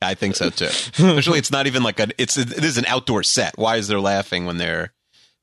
[0.00, 0.64] I think so too.
[0.66, 2.08] Especially, it's not even like a.
[2.18, 3.58] It's it is an outdoor set.
[3.58, 4.92] Why is there laughing when they're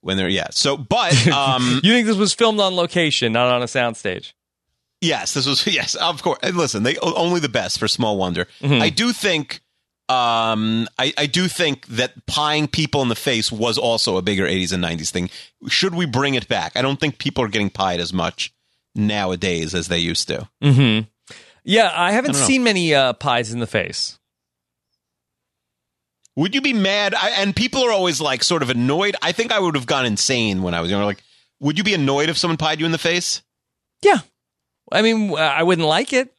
[0.02, 0.48] when they're yeah?
[0.52, 4.34] So, but um, You think this was filmed on location, not on a soundstage?
[5.02, 6.40] yes, this was yes, of course.
[6.42, 8.46] And listen, they only the best for Small Wonder.
[8.62, 8.82] Mm-hmm.
[8.82, 9.62] I do think.
[10.08, 14.46] Um, I, I do think that pieing people in the face was also a bigger
[14.46, 15.32] 80s and 90s thing.
[15.68, 16.74] Should we bring it back?
[16.78, 18.54] I don't think people are getting pied as much
[18.94, 20.48] nowadays as they used to.
[20.64, 21.08] Mm-hmm.
[21.64, 22.46] Yeah, I haven't know.
[22.46, 24.20] seen many uh, pies in the face.
[26.36, 27.14] Would you be mad?
[27.16, 29.16] I, and people are always like sort of annoyed.
[29.22, 31.06] I think I would have gone insane when I was younger.
[31.06, 31.24] Like,
[31.60, 33.42] would you be annoyed if someone pied you in the face?
[34.02, 34.20] Yeah,
[34.92, 36.32] I mean, I wouldn't like it.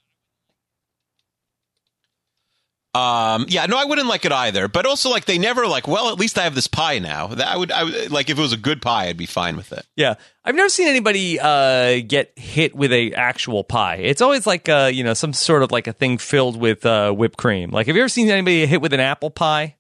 [2.96, 4.68] Um, yeah, no, I wouldn't like it either.
[4.68, 5.86] But also, like, they never like.
[5.86, 7.26] Well, at least I have this pie now.
[7.28, 9.56] That I would, I would like if it was a good pie, I'd be fine
[9.56, 9.84] with it.
[9.96, 10.14] Yeah,
[10.44, 13.96] I've never seen anybody uh, get hit with a actual pie.
[13.96, 17.12] It's always like uh, you know some sort of like a thing filled with uh,
[17.12, 17.70] whipped cream.
[17.70, 19.76] Like, have you ever seen anybody hit with an apple pie?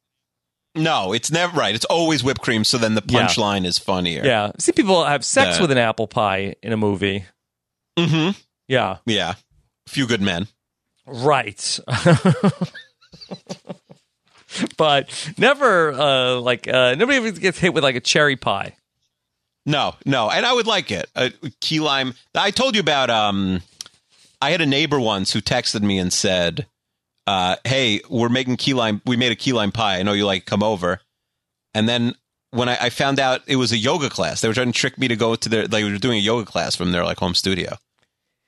[0.76, 1.74] No, it's never right.
[1.74, 2.62] It's always whipped cream.
[2.64, 3.26] So then the Yeah.
[3.26, 4.24] punchline is funnier.
[4.24, 7.24] Yeah, I've people have sex The- with an apple pie in a movie.
[7.98, 8.38] Mm-hmm.
[8.68, 9.34] Yeah, Yeah.
[9.88, 10.48] Few good men.
[11.06, 11.78] right.
[14.76, 18.76] but never uh, like uh, nobody ever gets hit with like a cherry pie.
[19.64, 21.08] No, no, and I would like it.
[21.16, 21.30] Uh,
[21.60, 22.14] key lime.
[22.34, 23.10] I told you about.
[23.10, 23.62] Um,
[24.40, 26.66] I had a neighbor once who texted me and said,
[27.26, 29.02] uh, "Hey, we're making key lime.
[29.06, 29.98] We made a key lime pie.
[29.98, 30.44] I know you like.
[30.46, 31.00] Come over."
[31.74, 32.14] And then
[32.52, 34.96] when I, I found out it was a yoga class, they were trying to trick
[34.98, 35.66] me to go to their.
[35.68, 37.76] They were doing a yoga class from their like home studio.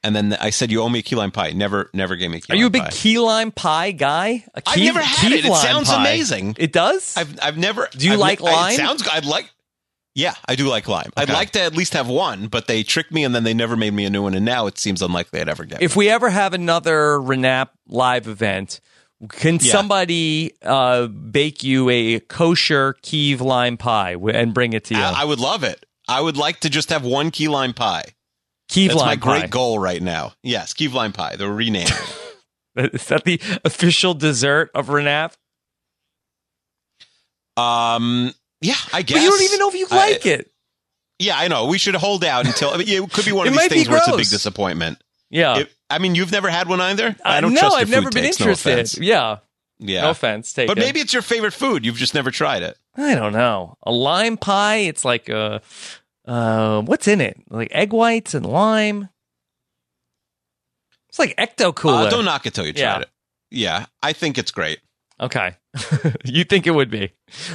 [0.04, 2.38] And then I said, "You owe me a key lime pie." Never, never gave me.
[2.38, 2.54] a key pie.
[2.54, 2.90] Are you a big pie.
[2.90, 4.44] key lime pie guy?
[4.54, 5.44] A I've key- never had key it.
[5.44, 6.00] It sounds pie.
[6.00, 6.54] amazing.
[6.58, 7.16] It does.
[7.16, 7.88] I've I've never.
[7.92, 8.72] Do you I've like I- lime?
[8.74, 9.02] It sounds.
[9.02, 9.12] good.
[9.12, 9.50] I'd like.
[10.18, 11.10] Yeah, I do like lime.
[11.16, 13.76] I'd like to at least have one, but they tricked me and then they never
[13.76, 15.80] made me a new one, and now it seems unlikely I'd ever get.
[15.80, 18.80] if we ever have another Renap live event,
[19.28, 19.70] can Yeah.
[19.72, 25.00] somebody uh, bake you a kosher key lime pie and bring it to you?
[25.00, 25.86] I, I would love it.
[26.08, 28.02] I would like to just have one key lime pie.
[28.68, 28.96] Key lime.
[28.96, 29.38] That's my lime pie.
[29.40, 30.32] great goal right now.
[30.42, 31.36] Yes, Key lime pie.
[31.36, 31.92] They're renaming.
[32.76, 32.94] it.
[32.94, 35.34] Is that the official dessert of Renap?
[37.56, 39.16] um, yeah, I guess.
[39.18, 40.50] But you don't even know if you I- like it.
[41.20, 41.66] Yeah, I know.
[41.66, 43.98] We should hold out until I mean, it could be one of these things where
[43.98, 45.02] it's a big disappointment.
[45.30, 45.58] Yeah.
[45.58, 47.16] It- I mean, you've never had one either.
[47.24, 48.72] I Uh, don't no, trust I've never been takes, interested.
[48.72, 48.98] offense.
[48.98, 49.38] yeah.
[49.80, 50.52] Yeah, No offense.
[50.52, 51.86] Take but maybe it's your favorite food.
[51.86, 52.76] You've just never tried it.
[52.96, 53.76] I don't know.
[53.84, 54.76] A lime pie.
[54.78, 55.60] It's like a.
[56.26, 57.38] Uh, what's in it?
[57.48, 59.08] Like egg whites and lime.
[61.08, 62.06] It's like ecto cooler.
[62.06, 62.98] Uh, don't knock it till you tried Yeah.
[63.00, 63.08] it.
[63.50, 64.80] Yeah, I think it's great.
[65.20, 65.56] Okay.
[66.24, 67.12] you think it would be?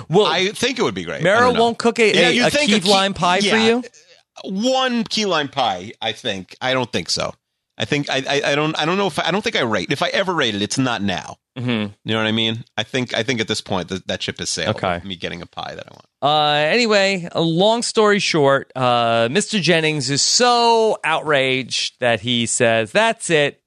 [0.10, 1.23] Well, I think it would be great.
[1.23, 3.57] Mara won't cook a, Yeah, a, you a think key a key- lime pie for
[3.57, 3.84] you?
[4.44, 5.91] one key lime pie.
[6.02, 6.56] I think.
[6.61, 7.34] I don't think so.
[7.76, 9.61] I think I, I, I don't I don't know if I, I don't think I
[9.61, 9.91] rate.
[9.91, 11.38] If I ever rated, it's not now.
[11.57, 11.69] Mm-hmm.
[12.03, 12.64] You know what I mean?
[12.77, 14.76] I think I think at this point that that ship has sailed.
[14.76, 15.02] Okay.
[15.03, 16.06] Me getting a pie that I want.
[16.22, 19.60] Uh, anyway, a long story short, uh, Mr.
[19.60, 23.62] Jennings is so outraged that he says, "That's it."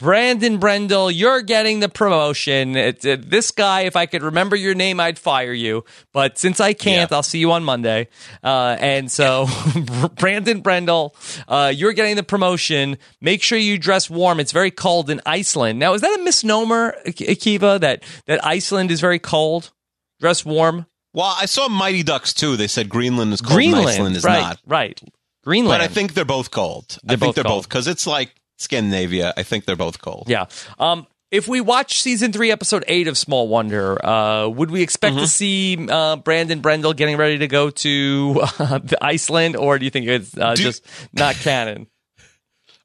[0.00, 2.74] Brandon Brindle, you're getting the promotion.
[2.74, 5.84] It, uh, this guy, if I could remember your name, I'd fire you.
[6.14, 7.16] But since I can't, Yeah.
[7.16, 8.08] I'll see you on Monday.
[8.42, 9.46] Uh, and so,
[10.18, 11.14] Brandon Brindle,
[11.46, 12.96] uh, you're getting the promotion.
[13.20, 14.40] Make sure you dress warm.
[14.40, 15.78] It's very cold in Iceland.
[15.78, 19.70] Now, is that a misnomer, Akiva, that, that Iceland is very cold?
[20.18, 20.86] Dress warm?
[21.12, 22.56] Well, I saw Mighty Ducks too.
[22.56, 24.60] They said Greenland is cold Greenland, and Iceland is right, not.
[24.66, 25.00] right.
[25.44, 25.78] Greenland.
[25.78, 26.98] But I think they're both cold.
[27.02, 27.62] They're I think both they're cold.
[27.64, 29.34] both because it's like Scandinavia.
[29.36, 30.24] I think they're both cold.
[30.28, 30.46] yeah.
[30.78, 35.14] Um, if we watch season three, episode eight of Small Wonder, uh, would we expect
[35.14, 35.22] Mm-hmm.
[35.22, 39.90] to see uh, Brandon Brindle getting ready to go to uh, Iceland, or do you
[39.92, 41.86] think it's uh, Do- just not canon?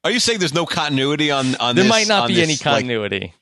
[0.03, 1.89] Are you saying there's no continuity on on There this?
[1.89, 3.33] might not be this, any continuity.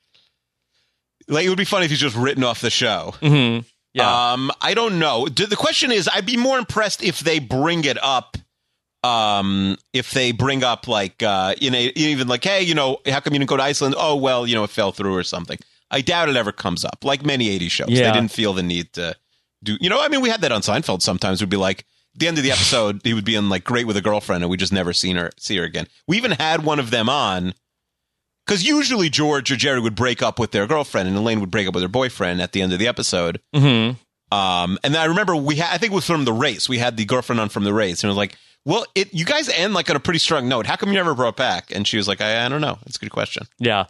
[1.27, 3.14] Like, it would be funny if he's just written off the show.
[3.22, 3.65] Mm-hmm.
[3.93, 4.31] Yeah.
[4.34, 5.27] Um, I don't know.
[5.27, 8.38] The question is, I'd be more impressed if they bring it up.
[9.03, 13.19] Um, if they bring up like, uh, you know, even like, hey, you know, how
[13.19, 13.95] come you didn't go to Iceland?
[13.97, 15.57] Oh, well, you know, it fell through or something.
[15.91, 16.99] I doubt it ever comes up.
[17.03, 18.07] Like many '80s shows, Yeah.
[18.11, 19.15] they didn't feel the need to
[19.61, 19.77] do.
[19.81, 21.01] You know, I mean, we had that on Seinfeld.
[21.01, 21.80] Sometimes we'd be like.
[22.15, 24.43] at The end of the episode, he would be in like great with a girlfriend,
[24.43, 25.88] and we just never seen her see her again.
[26.07, 27.53] We even had one of them on
[28.45, 31.67] because usually George or Jerry would break up with their girlfriend, and Elaine would break
[31.67, 33.41] up with her boyfriend at the end of the episode.
[33.53, 33.97] mm-hmm.
[34.35, 36.67] Um, and I remember we had, I think it was from the race.
[36.67, 38.35] We had the girlfriend on from the race, and it was like,
[38.65, 40.65] well, it you guys end like on a pretty strong note.
[40.65, 41.72] How come you never brought back?
[41.76, 42.80] And she was like, I, I don't know.
[42.85, 43.48] It's a good question.
[43.60, 43.85] Yeah.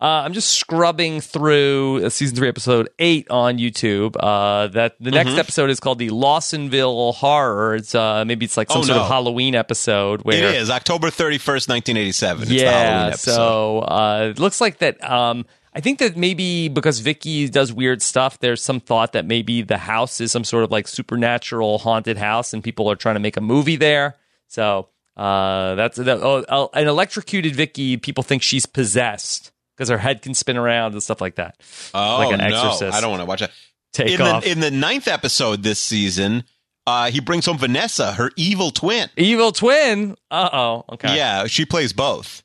[0.00, 4.14] Uh, I'm just scrubbing through uh, season three, episode eight on YouTube.
[4.18, 7.74] Uh, that the next episode is called the Lawsonville Horror.
[7.74, 9.08] It's uh, maybe it's like some Oh, sort of.
[9.08, 12.42] Halloween episode where It is October thirty first, nineteen eighty seven.
[12.44, 13.06] It's the Halloween yeah.
[13.08, 13.34] episode.
[13.34, 15.02] So uh, it looks like that.
[15.02, 15.44] Um,
[15.74, 19.78] I think that maybe because Vicky does weird stuff, there's some thought that maybe the
[19.78, 23.36] house is some sort of like supernatural haunted house, and people are trying to make
[23.36, 24.14] a movie there.
[24.46, 27.96] So uh, that's that, oh, oh, an electrocuted Vicky.
[27.96, 31.60] People think she's possessed because her head can spin around and stuff like that.
[31.92, 32.96] oh like an no, exorcist.
[32.96, 33.50] I don't want to watch that.
[33.92, 34.44] Take in off.
[34.44, 36.44] the in the ninth episode this season,
[36.86, 39.08] uh, he brings home Vanessa, her evil twin.
[39.16, 40.16] Evil twin.
[40.30, 40.84] Uh oh.
[40.94, 41.16] Okay.
[41.16, 42.42] Yeah, she plays both.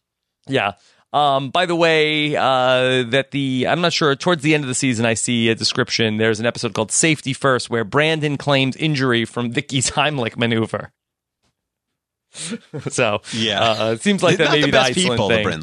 [0.48, 0.74] Yeah.
[1.12, 4.16] Um, by the way, uh, that the I'm not sure.
[4.16, 6.18] Towards the end of the season, I see a description.
[6.18, 10.92] There's an episode called "Safety First where Brandon claims injury from Vicky's Heimlich maneuver.
[12.90, 13.60] so Yeah.
[13.62, 15.62] uh, it seems like that maybe the the, Iceland people, thing,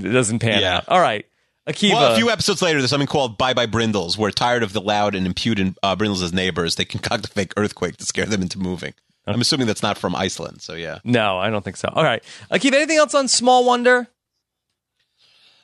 [0.00, 0.78] thing doesn't pan Yeah.
[0.78, 0.88] out.
[0.88, 1.26] All right,
[1.68, 1.92] Akiva.
[1.92, 4.80] Well, a few episodes later, there's something called Bye Bye Brindles, where tired of the
[4.80, 8.58] loud and impudent uh, Brindles' neighbors, they concoct a fake earthquake to scare them into
[8.58, 8.94] moving.
[9.26, 11.00] I'm assuming that's not from Iceland, so yeah.
[11.04, 11.88] no, I don't think so.
[11.92, 12.74] All right, Akiva.
[12.74, 14.08] Anything else on Small Wonder?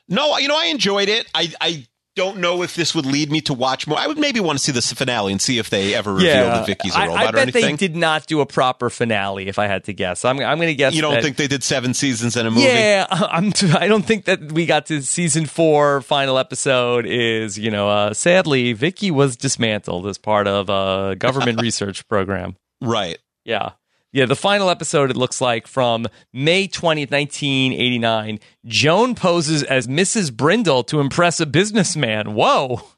[0.09, 1.27] No, you know, I enjoyed it.
[1.33, 1.85] I, I
[2.15, 3.97] don't know if this would lead me to watch more.
[3.97, 6.67] I would maybe want to see the finale and see if they ever reveal that
[6.67, 7.63] Vicky's a I, robot I or bet anything.
[7.63, 9.47] they did not do a proper finale.
[9.47, 10.93] If I had to guess, I'm, I'm going to guess.
[10.93, 12.63] you don't that- think they did seven seasons in a movie?
[12.67, 13.51] Yeah, I'm.
[13.75, 16.01] I don't think that we got to season four.
[16.01, 21.61] Final episode is, you know, uh, sadly, Vicky was dismantled as part of a government
[21.63, 22.57] research program.
[22.81, 23.17] Right.
[23.45, 23.71] Yeah,
[24.13, 24.25] yeah.
[24.25, 28.39] The final episode, it looks like from May twentieth, nineteen eighty nine.
[28.65, 30.31] Joan poses as Mrs.
[30.33, 32.33] Brindle to impress a businessman.
[32.33, 32.81] Whoa.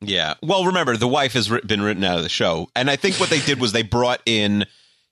[0.00, 0.34] Yeah.
[0.42, 2.68] Well, remember, the wife has been written out of the show.
[2.76, 4.64] And I think what they did was they brought in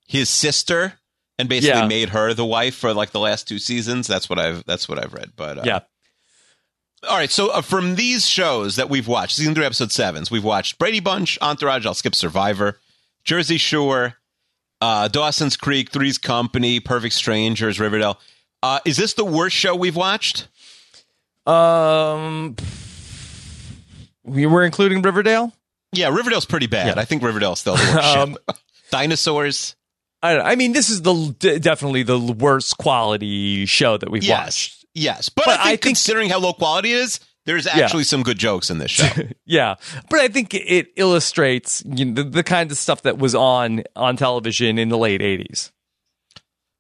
[0.07, 0.95] his sister
[1.39, 1.87] and basically Yeah.
[1.87, 4.07] made her the wife for like the last two seasons.
[4.07, 5.33] That's what I've that's what I've read.
[5.37, 5.81] But uh, Yeah.
[7.09, 10.45] All right, so uh, from these shows that we've watched, season three, episode sevens, we've
[10.45, 11.85] watched Brady Bunch, Entourage.
[11.85, 12.79] I'll skip Survivor,
[13.25, 14.15] Jersey Shore,
[14.83, 18.19] uh, Dawson's Creek, Three's Company, Perfect Strangers, Riverdale.
[18.63, 20.49] Uh, is this the worst show we've watched?
[21.47, 22.57] Um,
[24.25, 25.53] we were including Riverdale.
[25.93, 26.87] Yeah, Riverdale's pretty bad.
[26.97, 27.01] Yeah.
[27.01, 28.37] I think Riverdale's still the worst Um.
[28.91, 29.75] Dinosaurs.
[30.23, 30.39] I.
[30.39, 34.85] I mean, this is the definitely the worst quality show that we've Yes, watched.
[34.95, 38.05] yes, but, But I, think I think- considering how low quality it is, there's actually
[38.05, 39.09] some good jokes in this show.
[39.45, 39.75] Yeah,
[40.09, 43.83] but I think it illustrates you know, the, the kind of stuff that was on
[43.97, 45.71] on television in the late '80s.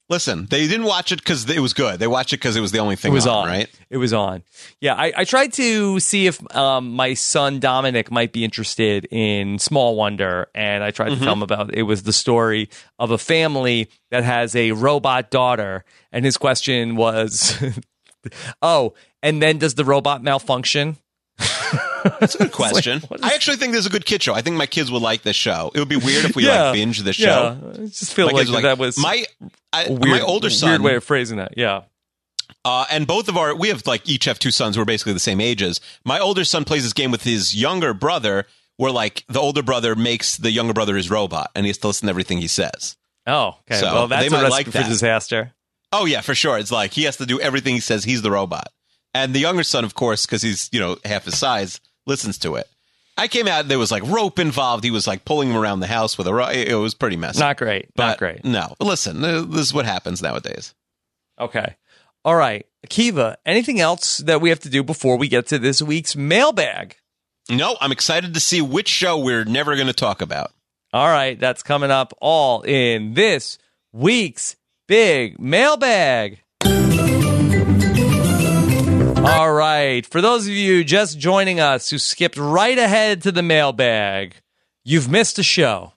[0.08, 1.98] Listen, they didn't watch it because it was good.
[1.98, 3.68] They watched it because it was the only thing It was on, right?
[3.88, 4.42] It was on.
[4.80, 9.58] Yeah, I, I tried to see if um, my son Dominic might be interested in
[9.58, 11.24] Small Wonder, and I tried to Mm-hmm.
[11.24, 11.84] tell him about it.
[11.84, 12.68] Was the story
[12.98, 17.56] of a family that has a robot daughter, and his question was,
[18.60, 20.96] "Oh, and then does the robot malfunction?"
[22.04, 23.00] That's a good question.
[23.08, 24.34] what is- I actually think this is a good kid show.
[24.34, 25.70] I think my kids would like this show.
[25.74, 26.64] It would be weird if we Yeah.
[26.64, 27.58] like binge the show.
[27.62, 29.24] Yeah, I just feel like, were that was my
[29.72, 30.70] I, weird, my older son.
[30.70, 31.54] Weird way of phrasing that.
[31.56, 31.82] Yeah.
[32.64, 35.12] Uh, and both of our, we have like each have two sons who are basically
[35.14, 35.80] the same ages.
[36.04, 38.46] My older son plays this game with his younger brother,
[38.76, 41.86] where like the older brother makes the younger brother his robot, and he has to
[41.88, 42.96] listen to everything he says.
[43.26, 43.80] Oh, okay.
[43.80, 44.88] So, well, that's a recipe like for that.
[44.88, 45.52] disaster.
[45.92, 46.58] Oh yeah, for sure.
[46.58, 48.04] It's like he has to do everything he says.
[48.04, 48.68] He's the robot,
[49.14, 52.54] and the younger son, of course, because he's you know half his size, listens to
[52.56, 52.68] it.
[53.16, 53.60] I came out.
[53.62, 54.84] And there was like rope involved.
[54.84, 56.54] He was like pulling him around the house with a rope.
[56.54, 57.40] It was pretty messy.
[57.40, 57.90] Not great.
[57.94, 58.44] But Not great.
[58.44, 59.20] No, listen.
[59.20, 60.74] This is what happens nowadays.
[61.38, 61.76] Okay.
[62.24, 62.66] All right.
[62.86, 66.96] Akiva, anything else that we have to do before we get to this week's mailbag?
[67.50, 70.52] No, I'm excited to see which show we're never going to talk about.
[70.92, 71.38] All right.
[71.38, 73.58] That's coming up all in this
[73.92, 74.56] week's
[74.92, 76.42] big mailbag.
[79.16, 80.04] All right.
[80.04, 84.34] For those of you just joining us who skipped right ahead to the mailbag,
[84.84, 85.94] you've missed a show.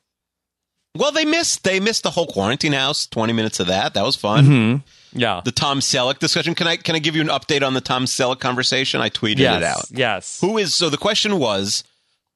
[0.95, 3.05] Well, they missed they missed the whole quarantine house.
[3.05, 3.95] Twenty minutes of that.
[3.95, 4.45] That was fun.
[4.45, 5.19] Mm-hmm.
[5.19, 5.41] Yeah.
[5.43, 6.55] The Tom Selleck discussion.
[6.55, 9.01] Can I can I give you an update on the Tom Selleck conversation?
[9.01, 9.57] I tweeted yes.
[9.57, 9.85] it out.
[9.91, 10.39] Yes.
[10.39, 10.89] Who is so?
[10.89, 11.83] The question was,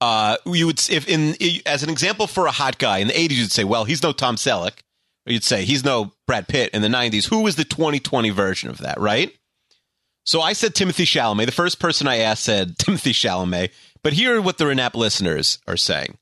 [0.02, 3.32] uh, you would if in as an example for a hot guy in the '80s,
[3.32, 4.80] you'd say, well, he's no Tom Selleck,
[5.30, 7.28] you'd say he's no Brad Pitt in the '90s.
[7.30, 9.00] Who is the 2020 version of that?
[9.00, 9.34] Right.
[10.26, 11.46] So I said Timothy Chalamet.
[11.46, 13.72] The first person I asked said Timothy Chalamet.
[14.04, 16.18] But here are what the Renap listeners are saying: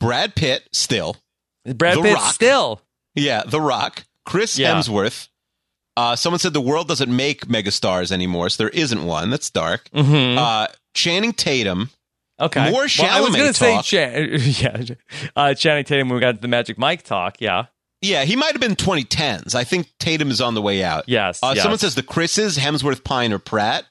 [0.00, 1.16] Brad Pitt still.
[1.64, 2.32] Brad The Pitt Rock.
[2.34, 2.80] still.
[3.14, 4.74] Yeah, The Rock, Chris Yeah.
[4.74, 5.28] Hemsworth.
[5.96, 9.30] Uh, someone said the world doesn't make megastars anymore, so there isn't one.
[9.30, 9.88] That's dark.
[9.94, 10.36] Mhm.
[10.36, 11.90] Uh, Channing Tatum.
[12.40, 12.70] Okay.
[12.72, 13.80] More well, I was Chalamet going to say.
[13.82, 14.94] Chan- yeah,
[15.36, 16.08] uh, Channing Tatum.
[16.08, 17.36] when We got the Magic Mike talk.
[17.40, 17.66] Yeah.
[18.04, 19.54] Yeah, he might have been 2010s.
[19.54, 21.04] I think Tatum is on the way out.
[21.06, 21.42] Yes.
[21.42, 21.62] Uh, yes.
[21.62, 23.86] Someone says the Chris's, Hemsworth, Pine, or Pratt.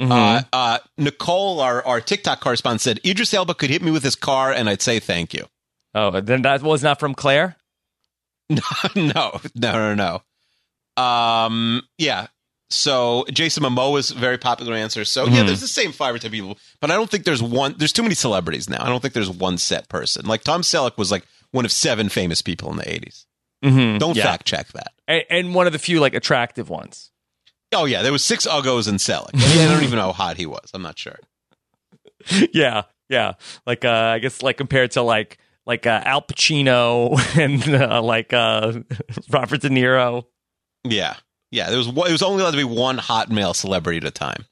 [0.00, 0.10] Mhm.
[0.10, 4.14] Uh, uh, Nicole, our, our TikTok correspondent, said Idris Elba could hit me with his
[4.14, 5.46] car, and I'd say thank you.
[5.94, 7.56] oh, then that was not from Claire.
[8.50, 8.60] no,
[8.94, 11.02] no, no, no.
[11.02, 12.26] Um, yeah.
[12.68, 15.04] So Jason Momoa is a very popular answer.
[15.04, 15.46] So yeah, Mhm.
[15.46, 17.74] there's the same five or ten people, but I don't think there's one.
[17.78, 18.82] There's too many celebrities now.
[18.84, 20.26] I don't think there's one set person.
[20.26, 23.24] Like Tom Selleck was like one of seven famous people in the '80s.
[23.66, 23.98] Mm-hmm.
[23.98, 24.22] Don't yeah.
[24.24, 24.92] fact check that.
[25.08, 27.10] And, and one of the few like attractive ones.
[27.72, 29.30] Oh yeah, there was six Uggos in Selleck.
[29.34, 30.70] I, don't even know how hot he was.
[30.72, 31.18] I'm not sure.
[32.52, 32.82] yeah.
[33.08, 33.32] Yeah.
[33.66, 38.32] Like uh, I guess like compared to like like uh, Al Pacino and uh, like
[38.32, 38.72] uh,
[39.30, 40.26] Robert De Niro,
[40.84, 41.16] Yeah,
[41.50, 41.68] yeah.
[41.70, 44.10] There was one- it was only allowed to be one hot male celebrity at a
[44.12, 44.44] time.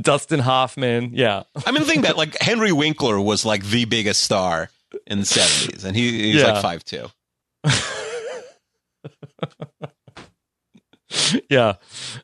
[0.00, 1.12] Dustin Hoffman.
[1.14, 1.44] Yeah.
[1.66, 4.70] I mean, think about it, like Henry Winkler was like the biggest star
[5.06, 6.52] in the '70s, and he, he's Yeah.
[6.52, 7.06] like five two.
[11.50, 11.74] yeah.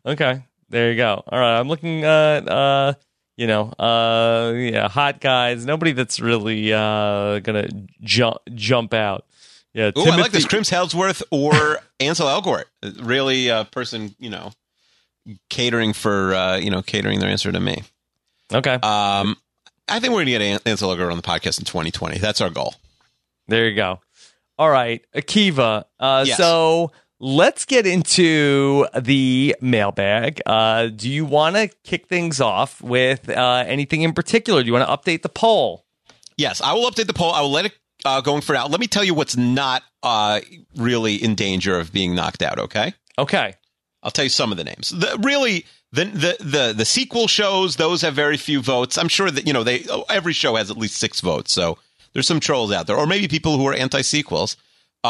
[0.05, 0.44] Okay.
[0.68, 1.22] There you go.
[1.26, 1.59] All right.
[1.59, 2.94] I'm looking at uh
[3.36, 5.66] you know, uh yeah, hot guys.
[5.66, 7.68] Nobody that's really uh gonna
[8.02, 9.26] jump jump out.
[9.74, 10.47] Yeah, Oh, I like this.
[10.47, 12.64] Crims Hemsworth or Ansel Elgort.
[13.02, 14.52] Really, a person, you know,
[15.51, 17.82] catering for, uh, you know, catering their answer to me.
[18.55, 18.72] Okay.
[18.72, 19.36] Um,
[19.86, 22.16] I think we're going to get Ansel Elgort on the podcast in 2020.
[22.18, 22.74] That's our goal.
[23.48, 24.01] There you go.
[24.59, 25.84] All right, Akiva.
[26.01, 26.38] Uh Yes.
[26.38, 30.40] so let's get into the mailbag.
[30.47, 34.62] Uh do you want to kick things off with uh anything in particular?
[34.62, 35.84] Do you want to update the poll?
[36.36, 37.32] Yes, I will update the poll.
[37.32, 37.72] I will let it
[38.05, 38.66] uh, going for now.
[38.66, 40.40] Let me tell you what's not uh,
[40.76, 42.59] really in danger of being knocked out.
[42.59, 43.55] Okay, Okay.
[44.02, 44.90] I'll tell you some of the names.
[44.90, 48.98] The, really, the, the the the sequel shows those have very few votes.
[48.98, 51.51] I'm sure that you know they every show has at least six votes.
[51.52, 51.78] So
[52.12, 54.56] there's some trolls out there, or maybe people who are anti sequels.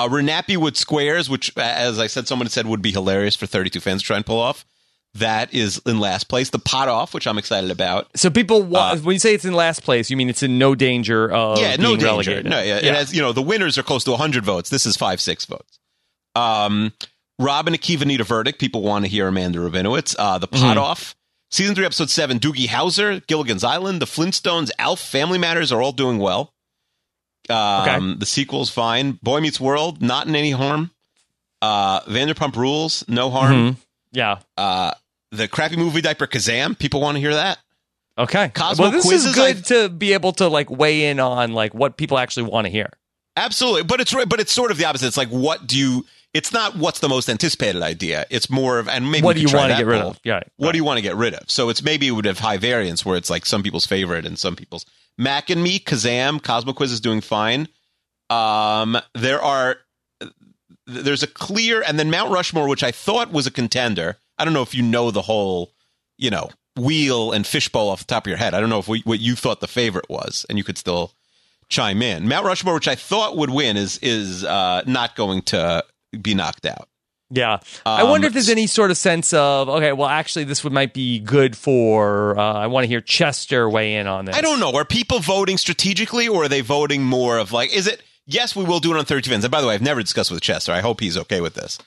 [0.05, 3.81] Uh, Renappy with squares, which, as I said, someone said would be hilarious for 32
[3.81, 4.65] fans to try and pull off.
[5.15, 6.51] That is in last place.
[6.51, 8.09] The pot off, which I'm excited about.
[8.17, 10.59] So people wa- Uh, when you say it's in last place, you mean it's in
[10.59, 12.07] no danger of yeah, no danger.
[12.07, 12.45] relegated.
[12.45, 13.15] No, yeah, it has.
[13.15, 14.69] You know, the winners are close to 100 votes.
[14.69, 15.79] This is five, six votes.
[16.35, 16.93] Um,
[17.39, 18.59] Rob and Akiva need a verdict.
[18.59, 20.15] People want to hear Amanda Rabinowitz.
[20.19, 20.81] Uh, the pot Mhm.
[20.81, 21.15] off.
[21.51, 22.39] Season three, episode seven.
[22.39, 26.53] Doogie Howser, Gilligan's Island, The Flintstones, Alf, Family Matters are all doing well.
[27.51, 29.13] Um, The sequel's fine.
[29.23, 30.91] Boy Meets World, not in any harm.
[31.63, 33.53] Uh, Vanderpump Rules, no harm.
[33.53, 33.77] Mhm.
[34.13, 34.39] Yeah.
[34.57, 34.93] Uh,
[35.33, 37.59] the crappy movie diaper Kazaam, people want to hear that.
[38.19, 38.51] Okay.
[38.55, 41.75] Cosmo well, this quizzes, is good to be able to like weigh in on like
[41.75, 42.91] what people actually want to hear.
[43.37, 45.07] Absolutely, but it's right- but it's sort of the opposite.
[45.07, 46.07] It's like what do you?
[46.33, 48.25] It's not what's the most anticipated idea.
[48.31, 50.19] It's more of and maybe what do you want to get rid of?
[50.25, 50.41] Yeah.
[50.57, 51.51] What do you want to get rid of?
[51.51, 54.39] So it's maybe it would have high variance where it's like some people's favorite and
[54.39, 54.87] some people's
[55.19, 57.69] Mac and me, Kazaam, Cosmo Quiz is doing fine.
[58.29, 59.77] Um, there are
[60.87, 64.19] there's a clear and then Mount Rushmore, which I thought was a contender.
[64.39, 65.73] I don't know if you know the whole,
[66.19, 68.55] you know, wheel and fishbowl off the top of your head.
[68.55, 71.13] I don't know if we, what you thought the favorite was, and you could still
[71.69, 72.29] chime in.
[72.29, 75.85] Mount Rushmore, which I thought would win, is is uh, not going to
[76.21, 76.89] be knocked out.
[77.31, 77.59] Yeah.
[77.85, 80.73] I Um, wonder if there's any sort of sense of, okay, well, actually, this would
[80.73, 84.37] might be good for, uh, I want to hear Chester weigh in on this.
[84.37, 84.73] I don't know.
[84.73, 87.75] Are people voting strategically, or are they voting more of like?
[87.75, 88.55] Is it yes?
[88.55, 89.45] We will do it on thirty fans.
[89.45, 90.73] And by the way, I've never discussed with Chester.
[90.73, 91.79] I hope he's okay with this.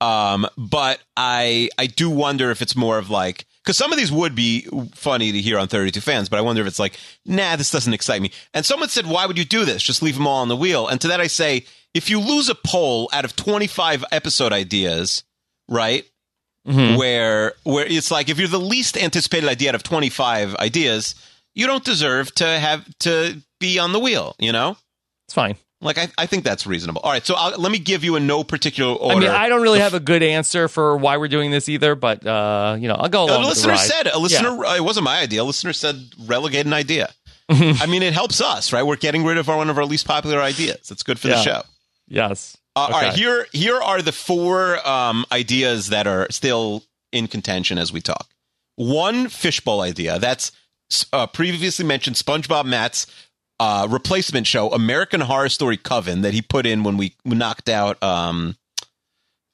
[0.00, 4.10] Um, but I I do wonder if it's more of like because some of these
[4.10, 6.96] would be funny to hear on 32 fans, but I wonder if it's like,
[7.26, 8.30] nah, this doesn't excite me.
[8.54, 9.82] And someone said, why would you do this?
[9.82, 10.88] Just leave them all on the wheel.
[10.88, 15.24] And to that I say, if you lose a poll out of 25 episode ideas,
[15.68, 16.04] right?
[16.98, 21.14] Where where it's like if you're the least anticipated idea out of 25 ideas,
[21.54, 24.76] you don't deserve to have to be on the wheel, you know?
[25.26, 25.56] It's fine.
[25.80, 27.00] Like I, I think that's reasonable.
[27.02, 29.16] All right, so I'll, let me give you in no particular order.
[29.16, 31.94] I mean, I don't really have a good answer for why we're doing this either,
[31.94, 34.64] but, uh, you know, I'll go a along with the listener said a listener.
[34.66, 35.42] uh, It wasn't my idea.
[35.42, 35.96] A listener said
[36.26, 37.12] relegate an idea.
[37.48, 38.82] I mean, it helps us, right?
[38.82, 40.90] We're getting rid of our, one of our least popular ideas.
[40.90, 41.62] It's good for the show.
[42.08, 42.56] Yes.
[42.74, 47.78] Uh, All right, here here are the four um, ideas that are still in contention
[47.78, 48.28] as we talk.
[48.76, 50.52] One fishbowl idea that's
[51.12, 53.06] uh, previously mentioned SpongeBob Matt's
[53.60, 58.00] uh, replacement show, American Horror Story Coven, that he put in when we knocked out
[58.02, 58.56] um,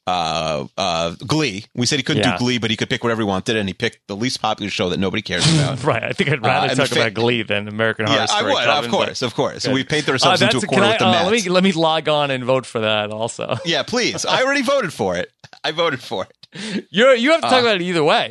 [0.07, 1.65] uh, uh, Glee.
[1.75, 2.33] We said he couldn't Yeah.
[2.33, 4.71] do Glee, but he could pick whatever he wanted, and he picked the least popular
[4.71, 5.83] show that nobody cares about.
[5.83, 6.03] Right.
[6.03, 8.53] I think I'd rather Uh, talk fa- about Glee than American Horror yeah, I would,
[8.69, 9.67] of but- course, of course.
[9.67, 11.25] We paint Uh, ourselves into a corner can with the I, uh, Mets.
[11.25, 13.57] let me let me log on and vote for that also.
[13.65, 14.25] yeah, please.
[14.27, 15.31] I already voted for it.
[15.63, 16.87] I voted for it.
[16.91, 18.31] You're you have to talk Uh, about it either way.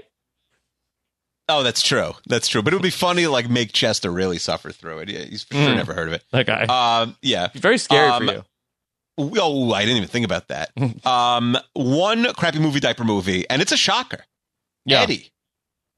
[1.49, 2.13] Oh, that's true.
[2.25, 2.61] That's true.
[2.61, 5.09] But it would be funny to like make Chester really suffer through it.
[5.09, 5.75] Yeah, he's for sure Mm.
[5.75, 6.23] never heard of it.
[6.33, 6.53] Okay.
[6.53, 7.49] Um, yeah.
[7.53, 8.45] Very scary um, for you.
[9.17, 10.71] Oh, I didn't even think about that.
[11.05, 14.25] um, one crappy movie diaper movie, and it's a shocker.
[14.85, 15.01] Yeah.
[15.01, 15.31] Eddie,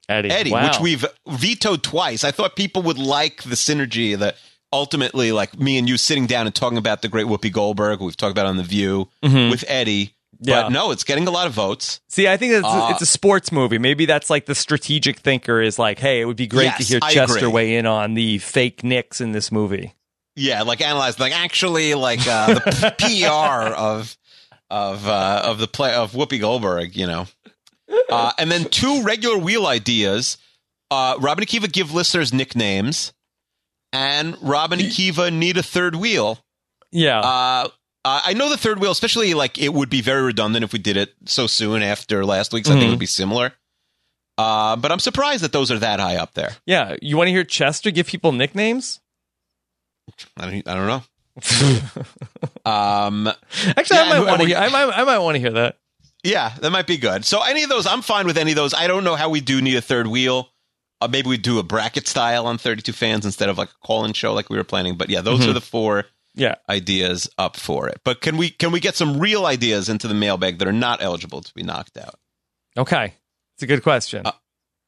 [0.10, 0.30] Eddie.
[0.32, 0.68] Eddie, wow.
[0.68, 2.24] which we've vetoed twice.
[2.24, 4.36] I thought people would like the synergy that
[4.74, 8.18] ultimately, like me and you sitting down and talking about the great Whoopi Goldberg, we've
[8.18, 9.50] talked about on the View Mhm.
[9.50, 10.12] with Eddie.
[10.42, 10.64] Yeah.
[10.64, 12.02] But no, it's getting a lot of votes.
[12.10, 13.78] See, I think it's, Uh, it's a sports movie.
[13.78, 17.00] Maybe that's like the strategic thinker is like, hey, it would be great to hear
[17.00, 19.94] Chester weigh in on the fake Knicks in this movie.
[20.36, 24.18] Yeah, like analyze like actually like uh, the PR of
[24.70, 27.28] of uh, of the play of Whoopi Goldberg, you know.
[28.10, 30.38] Uh, and then two regular wheel ideas.
[30.92, 33.14] Uh, Rob and Akiva give listeners nicknames,
[33.94, 36.40] and Rob and Akiva need a third wheel.
[36.92, 37.20] Yeah.
[37.20, 37.68] Uh,
[38.04, 40.80] uh, I know the third wheel, especially like it would be very redundant if we
[40.80, 42.70] did it so soon after last week's.
[42.70, 43.54] I think it would be similar.
[44.38, 46.52] Uh, but I'm surprised that those are that high up there.
[46.66, 46.96] yeah.
[47.02, 49.00] You want to hear Chester give people nicknames?
[50.38, 51.04] I don't, I don't know.
[52.66, 53.28] Um,
[53.78, 54.58] Actually, Yeah, I might want to hear.
[54.58, 54.86] I might.
[54.98, 55.78] I might want to hear that.
[56.24, 57.24] Yeah, that might be good.
[57.26, 58.74] So any of those, I'm fine with any of those.
[58.74, 60.50] I don't know how we do need a third wheel.
[61.02, 64.14] Uh, maybe we do a bracket style on 32 fans instead of like a call-in
[64.14, 64.96] show like we were planning.
[64.98, 65.50] But yeah, those Mhm.
[65.50, 66.56] are the four Yeah.
[66.68, 68.02] ideas up for it.
[68.04, 71.04] But can we can we get some real ideas into the mailbag that are not
[71.04, 72.16] eligible to be knocked out?
[72.76, 73.14] Okay.
[73.56, 74.26] It's a good question.
[74.26, 74.32] Uh,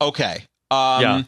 [0.02, 0.46] Okay.
[0.72, 1.22] Um, Yeah.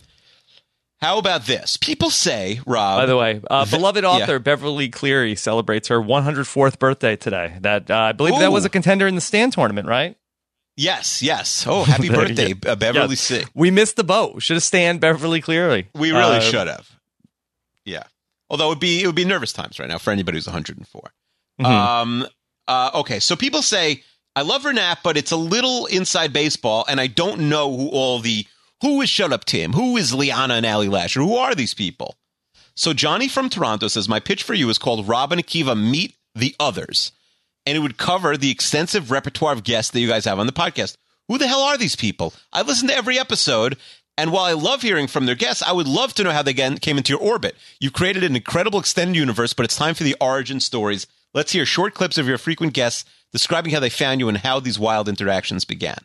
[1.02, 1.78] How about this?
[1.78, 3.00] People say, Rob.
[3.00, 4.10] By the way, uh, beloved yeah.
[4.10, 7.56] author Beverly Cleary celebrates her 104th birthday today.
[7.62, 10.16] That uh, I believe that was a contender in the stand tournament, right?
[10.76, 11.66] yes, yes.
[11.70, 12.72] Oh, happy birthday, go.
[12.72, 13.20] uh, Beverly Yes.
[13.22, 13.44] C.
[13.54, 14.42] We missed the boat.
[14.42, 15.90] Should have stand Beverly Cleary.
[15.94, 16.90] We really Uh, should have.
[17.86, 18.04] Yeah.
[18.50, 21.12] Although it would be it would be nervous times right now for anybody who's 104.
[21.62, 21.66] Mhm.
[21.66, 22.28] Um.
[22.68, 23.20] Uh, okay.
[23.20, 24.04] So people say
[24.36, 28.20] I love Renap, but it's a little inside baseball, and I don't know who all
[28.20, 28.46] the
[28.82, 32.16] who is Shut Up Tim, who is Liana and Ali Lasher, who are these people?
[32.76, 36.16] So Johnny from Toronto says my pitch for you is called Rob and Akiva Meet
[36.34, 37.12] the Others,
[37.66, 40.54] and it would cover the extensive repertoire of guests that you guys have on the
[40.54, 40.96] podcast.
[41.28, 42.34] Who the hell are these people?
[42.54, 43.78] I listen to every episode,
[44.18, 46.54] and while I love hearing from their guests, I would love to know how they
[46.54, 47.56] came into your orbit.
[47.80, 51.06] You've created an incredible extended universe, but it's time for the origin stories.
[51.34, 54.60] Let's hear short clips of your frequent guests describing how they found you and how
[54.60, 56.00] these wild interactions began.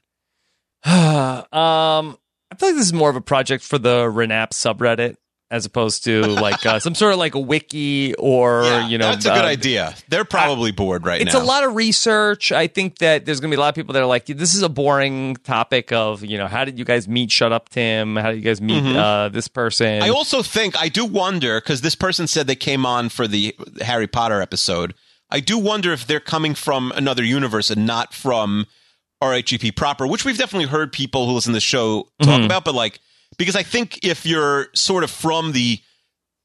[0.85, 2.19] um,
[2.55, 5.17] I feel like this is more of a project for the Renap subreddit
[5.51, 9.11] as opposed to like uh, some sort of like a wiki or Yeah, you know
[9.11, 9.95] that's a good uh, idea.
[10.09, 11.39] They're probably bored right it's now.
[11.39, 12.53] It's a lot of research.
[12.53, 14.55] I think that there's going to be a lot of people that are like, this
[14.55, 18.17] is a boring topic of, you know, how did you guys meet Shut Up Tim?
[18.17, 19.87] How did you guys meet uh, this person?
[19.87, 20.05] Mm-hmm.
[20.05, 23.55] I also think I do wonder because this person said they came on for the
[23.83, 24.95] Harry Potter episode.
[25.31, 28.67] I do wonder if they're coming from another universe and not from
[29.33, 32.65] RHEP proper, which we've definitely heard people who listen to the show talk about.
[32.65, 33.01] But like,
[33.39, 35.79] because I think if you're sort of from the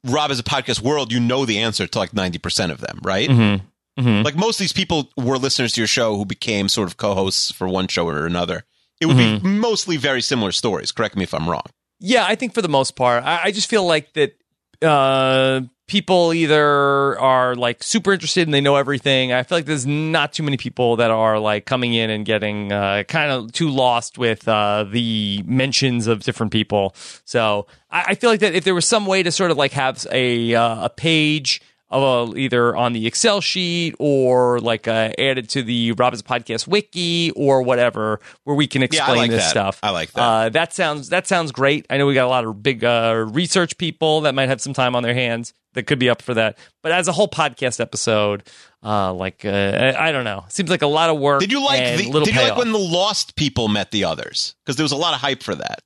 [0.04, 3.00] Rob Has a Podcast world, you know the answer to like ninety percent of them,
[3.02, 3.28] right?
[3.28, 4.24] Mhm.
[4.24, 7.52] Like most of these people were listeners to your show who became sort of co-hosts
[7.52, 8.64] for one show or another.
[9.00, 10.90] It would be mostly very similar stories.
[10.92, 11.64] Correct me if I'm wrong.
[12.00, 14.36] Yeah, I think for the most part, I, I just feel like that
[14.82, 15.60] uh,
[15.90, 19.32] people either are like super interested and they know everything.
[19.32, 22.70] I feel like there's not too many people that are like coming in and getting
[22.70, 26.94] uh, kind of too lost with uh, the mentions of different people.
[27.24, 29.72] So I, I feel like that if there was some way to sort of like
[29.72, 31.60] have a uh, a page.
[31.92, 36.68] Of a, either on the Excel sheet or like uh, added to the Robin's Podcast
[36.68, 39.50] wiki or whatever, where we can Yeah, explain like this that.
[39.50, 39.80] stuff.
[39.82, 40.22] I like that.
[40.22, 41.86] Uh, that sounds that sounds great.
[41.90, 44.72] I know we got a lot of big uh, research people that might have some
[44.72, 46.58] time on their hands that could be up for that.
[46.84, 48.44] But as a whole podcast episode,
[48.84, 51.40] uh, like uh, I don't know, seems like a lot of work.
[51.40, 54.54] Did you like the, Did you like when the Lost people met the others?
[54.64, 55.80] Because there was a lot of hype for that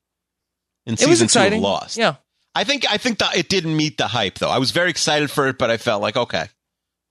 [0.85, 1.59] in it season was two exciting?
[1.61, 1.97] of Lost.
[1.97, 2.17] Yeah,
[2.55, 4.51] I think I think that it didn't meet the hype though.
[4.51, 6.47] I was very excited for it, but I felt like okay,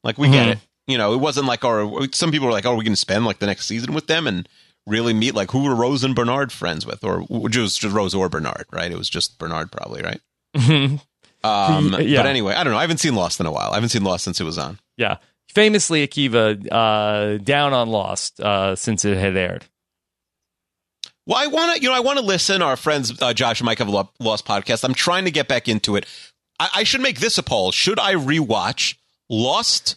[0.04, 0.52] like we get Mhm.
[0.54, 0.60] it.
[0.88, 3.26] You know, it wasn't like or some people were like, "Oh, we're going to spend
[3.26, 4.48] like the next season with them and
[4.86, 8.28] really meet like who were Rose and Bernard friends with, or was just Rose or
[8.30, 8.92] Bernard, right?
[8.92, 10.20] It was just Bernard, probably, right?
[11.44, 12.22] Um, Yeah.
[12.22, 12.80] But anyway, I don't know.
[12.80, 13.72] I haven't seen Lost in a while.
[13.72, 14.80] I haven't seen Lost since it was on.
[14.98, 15.18] yeah.
[15.50, 19.64] Famously, Akiva uh, down on Lost uh, since it had aired.
[21.26, 22.62] Well, I want to, you know, I want to listen.
[22.62, 24.84] Our friends uh, Josh and Mike have a Lost podcast.
[24.84, 26.06] I'm trying to get back into it.
[26.60, 27.72] I, I should make this a poll.
[27.72, 28.96] Should I rewatch
[29.30, 29.96] Lost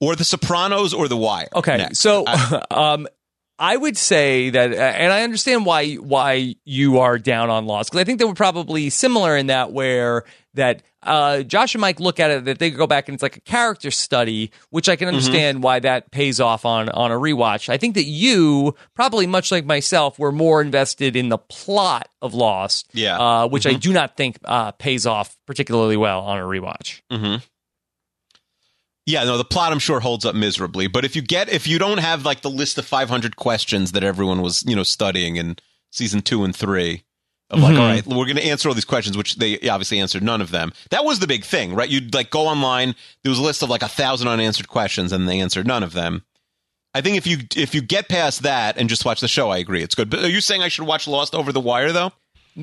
[0.00, 1.48] or The Sopranos or The Wire?
[1.54, 2.00] Okay, next?
[2.00, 3.06] so I- um,
[3.58, 7.90] I would say that, uh, and I understand why why you are down on Lost
[7.90, 10.24] because I think they were probably similar in that where
[10.58, 13.36] that uh, Josh and Mike look at it that they go back and it's like
[13.36, 14.98] a character study, which I Mm-hmm.
[14.98, 17.68] can understand why that pays off on on a rewatch.
[17.68, 22.34] I think that you probably much like myself were more invested in the plot of
[22.34, 23.14] Lost, Yeah.
[23.14, 23.22] Mm-hmm.
[23.22, 27.00] uh, which I do not think uh, pays off particularly well on a rewatch.
[27.10, 27.42] Mhm.
[29.06, 30.86] Yeah, no, the plot I'm sure holds up miserably.
[30.86, 34.04] But if you get, if you don't have like the list of 500 questions that
[34.04, 35.56] everyone was, you know, studying in
[35.90, 37.04] season two and three,
[37.50, 37.80] of like, Mhm.
[37.80, 40.50] all right, we're going to answer all these questions, which they obviously answered none of
[40.50, 40.72] them.
[40.90, 41.88] That was the big thing, right?
[41.88, 45.28] You'd like go online, there was a list of like a thousand unanswered questions, and
[45.28, 46.24] they answered none of them.
[46.94, 49.58] I think if you if you get past that and just watch the show, I
[49.58, 50.10] agree, it's good.
[50.10, 52.12] But are you saying I should watch Lost over the Wire though?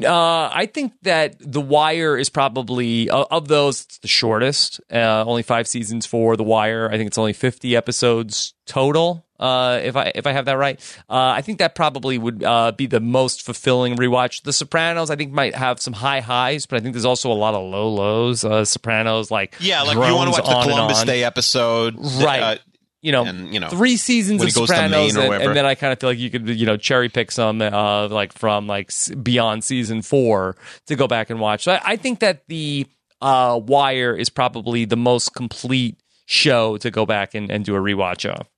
[0.03, 4.81] Uh, I think that The Wire is probably of of those it's the shortest.
[4.91, 6.89] Uh, only five seasons for The Wire.
[6.91, 9.25] I think it's only fifty episodes total.
[9.39, 12.71] Uh, if I if I have that right, uh, I think that probably would uh,
[12.71, 14.43] be the most fulfilling rewatch.
[14.43, 17.33] The Sopranos, I think, might have some high highs, but I think there's also a
[17.33, 18.45] lot of low lows.
[18.45, 21.03] Uh, Sopranos, like Yeah, like you want to watch the Columbus.
[21.03, 22.59] Day episode, Right.
[23.05, 25.99] You know, and, you know, three seasons of Sopranos, and, and then I kind of
[25.99, 28.91] feel like you could, you know, cherry pick some, uh, like from like
[29.21, 30.55] beyond season four
[30.87, 31.65] to go back and watch.
[31.65, 32.87] So I, I think that the
[33.21, 37.79] uh, Wire is probably the most complete show to go back and, and do a
[37.79, 38.49] rewatch of.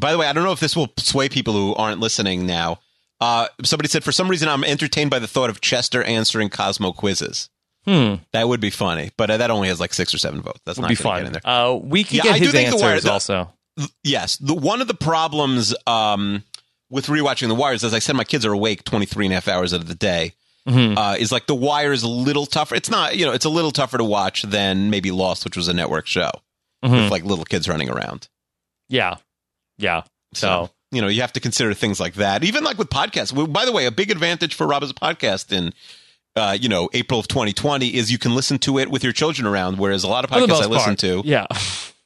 [0.00, 2.78] By the way, I don't know if this will sway people who aren't listening now.
[3.20, 6.92] Uh, somebody said, for some reason, I'm entertained by the thought of Chester answering Cosmo
[6.92, 7.50] quizzes.
[7.86, 10.60] Hmm, That would be funny, but uh, that only has like six or seven votes.
[10.66, 11.18] That's would not be fun.
[11.22, 11.42] Get in there.
[11.44, 13.52] Uh, we can yeah, get I his think The Wire- answers the- also.
[14.04, 16.42] Yes, the one of the problems um,
[16.90, 19.36] with rewatching The Wire is, as I said, my kids are awake 23 and a
[19.36, 20.34] half hours out of the day.
[20.68, 20.98] Mhm.
[20.98, 22.74] Uh, is like The Wire is a little tougher.
[22.74, 25.68] It's not, you know, it's a little tougher to watch than maybe Lost, which was
[25.68, 26.30] a network show
[26.84, 27.04] Mhm.
[27.04, 28.28] with like little kids running around.
[28.90, 29.14] Yeah,
[29.78, 30.02] yeah.
[30.34, 32.44] So, you know, you have to consider things like that.
[32.44, 33.32] Even like with podcasts.
[33.52, 35.72] By the way, a big advantage for Rob Has a Podcast in,
[36.36, 39.46] uh, you know, April of 2020 is you can listen to it with your children
[39.46, 39.78] around.
[39.78, 41.46] Whereas a lot of podcasts I listen part, to, yeah.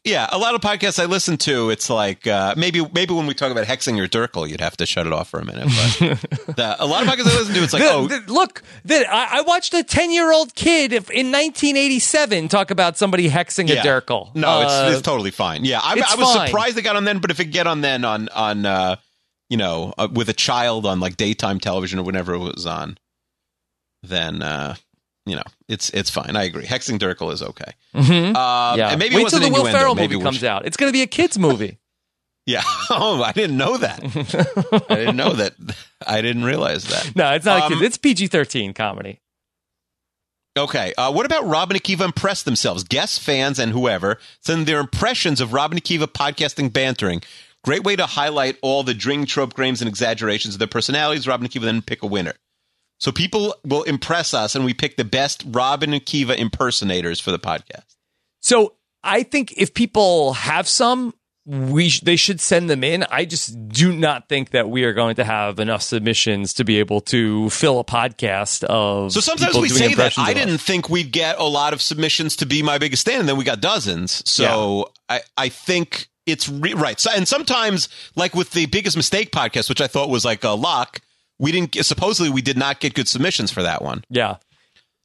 [0.04, 3.34] yeah, a lot of podcasts I listen to, it's like uh, maybe maybe when we
[3.34, 5.64] talk about hexing or Durkle, you'd have to shut it off for a minute.
[5.66, 6.20] But
[6.56, 9.28] the, a lot of podcasts I listen to, it's like, The- oh, the- look, I,
[9.32, 13.82] I watched a ten-year-old kid if- in 1987 talk about somebody hexing yeah.
[13.82, 14.34] a Durkle.
[14.34, 15.64] No, Uh, it's, it's totally fine.
[15.64, 16.46] Yeah, I, I was fine.
[16.48, 18.96] surprised they got on then, but if it get on then on on uh,
[19.48, 22.96] you know uh, with a child on like daytime television or whenever it was on,
[24.08, 24.74] then uh,
[25.26, 26.36] you know it's it's fine.
[26.36, 26.64] I agree.
[26.64, 27.72] Hexing Durkle is okay.
[27.94, 28.34] mhm.
[28.36, 28.90] Uh, yeah.
[28.90, 29.64] and maybe it Wait till the Will.
[29.64, 30.66] Ferrell Maybe movie comes was- out.
[30.66, 31.78] It's going to be a kids movie.
[32.46, 32.60] Yeah.
[32.90, 34.00] Oh, I didn't know that.
[34.90, 35.54] I didn't know that.
[36.06, 37.16] I didn't realize that.
[37.16, 37.80] no, it's not a Um, kids.
[37.80, 39.22] It's PG-13 comedy.
[40.56, 40.92] Okay.
[40.98, 42.84] Uh, what about Rob and Akiva impress themselves?
[42.84, 47.22] Guests, fans, and whoever send their impressions of Rob and Akiva podcasting bantering.
[47.64, 51.26] Great way to highlight all the drink trope grains and exaggerations of their personalities.
[51.26, 52.34] Rob and Akiva then pick a winner.
[53.04, 57.32] So people will impress us, and we pick the best Rob and Akiva impersonators for
[57.32, 57.96] the podcast.
[58.40, 61.12] So I think if people have some,
[61.44, 63.04] we sh- they should send them in.
[63.10, 66.78] I just do not think that we are going to have enough submissions to be
[66.78, 69.12] able to fill a podcast of.
[69.12, 70.18] So sometimes we say that.
[70.18, 73.28] I didn't think we'd get a lot of submissions to be my biggest stand, and
[73.28, 74.26] then we got dozens.
[74.26, 76.98] So I, I think it's re- right.
[76.98, 80.52] So, and sometimes, like with the biggest mistake podcast, which I thought was like a
[80.52, 81.02] lock,
[81.44, 81.74] we didn't.
[81.84, 84.04] Supposedly, we did not get good submissions for that one.
[84.10, 84.36] Yeah.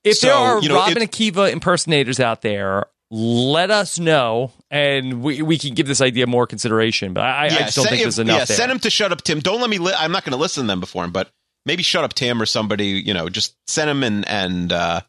[0.04, 4.52] If So, there are you know, Rob it- Akiva impersonators out there, let us know,
[4.72, 7.14] and we, we can give this idea more consideration.
[7.14, 8.58] But I, I just don't think there's enough Yeah, there.
[8.58, 9.40] send him to Shut Up Tim.
[9.40, 9.78] Don't let me.
[9.78, 11.30] Li- I'm not going to listen to them before him, but
[11.66, 12.86] maybe Shut Up Tim or somebody.
[12.88, 15.02] You know, just send him and and uh,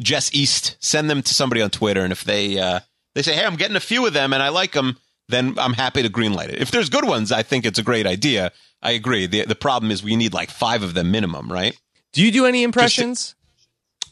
[0.00, 0.76] Jess East.
[0.80, 2.80] Send them to somebody on Twitter, and if they uh,
[3.14, 4.96] they say, "Hey, I'm getting a few of them, and I like them,"
[5.28, 6.62] then I'm happy to greenlight it.
[6.62, 8.52] If there's good ones, I think it's a great idea.
[8.82, 9.26] I agree.
[9.26, 11.78] the The problem is we need like five of them minimum, right?
[12.12, 13.34] Do you do any impressions?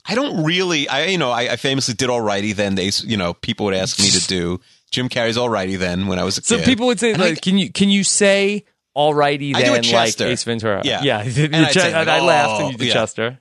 [0.06, 0.88] I don't really.
[0.88, 2.54] I you know I, I famously did alrighty.
[2.54, 5.78] Then they you know people would ask me to do Jim Carrey's alrighty.
[5.78, 7.70] Then when I was a So kid, people would say, And I- like, can you
[7.72, 8.64] can you say
[8.96, 10.26] alrighty I do a then like Chester.
[10.26, 10.82] Ace Ventura?
[10.84, 11.02] Yeah.
[11.02, 11.20] yeah.
[11.24, 12.92] And Your I'd che- say, like, I laughed oh, when you did yeah.
[12.94, 13.38] Chester.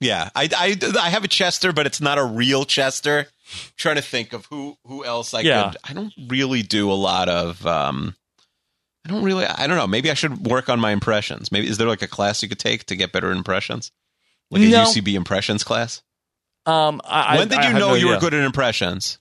[0.00, 3.28] Yeah, I, I, I have a Chester, but it's not a real Chester.
[3.76, 5.70] trying to think of who who else I Yeah.
[5.70, 5.76] could.
[5.88, 7.64] I don't really do a lot of.
[7.66, 8.16] um
[9.04, 9.44] I don't really.
[9.44, 9.86] I don't know.
[9.86, 11.50] Maybe I should work on my impressions.
[11.50, 13.90] Maybe is there like a class you could take to get better impressions,
[14.50, 16.02] like a UCB impressions class?
[16.66, 19.18] Um, I, when did I you have know no you were good at impressions?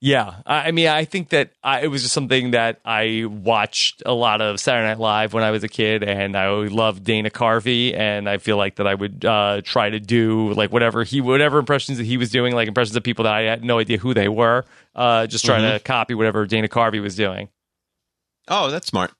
[0.00, 4.02] Yeah, I I mean, I think that I, it was just something that I watched
[4.06, 7.02] a lot of Saturday Night Live when I was a kid, and I always loved
[7.04, 11.02] Dana Carvey, and I feel like that I would uh, try to do like whatever
[11.04, 13.78] he, whatever impressions that he was doing, like impressions of people that I had no
[13.80, 14.64] idea who they were,
[14.94, 15.78] uh, just trying Mm-hmm.
[15.78, 17.48] to copy whatever Dana Carvey was doing.
[18.48, 19.12] Oh, that's smart.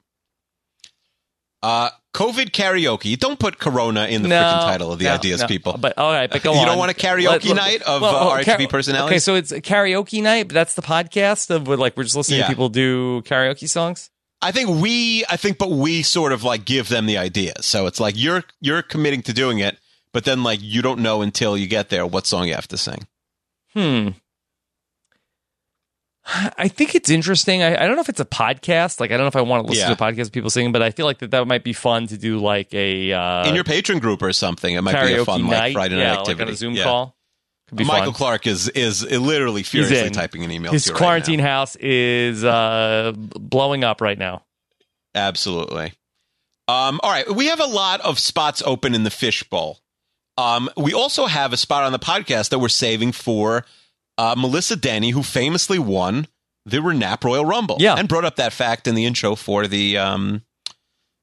[1.62, 3.18] Uh, COVID karaoke.
[3.18, 5.46] Don't put Corona in the no, freaking title of the no, ideas, no.
[5.48, 5.76] people.
[5.78, 6.66] But all right, but go You on.
[6.66, 9.12] don't want a karaoke night of, uh, RHB personalities?
[9.12, 12.38] Okay, so it's a karaoke night, but that's the podcast of like we're just listening
[12.40, 12.46] Yeah.
[12.46, 14.10] to people do karaoke songs.
[14.40, 17.66] I think we, I think, but we sort of like give them the ideas.
[17.66, 19.78] So it's like you're you're committing to doing it,
[20.12, 22.78] but then like you don't know until you get there what song you have to
[22.78, 23.06] sing.
[23.74, 24.10] Hmm.
[26.58, 27.62] I think it's interesting.
[27.62, 29.00] I, I don't know if it's a podcast.
[29.00, 29.94] Like, I don't know if I want to listen Yeah.
[29.94, 32.06] to a podcast of people singing, but I feel like that that might be fun
[32.08, 35.24] to do, like a uh, In your Patreon group or something, it might be a
[35.24, 35.50] fun night.
[35.50, 36.34] like Friday night yeah, activity.
[36.40, 36.84] like on a Zoom Yeah.
[36.84, 37.16] call.
[37.68, 38.14] Could be Michael fun.
[38.14, 40.72] Clark is is literally furiously typing an email.
[40.72, 41.44] His right quarantine now.
[41.44, 44.44] house is uh, blowing up right now.
[45.14, 45.92] Absolutely.
[46.66, 49.80] Um, all right, we have a lot of spots open in the fishbowl.
[50.36, 53.64] Um, we also have a spot on the podcast that we're saving for
[54.18, 56.26] uh, Melissa Denny, who famously won
[56.66, 57.76] the Renap Royal Rumble.
[57.80, 57.94] Yeah.
[57.94, 60.42] and brought up that fact in the intro for the um,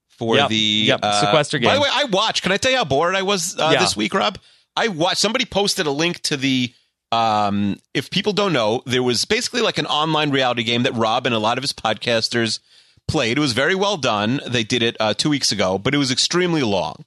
[0.10, 1.68] for Yep, the yep, uh, sequester game.
[1.70, 2.42] By the way, I watched.
[2.42, 3.80] Can I tell you how bored I was uh, Yeah.
[3.82, 4.40] this week, Rob?
[4.76, 5.18] I watched.
[5.20, 6.74] Somebody posted a link to the.
[7.12, 11.26] Um, if people don't know, there was basically like an online reality game that Rob
[11.26, 12.60] and a lot of his podcasters
[13.08, 13.38] played.
[13.38, 14.42] It was very well done.
[14.48, 17.06] They did it uh, two weeks ago, but it was extremely long.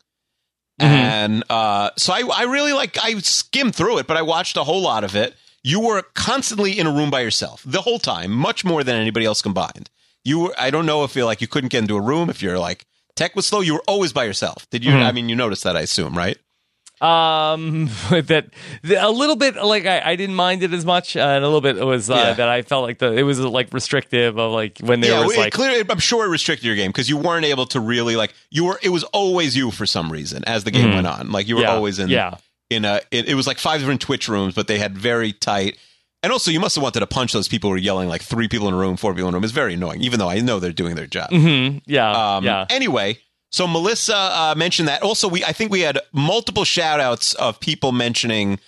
[0.79, 4.63] And uh, so I, I really like I skimmed through it, but I watched a
[4.65, 5.35] whole lot of it.
[5.65, 9.27] You were constantly in a room by yourself the whole time, much more than anybody
[9.27, 9.91] else combined.
[10.25, 12.43] You were I don't know if you like you couldn't get into a room if
[12.43, 12.87] you're like
[13.17, 13.61] tech was slow.
[13.61, 14.69] You were always by yourself.
[14.71, 14.93] Did you?
[14.93, 16.37] I mean, you noticed that I assume, right?
[17.01, 18.47] Um, that
[18.83, 21.47] the, a little bit like I, I didn't mind it as much, uh, and a
[21.47, 22.33] little bit was uh, Yeah.
[22.35, 25.37] that I felt like the it was like restrictive of like when there yeah, was
[25.37, 28.35] like clearly, I'm sure it restricted your game because you weren't able to really like
[28.51, 28.81] you were.
[28.83, 31.31] It was always you for some reason as the game went on.
[31.31, 31.69] Like you were Mm-hmm.
[31.71, 32.09] yeah, always in.
[32.09, 32.37] yeah.
[32.71, 35.77] In a it, it was like five different Twitch rooms, but they had very tight.
[36.23, 38.49] And also, you must have wanted to punch those people who were yelling like three
[38.49, 39.45] people in a room, four people in a room.
[39.45, 41.31] It's very annoying, even though I know they're doing their job.
[41.31, 42.67] Mhm, yeah, Um, yeah.
[42.71, 43.19] Anyway,
[43.53, 45.03] so Melissa uh, mentioned that.
[45.03, 48.59] Also, we I think we had multiple shout outs of people mentioning.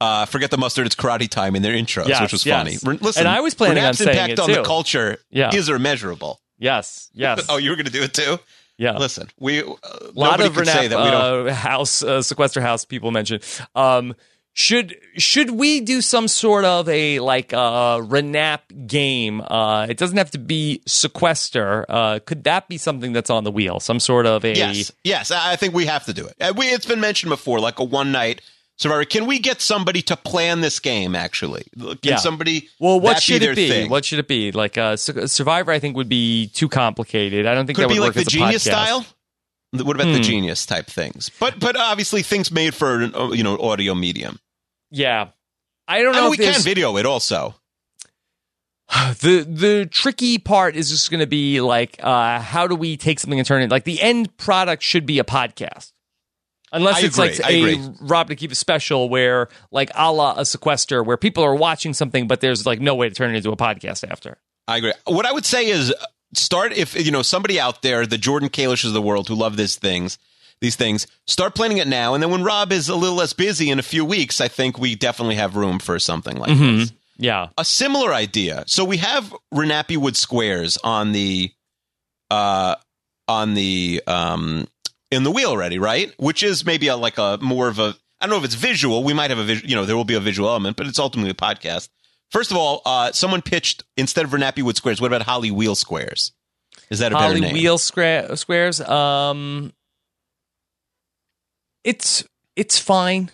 [0.00, 0.86] Uh, forget the mustard.
[0.86, 2.56] It's karate time in their intros, Yes, which was yes.
[2.58, 2.78] funny.
[2.82, 4.54] Re- Listen, And I was planning on saying impact it, on too.
[4.54, 5.54] the culture Yeah.
[5.54, 6.40] is immeasurable.
[6.58, 7.44] Yes, yes.
[7.50, 8.38] Oh, you were going to do it too?
[8.80, 8.96] Yeah.
[8.96, 11.48] Listen, we uh, a lot of could say Renap that we don't.
[11.48, 13.44] uh, house uh, sequester house people mentioned.
[13.74, 14.14] Um,
[14.52, 19.42] should should we do some sort of a like uh, Renap game?
[19.42, 21.84] Uh, it doesn't have to be sequester.
[21.88, 23.80] Uh, could that be something that's on the wheel?
[23.80, 26.34] Some sort of a Yes, yes, I I think we have to do it.
[26.40, 28.40] Uh, We, it's been mentioned before, like a one night
[28.80, 29.04] survivor.
[29.04, 31.14] Can we get somebody to plan this game?
[31.14, 32.16] Actually, can Yeah.
[32.16, 32.68] somebody?
[32.80, 33.68] Well, what should it be?
[33.68, 33.90] thing?
[33.90, 34.50] What should it be?
[34.52, 37.46] Like uh, Survivor, I think would be too complicated.
[37.46, 38.70] I don't think could that it be would like the a genius podcast.
[38.70, 39.06] style?
[39.72, 40.22] What about the Hmm.
[40.22, 41.30] genius type things?
[41.38, 44.40] But but obviously things made for an, uh, you know audio medium.
[44.90, 45.28] Yeah.
[45.86, 47.54] I don't I know mean, if we can video it also.
[49.20, 53.20] the the tricky part is just going to be like uh how do we take
[53.20, 55.92] something and turn it like the end product should be a podcast
[56.72, 57.94] unless I it's agree, like I a agree.
[58.00, 61.94] rob to keep a special where like a la a sequester where people are watching
[61.94, 64.38] something but there's like no way to turn it into a podcast after
[64.68, 64.92] I agree.
[65.06, 65.92] What I would say is
[66.34, 69.56] start if you know somebody out there, the Jordan Kalishes of the world who love
[69.56, 70.16] these things,
[70.60, 72.14] these things, start planning it now.
[72.14, 74.78] And then when Rob is a little less busy in a few weeks, I think
[74.78, 76.92] we definitely have room for something like this.
[77.16, 78.62] yeah A similar idea.
[78.68, 81.50] So we have Renappy Wood squares on the
[82.30, 82.76] uh
[83.26, 84.68] on the um
[85.10, 86.12] in the wheel already, right?
[86.18, 89.02] Which is maybe a, like a more of a I don't know if it's visual.
[89.02, 90.98] We might have a visual, you know, there will be a visual element, but it's
[90.98, 91.88] ultimately a podcast.
[92.30, 95.74] First of all, uh, someone pitched instead of Renappy Wood squares, what about Holly Wheel
[95.74, 96.32] squares?
[96.90, 97.54] Is that a better Holly name?
[97.54, 98.80] Wheel square, squares.
[98.80, 99.72] Um,
[101.82, 102.24] it's
[102.56, 103.30] it's fine.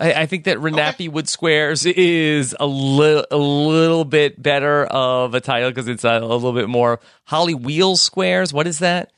[0.00, 5.34] I, I think that Renappy Wood Squares is a little a little bit better of
[5.34, 8.52] a title because it's a, a little bit more Holly Wheel Squares.
[8.52, 9.12] What is that?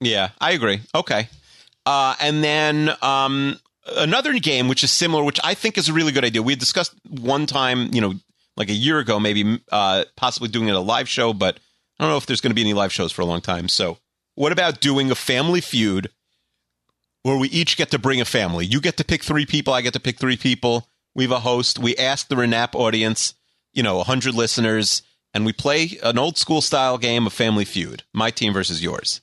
[0.00, 0.80] Yeah, I agree.
[0.94, 1.28] Okay.
[1.84, 3.58] Uh, and then um,
[3.96, 6.42] another game which is similar, which I think is a really good idea.
[6.42, 8.14] We discussed one time, you know,
[8.56, 11.58] like a year ago, maybe uh, possibly doing it a live show, but
[11.98, 13.68] I don't know if there's going to be any live shows for a long time.
[13.68, 13.98] So,
[14.34, 16.10] what about doing a family feud
[17.22, 18.66] where we each get to bring a family?
[18.66, 19.72] You get to pick three people.
[19.72, 20.88] I get to pick three people.
[21.14, 21.78] We have a host.
[21.78, 23.34] We ask the Renap audience,
[23.72, 25.02] you know, 100 listeners,
[25.34, 28.04] and we play an old school style game of Family Feud.
[28.12, 29.20] My team versus yours.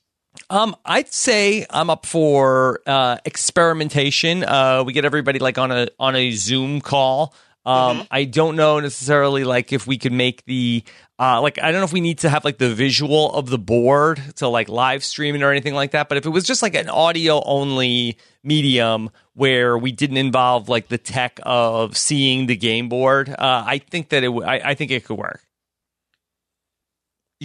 [0.50, 4.44] Um, I'd say I'm up for uh, experimentation.
[4.44, 7.34] Uh, we get everybody like on a on a Zoom call.
[7.66, 10.84] Um, I don't know necessarily like if we could make the
[11.18, 13.58] uh, like I don't know if we need to have like the visual of the
[13.58, 16.08] board to like live streaming or anything like that.
[16.08, 20.90] But if it was just like an audio only medium where we didn't involve like
[20.90, 24.76] the tech of seeing the game board, uh, I think that it w- I, I
[24.76, 25.42] think it could work.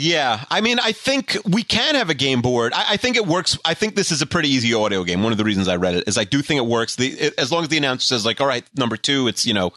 [0.02, 2.72] Yeah, I mean, I think we can have a game board.
[2.72, 3.58] I, I think it works.
[3.64, 5.22] I think this is a pretty easy audio game.
[5.22, 6.96] One of the reasons I read it is I do think it works.
[6.96, 9.52] The it, as long as the announcer says like, "All right, number two, it's you
[9.52, 9.72] know,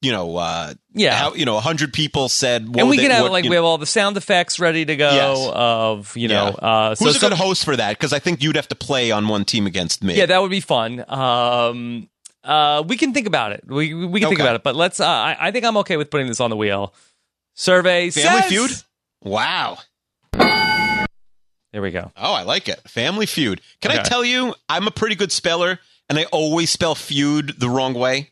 [0.00, 1.14] you know, uh, Yeah.
[1.14, 3.44] how, you know, a hundred people said, what and we they- can have what, like
[3.44, 5.50] we know- have all the sound effects ready to go Yes.
[5.54, 6.68] of you know Yeah.
[6.68, 7.90] uh, so Who's a some- good host for that?
[7.98, 10.16] Because I think you'd have to play on one team against me.
[10.16, 11.04] Yeah, that would be fun.
[11.08, 12.08] Um,
[12.42, 13.62] uh, we can think about it.
[13.66, 14.62] We we can think about it.
[14.64, 14.98] But let's.
[15.00, 16.94] Uh, I, I think I'm okay with putting this on the wheel.
[17.54, 18.70] Survey Family says- Feud.
[19.22, 19.78] Wow.
[20.32, 22.12] There we go.
[22.16, 22.80] Oh, I like it.
[22.88, 23.60] Family Feud.
[23.82, 25.78] Can I tell you, I'm a pretty good speller,
[26.08, 28.30] and I always spell feud the wrong way.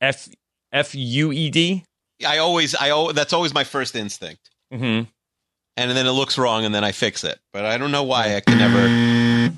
[0.00, 0.28] F
[0.72, 1.84] F U E D.
[2.26, 4.50] I always, I that's always my first instinct.
[4.72, 5.08] Mm-hmm.
[5.76, 7.38] and then it looks wrong, and then I fix it.
[7.52, 8.88] But I don't know why I can never.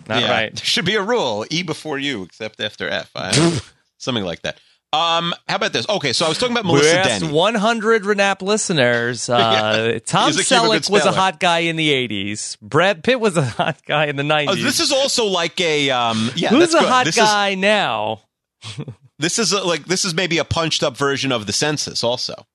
[0.08, 0.54] Not Yeah, right.
[0.54, 3.12] There should be a rule: E before U, except after F.
[3.98, 4.58] Something like that.
[4.92, 5.86] Um, how about this?
[5.88, 7.32] Okay, so I was talking about We Melissa asked Denny.
[7.32, 9.28] 100 Renap listeners.
[9.36, 12.58] Uh, Tom Is Cuba good Selleck was a hot guy in the 80s.
[12.60, 14.46] Brad Pitt was a hot guy in the 90s.
[14.48, 16.48] Oh, this is also like a um, yeah.
[16.50, 16.88] Who's a good.
[16.88, 18.20] hot this guy now?
[19.18, 22.04] This is a, like this is maybe a punched up version of the census.
[22.04, 22.46] Also,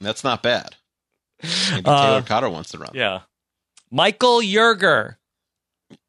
[0.00, 0.74] that's not bad.
[1.70, 2.90] Maybe Uh, Taylor Cotter wants to run.
[2.92, 3.20] Yeah.
[3.90, 5.14] Michael Yerger.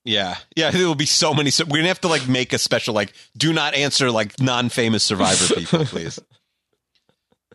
[0.07, 0.71] Yeah, yeah.
[0.71, 1.49] There will be so many.
[1.49, 5.03] So we're gonna have to like make a special like do not answer like non-famous
[5.03, 6.17] Survivor people, please.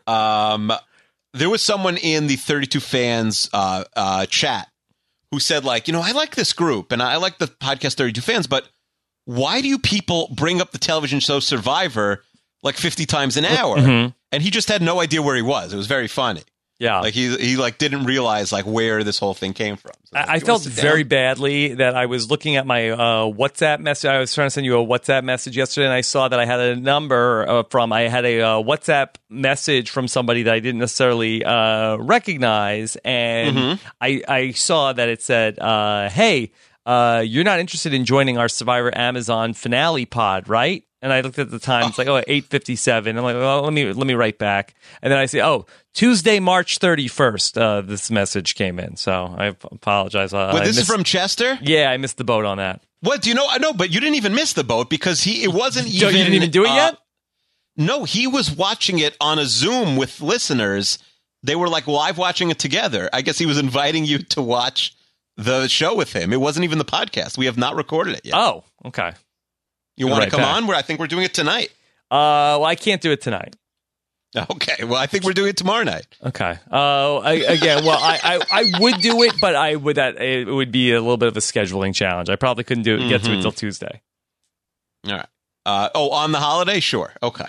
[0.07, 0.71] Um,
[1.33, 4.69] there was someone in the 32 fans uh, uh, chat
[5.31, 8.21] who said like, you know, I like this group and I like the podcast 32
[8.21, 8.69] fans, but
[9.25, 12.23] why do you people bring up the television show Survivor
[12.63, 13.79] like 50 times an hour?
[13.79, 14.15] Mhm.
[14.31, 15.73] And he just had no idea where he was.
[15.73, 16.43] It was very funny.
[16.83, 16.99] Yeah.
[16.99, 19.93] Like he he like didn't realize like where this whole thing came from.
[20.03, 22.99] So, like, I, I felt very down?" badly that I was looking at my uh,
[23.31, 24.09] WhatsApp message.
[24.09, 26.45] I was trying to send you a WhatsApp message yesterday, and I saw that I
[26.45, 27.93] had a number uh, from.
[27.93, 33.57] I had a uh, WhatsApp message from somebody that I didn't necessarily uh, recognize, and
[33.57, 33.87] Mm-hmm.
[34.01, 36.51] I, I saw that it said, uh, "Hey,
[36.85, 41.39] uh, you're not interested in joining our Survivor Amazon finale pod, right?" And I looked
[41.41, 43.19] at the time; it's like oh, eight fifty seven.
[43.19, 46.39] I'm like, well, let me let me write back, and then I say, oh, Tuesday,
[46.39, 47.59] March thirty first.
[47.59, 50.33] Uh, this message came in, so I apologize.
[50.33, 51.59] Uh, Wait, this is from Chester.
[51.61, 52.83] yeah, I missed the boat on that.
[53.01, 53.47] What do you know?
[53.49, 56.09] I know, but you didn't even miss the boat because he it wasn't So even.
[56.17, 56.99] you didn't even do it uh, yet?
[57.77, 60.99] No, he was watching it on a Zoom with listeners.
[61.43, 63.11] They were like live watching it together.
[63.13, 64.95] I guess he was inviting you to watch
[65.37, 66.33] the show with him.
[66.33, 67.37] It wasn't even the podcast.
[67.37, 68.35] We have not recorded it yet.
[68.37, 69.13] Oh, okay.
[69.97, 70.57] You want right to come back.
[70.57, 70.67] on?
[70.67, 71.69] Where I think we're doing it tonight.
[72.11, 73.57] Uh, well, I can't do it tonight.
[74.35, 74.85] Okay.
[74.85, 76.07] Well, I think we're doing it tomorrow night.
[76.25, 76.59] Okay.
[76.71, 78.19] Uh, I, again, well, I,
[78.51, 81.29] I, I would do it, but I would that it would be a little bit
[81.29, 82.31] of a scheduling challenge.
[82.31, 83.43] I probably couldn't do it, get to it Mhm.
[83.43, 84.01] till Tuesday.
[85.07, 85.27] All right.
[85.67, 86.81] Uh, oh, on the holiday?
[86.81, 87.13] Sure.
[87.23, 87.45] Okay.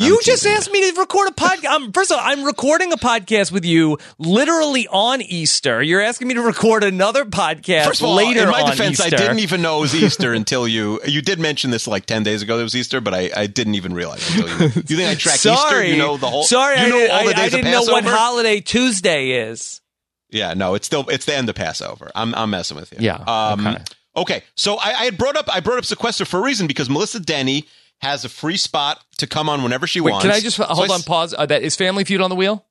[0.00, 1.64] You I'm just asked me to record a podcast.
[1.66, 5.82] Um, first of all, I'm recording a podcast with you literally on Easter.
[5.82, 9.14] You're asking me to record another podcast First of all, later in my defense, Easter.
[9.14, 12.22] I didn't even know it was Easter until you you did mention this like ten
[12.22, 12.56] days ago.
[12.56, 14.64] That it was Easter, but I, I didn't even realize until you.
[14.74, 15.54] You think I track Easter?
[15.54, 16.44] Sorry, You know the whole.
[16.44, 18.60] Sorry, you I, know did, all the I, days I of didn't know what holiday
[18.60, 19.82] Tuesday is.
[20.30, 22.10] Yeah, no, it's still it's the end of Passover.
[22.14, 22.98] I'm I'm messing with you.
[23.00, 23.84] Yeah, Um, okay.
[24.16, 24.42] okay.
[24.54, 27.20] So I, I had brought up I brought up sequester for a reason because Melissa
[27.20, 27.66] Denny
[28.00, 30.24] has a free spot to come on whenever she Wait, wants.
[30.24, 31.00] can I just hold I on?
[31.00, 31.34] s- Pause.
[31.38, 32.64] Uh, that is Family Feud on the wheel.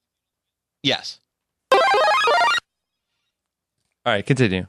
[0.83, 1.19] Yes.
[1.71, 1.79] All
[4.13, 4.65] right, continue.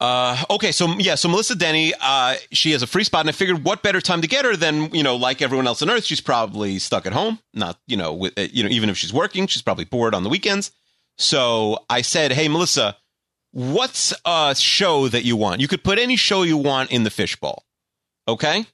[0.00, 3.32] Uh, okay, so yeah, so Melissa Denny, uh, she has a free spot, and I
[3.32, 6.04] figured what better time to get her than you know, like everyone else on Earth,
[6.04, 9.12] she's probably stuck at home, not you know, with, uh, you know, even if she's
[9.14, 10.72] working, she's probably bored on the weekends.
[11.16, 12.96] So I said, hey, Melissa,
[13.52, 15.60] what's a show that you want?
[15.60, 17.63] You could put any show you want in the fishbowl,
[18.28, 18.66] okay?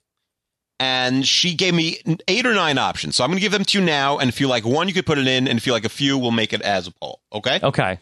[0.79, 3.79] And she gave me eight or nine options, so I'm going to give them to
[3.79, 4.19] you now.
[4.19, 5.91] And if you like one, you could put it in, and if you like a
[5.91, 7.61] few, we'll make it as a poll, okay?
[7.63, 7.99] Okay.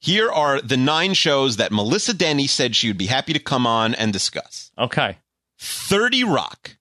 [0.00, 3.66] Here are the nine shows that Melissa Denny said she would be happy to come
[3.66, 4.70] on and discuss.
[4.78, 5.18] Okay.
[5.58, 6.76] 30 Rock.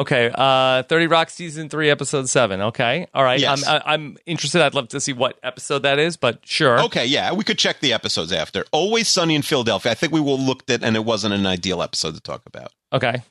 [0.00, 0.30] Okay.
[0.34, 2.62] Uh, Thirty Rock season three, episode seven.
[2.62, 3.06] Okay.
[3.12, 3.38] All right.
[3.38, 3.66] Yes.
[3.68, 4.62] I'm I'm interested.
[4.62, 6.80] I'd love to see what episode that is, but sure.
[6.84, 8.64] Okay, yeah, we could check the episodes after.
[8.72, 9.92] Always Sunny in Philadelphia.
[9.92, 12.72] I think we will looked at, and it wasn't an ideal episode to talk about.
[12.92, 13.22] Okay.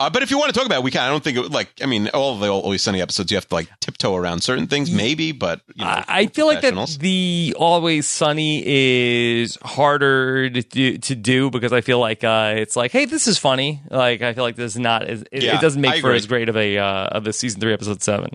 [0.00, 1.02] Uh, but if you want to talk about it, we can.
[1.02, 3.48] I don't think it like, I mean, all of the Always Sunny episodes, you have
[3.48, 6.98] to like tiptoe around certain things, maybe, but, you know, I, I feel like that
[7.00, 12.76] the Always Sunny is harder to do, to do because I feel like uh, it's
[12.76, 13.82] like, hey, this is funny.
[13.90, 16.26] Like I feel like this is not as it, Yeah, it doesn't make for as
[16.26, 18.30] great of a uh, of a season three episode seven.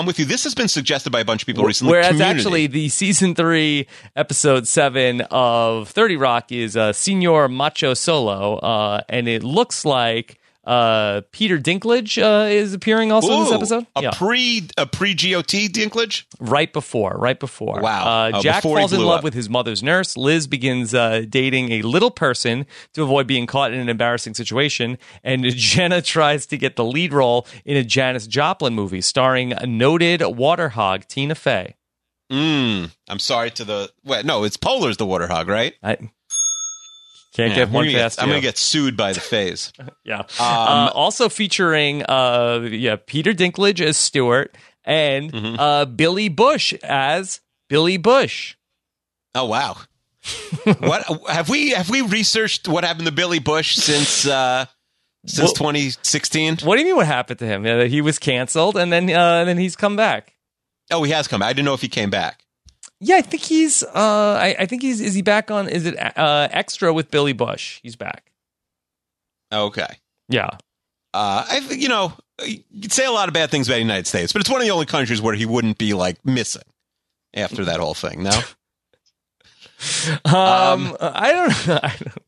[0.00, 0.24] I'm with you.
[0.24, 1.90] This has been suggested by a bunch of people recently.
[1.92, 2.38] Whereas Community.
[2.38, 3.86] actually the season three
[4.16, 10.39] episode seven of Thirty Rock is uh, Senor Macho Solo, uh, and it looks like
[10.64, 13.86] uh, Peter Dinklage uh, is appearing also in this episode.
[13.96, 16.24] A yeah, pre a pre GOT Dinklage?
[16.38, 17.80] right before, right before.
[17.80, 18.04] Wow.
[18.06, 19.24] Uh, Oh, Jack before falls in love up.
[19.24, 20.16] with his mother's nurse.
[20.16, 24.98] Liz begins uh, dating a little person to avoid being caught in an embarrassing situation,
[25.24, 30.20] and Jenna tries to get the lead role in a Janis Joplin movie starring noted
[30.22, 31.74] water hog Tina Fey.
[32.30, 33.90] Mm, I'm sorry to the.
[34.04, 35.74] Wait, no, it's Poehler's the water hog, right?
[35.82, 35.96] I
[37.40, 39.72] can't Yeah, get one gonna get- I'm going to get sued by the Feys.
[40.04, 40.20] Yeah.
[40.20, 45.60] Um, uh, also featuring uh yeah, Peter Dinklage as Stewart and Mm-hmm.
[45.60, 48.56] uh Billy Bush as Billy Bush.
[49.34, 49.76] Oh wow!
[50.80, 54.64] what have we have we researched what happened to Billy Bush since uh,
[55.26, 56.58] since 2016?
[56.64, 57.64] What do you mean what happened to him?
[57.64, 60.34] Uh, he was canceled and then uh then he's come back.
[60.90, 61.40] Oh, he has come.
[61.40, 61.50] Back.
[61.50, 62.44] I didn't know if he came back.
[63.00, 65.96] Yeah, I think he's uh I, I think he's is he back on is it
[65.98, 67.80] uh extra with Billy Bush?
[67.82, 68.30] He's back.
[69.52, 69.86] Okay.
[70.28, 70.50] Yeah.
[71.12, 72.12] Uh, I you know
[72.44, 74.60] you could say a lot of bad things about the United States, but it's one
[74.60, 76.62] of the only countries where he wouldn't be like missing
[77.34, 78.22] after that whole thing.
[78.22, 78.30] No,
[80.24, 81.78] Um, I don't know.
[81.82, 82.18] I don't,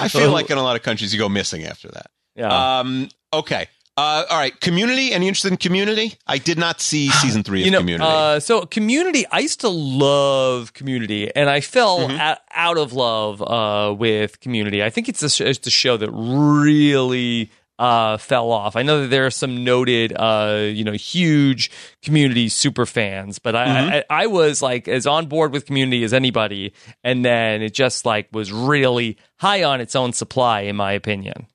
[0.00, 2.10] I feel like in a lot of countries you go missing after that.
[2.34, 2.78] yeah.
[2.80, 3.68] Um, okay.
[3.98, 4.60] Uh, all right.
[4.60, 5.12] Community.
[5.12, 6.14] Any interest in Community?
[6.26, 8.10] I did not see season three of you know, Community.
[8.10, 12.20] Uh, so Community, I used to love Community, and I fell Mm-hmm.
[12.20, 14.82] out, out of love uh, with Community.
[14.82, 18.76] I think it's a, sh- it's a show that really uh, fell off.
[18.76, 21.70] I know that there are some noted, uh, you know, huge
[22.02, 23.90] Community super fans, but I, Mm-hmm.
[24.10, 28.04] I I was like as on board with Community as anybody, and then it just
[28.06, 31.46] like was really high on its own supply, in my opinion.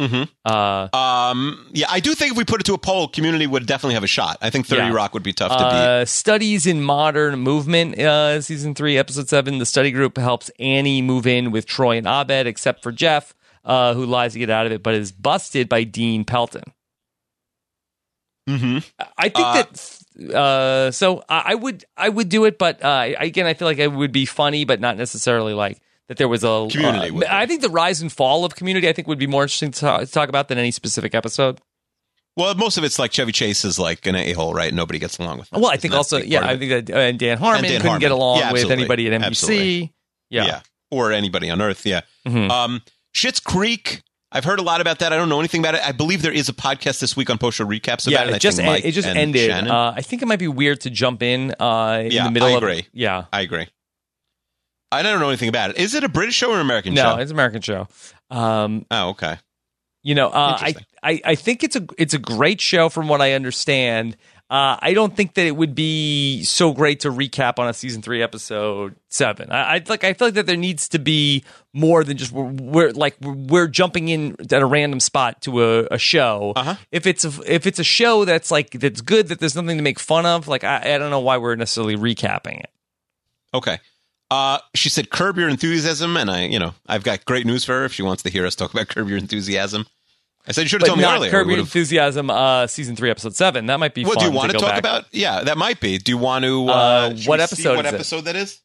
[0.00, 0.28] Mhm.
[0.44, 3.66] Uh, Um, yeah, I do think if we put it to a poll, Community would
[3.66, 4.38] definitely have a shot.
[4.40, 4.92] I think Thirty Yeah.
[4.92, 5.64] Rock would be tough to beat.
[5.64, 9.58] Uh, studies in modern movement, uh, season three, episode seven.
[9.58, 13.34] The study group helps Annie move in with Troy and Abed, except for Jeff,
[13.64, 16.62] uh, who lies to get out of it, but is busted by Dean Pelton.
[18.48, 18.78] Mm-hmm.
[19.18, 20.34] I think Uh, that.
[20.34, 23.78] Uh, so I, I would I would do it, but uh, again, I feel like
[23.78, 26.16] it would be funny, but not necessarily like that.
[26.16, 27.28] There was a Community uh.
[27.30, 28.88] I think the rise and fall of Community.
[28.88, 31.60] I think would be more interesting to talk, to talk about than any specific episode.
[32.36, 34.72] Well, most of it's like Chevy Chase is like an a hole, right?
[34.72, 35.60] Nobody gets along with him.
[35.60, 38.12] Well, I think also, yeah, I think that uh, and Dan Harmon Dan couldn't get
[38.12, 39.26] along Yeah, with anybody at NBC.
[39.26, 39.94] Absolutely.
[40.30, 40.60] Yeah.
[40.90, 41.84] or anybody on Earth.
[41.84, 42.02] Yeah.
[42.26, 42.48] Mhm.
[42.50, 42.82] Um,
[43.14, 44.02] Schitt's Creek.
[44.30, 45.12] I've heard a lot about that.
[45.12, 45.80] I don't know anything about it.
[45.84, 48.36] I believe there is a podcast this week on post show recaps about yeah, it.
[48.36, 49.50] It just en- it just ended.
[49.66, 52.48] Uh, I think it might be weird to jump in uh, in Yeah, the middle
[52.48, 52.86] I of agree.
[52.92, 53.66] Yeah, I agree.
[54.90, 55.78] I don't know anything about it.
[55.78, 57.16] Is it a British show or an American no, show?
[57.16, 57.88] No, it's an American show.
[58.30, 59.36] Um, Oh, okay.
[60.02, 63.20] you know, uh, I, I I think it's a it's a great show from what
[63.20, 64.16] I understand.
[64.50, 68.00] Uh, I don't think that it would be so great to recap on a season
[68.00, 69.50] three episode seven.
[69.50, 70.04] I, I like.
[70.04, 71.44] I feel like that there needs to be
[71.74, 75.86] more than just we're, we're like we're, jumping in at a random spot to a,
[75.90, 76.54] a show.
[76.56, 76.76] Uh-huh.
[76.90, 79.82] If it's a, if it's a show that's like that's good that there's nothing to
[79.82, 82.70] make fun of, like I, I don't know why we're necessarily recapping it.
[83.52, 83.80] Okay.
[84.30, 87.72] Uh, she said, "Curb your enthusiasm," and I, you know, I've got great news for
[87.72, 89.86] her if she wants to hear us talk about curb your enthusiasm.
[90.46, 91.30] I said you should have told me earlier.
[91.30, 93.66] Curb Your Enthusiasm, uh, season three, episode seven.
[93.66, 94.24] That might be What fun.
[94.24, 94.78] do you want to go talk back.
[94.78, 95.04] about?
[95.12, 95.98] Yeah, that might be.
[95.98, 96.68] Do you want to?
[96.68, 97.94] Uh, Uh, what episode What is it?
[97.96, 98.58] episode that is?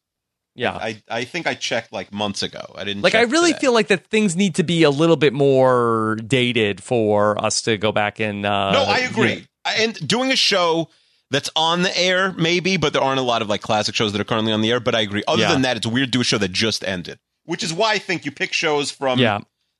[0.56, 0.72] Yeah.
[0.76, 2.62] I I think I checked like months ago.
[2.78, 3.02] I didn't.
[3.02, 3.60] like I really today.
[3.62, 7.78] feel like that things need to be a little bit more dated for us to
[7.78, 9.48] go back and uh No, I agree.
[9.66, 9.74] yeah.
[9.84, 10.90] And doing a show
[11.34, 14.22] that's on the air, maybe, but there aren't a lot of like classic shows that
[14.22, 14.80] are currently on the air.
[14.80, 15.24] But I agree.
[15.28, 15.52] Other Yeah.
[15.52, 17.98] than that, it's weird to do a show that just ended, which is why I
[18.00, 19.40] think you pick shows from yeah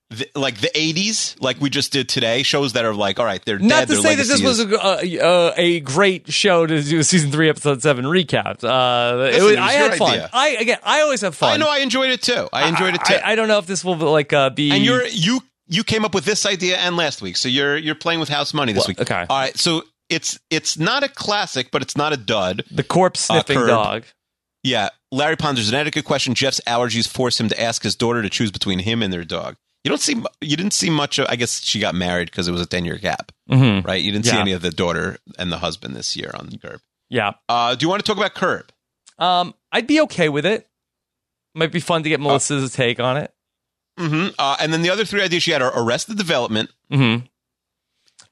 [0.10, 2.44] the, like the '80s, like we just did today.
[2.44, 3.96] Shows that are like, all right, they're not dead.
[3.96, 7.32] to say that this legacy was a, a, a great show to do a season
[7.32, 10.30] three episode seven recap uh it was, it was I had fun idea.
[10.34, 12.48] i again i always have fun I know I enjoyed it too.
[12.54, 13.16] I enjoyed it too.
[13.16, 16.04] I, I don't know if this will like uh be and you're you you came
[16.06, 18.82] up with this idea and last week, so you're you're playing with house money this
[18.82, 19.02] Well, week.
[19.02, 19.26] okay.
[19.30, 19.58] all right.
[19.58, 22.64] So it's it's not a classic, but it's not a dud.
[22.72, 23.68] the corpse sniffing Curb.
[23.68, 24.04] dog
[24.64, 26.34] Yeah, Larry ponders an etiquette question.
[26.34, 29.56] Jeff's allergies force him to ask his daughter to choose between him and their dog.
[29.84, 31.20] You don't see, you didn't see much.
[31.20, 33.86] Of, I guess she got married because it was a ten year gap, mm-hmm.
[33.86, 34.02] right?
[34.02, 36.80] You didn't see any of the daughter and the husband this year on Curb.
[37.10, 38.72] yeah Uh, do you want to talk about Curb?
[39.20, 40.68] um i'd be okay with it
[41.54, 43.32] might be fun to get melissa's take on it
[44.00, 47.26] hmm Uh, and then the other three ideas she had are Arrested Development, mm-hmm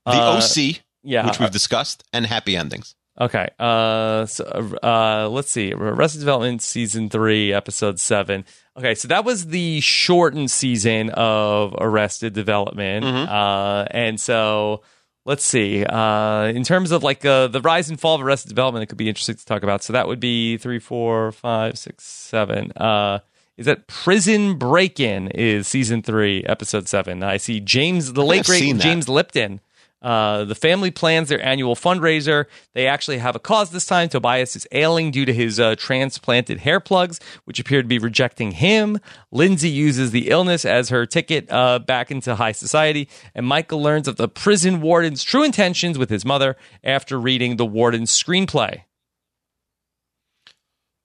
[0.06, 2.96] The OC, yeah which we've discussed, and Happy Endings.
[3.20, 3.50] Okay.
[3.60, 4.46] Uh, so,
[4.82, 5.74] uh, let's see.
[5.74, 8.46] Arrested Development season three, episode seven.
[8.78, 13.06] Okay, so that was the shortened season of Arrested Development.
[13.06, 13.28] Mhm.
[13.28, 14.82] Uh, and so
[15.26, 15.84] let's see.
[15.86, 18.98] Uh, in terms of like uh, the rise and fall of Arrested Development, it could
[18.98, 19.84] be interesting to talk about.
[19.84, 22.72] So that would be three, four, five, six, seven.
[22.72, 23.20] Uh,
[23.58, 27.22] is that Prison Break In is season three, episode seven.
[27.22, 28.78] I see James, the late great.
[28.78, 29.60] James Lipton.
[30.02, 32.46] Uh, the family plans their annual fundraiser.
[32.74, 34.10] They actually have a cause this time.
[34.10, 38.52] Tobias is ailing due to his uh, transplanted hair plugs, which appear to be rejecting
[38.52, 39.00] him.
[39.32, 43.08] Lindsay uses the illness as her ticket uh, back into high society.
[43.36, 47.66] And Michael learns of the prison warden's true intentions with his mother after reading the
[47.66, 48.84] warden's screenplay.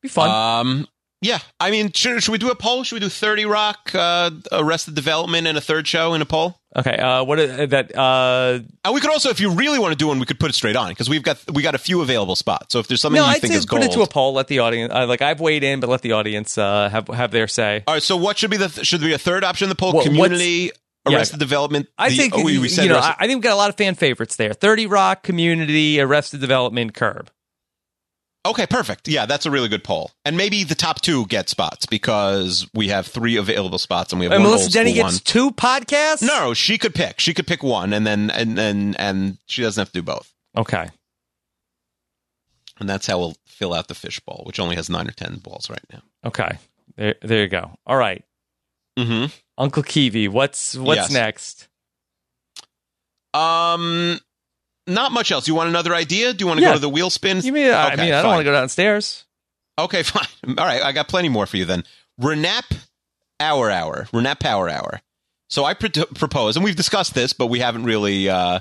[0.03, 0.31] Be fun.
[0.31, 0.87] Um,
[1.27, 2.85] yeah, I mean, should, should we do a poll?
[2.85, 6.59] Should we do Thirty Rock, uh, Arrested Development, and a third show in a poll?
[6.77, 6.97] okay.
[6.97, 7.97] Uh, what is that?
[7.97, 10.51] Uh, And we could also, if you really want to do one, we could put
[10.51, 12.73] it straight on because we've got we got a few available spots.
[12.73, 14.35] So if there's something no, you I'd think is put gold, it to a poll.
[14.35, 14.93] Let the audience.
[14.93, 17.83] Uh, like I've weighed in, but let the audience uh, have have their say.
[17.87, 18.03] all right.
[18.03, 19.93] So what should be the th- should there be a third option in the poll?
[19.93, 20.71] What- Community,
[21.09, 21.17] yeah.
[21.17, 21.87] Arrested Development.
[21.99, 22.97] I the- think oh, we, we said you know.
[22.97, 24.53] Arrested- I, I think we've got a lot of fan favorites there.
[24.53, 27.31] Thirty Rock, Community, Arrested Development, Curb.
[28.51, 29.09] Okay, perfect.
[29.09, 30.11] Yeah, that's a really good poll.
[30.25, 34.27] And maybe the top two get spots because we have three available spots and we
[34.27, 35.21] have And one Melissa old Denny gets one.
[35.25, 36.23] two podcasts.
[36.23, 37.21] No, she could pick.
[37.21, 40.33] She could pick one, and then and and and she doesn't have to do both.
[40.57, 40.89] Okay.
[42.79, 45.71] And that's how we'll fill out the fishbowl, which only has nine or ten balls
[45.71, 46.03] right now.
[46.25, 46.59] Okay.
[46.97, 47.71] There, there you go.
[47.87, 48.23] All right,
[48.99, 49.27] Mm-hmm.
[49.59, 50.29] Uncle Kiwi.
[50.29, 51.11] What's what's Yes.
[51.11, 51.69] next?
[53.35, 54.19] Um,
[54.87, 55.49] not much else.
[55.49, 56.33] You want another idea?
[56.33, 56.71] Do you want to Yeah.
[56.71, 57.45] go to the wheel spins?
[57.47, 57.73] You mean?
[57.73, 58.31] I mean, I don't fine.
[58.33, 59.25] want to go downstairs.
[59.79, 60.27] Okay, fine.
[60.59, 61.85] All right, I got plenty more for you then.
[62.21, 62.65] Renap
[63.41, 64.09] Hour Hour.
[64.13, 65.01] Renap Power Hour.
[65.49, 68.61] So I pr- propose, and we've discussed this, but we haven't really, uh,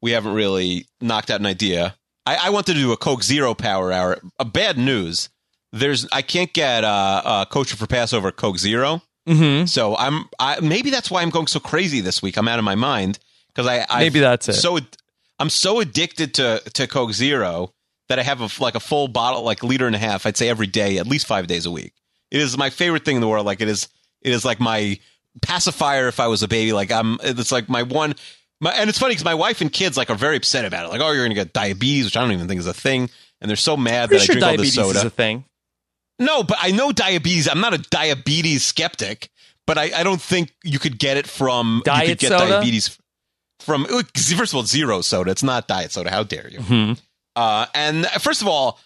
[0.00, 1.96] we haven't really knocked out an idea.
[2.24, 4.18] I, I wanted to do a Coke Zero Power Hour.
[4.38, 5.28] A bad news.
[5.72, 9.02] There's, I can't get uh, uh, kosher for Passover Coke Zero.
[9.28, 9.66] Mm-hmm.
[9.66, 12.38] So I'm, I maybe that's why I'm going so crazy this week.
[12.38, 13.18] I'm out of my mind
[13.48, 14.54] because I, I Maybe that's it.
[14.54, 14.78] So
[15.38, 17.72] I'm so addicted to to Coke Zero
[18.08, 20.26] that I have a, like a full bottle, like liter and a half.
[20.26, 21.92] I'd say every day, at least five days a week.
[22.30, 23.46] It is my favorite thing in the world.
[23.46, 23.88] Like it is,
[24.22, 24.98] it is like my
[25.42, 26.08] pacifier.
[26.08, 28.14] If I was a baby, like I'm, it's like my one.
[28.60, 30.88] My, and it's funny because my wife and kids like are very upset about it.
[30.88, 33.08] Like, oh, you're going to get diabetes, which I don't even think is a thing,
[33.40, 34.98] and they're so mad Pretty that sure I drink all this soda.
[34.98, 35.44] is a thing.
[36.18, 37.48] No, but I know diabetes.
[37.48, 39.30] I'm not a diabetes skeptic,
[39.66, 42.48] but I, I don't think you could get it from you Diet could get soda?
[42.48, 42.98] diabetes
[43.60, 45.30] from first of all zero soda.
[45.30, 46.10] It's not diet soda.
[46.10, 46.60] How dare you?
[46.60, 46.92] Hmm.
[47.36, 48.80] Uh, and first of all,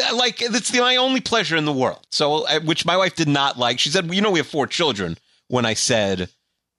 [0.00, 2.06] uh, like it's the, my only pleasure in the world.
[2.10, 3.78] So, uh, which my wife did not like.
[3.78, 5.16] She said, well, "You know, we have four children."
[5.48, 6.30] When I said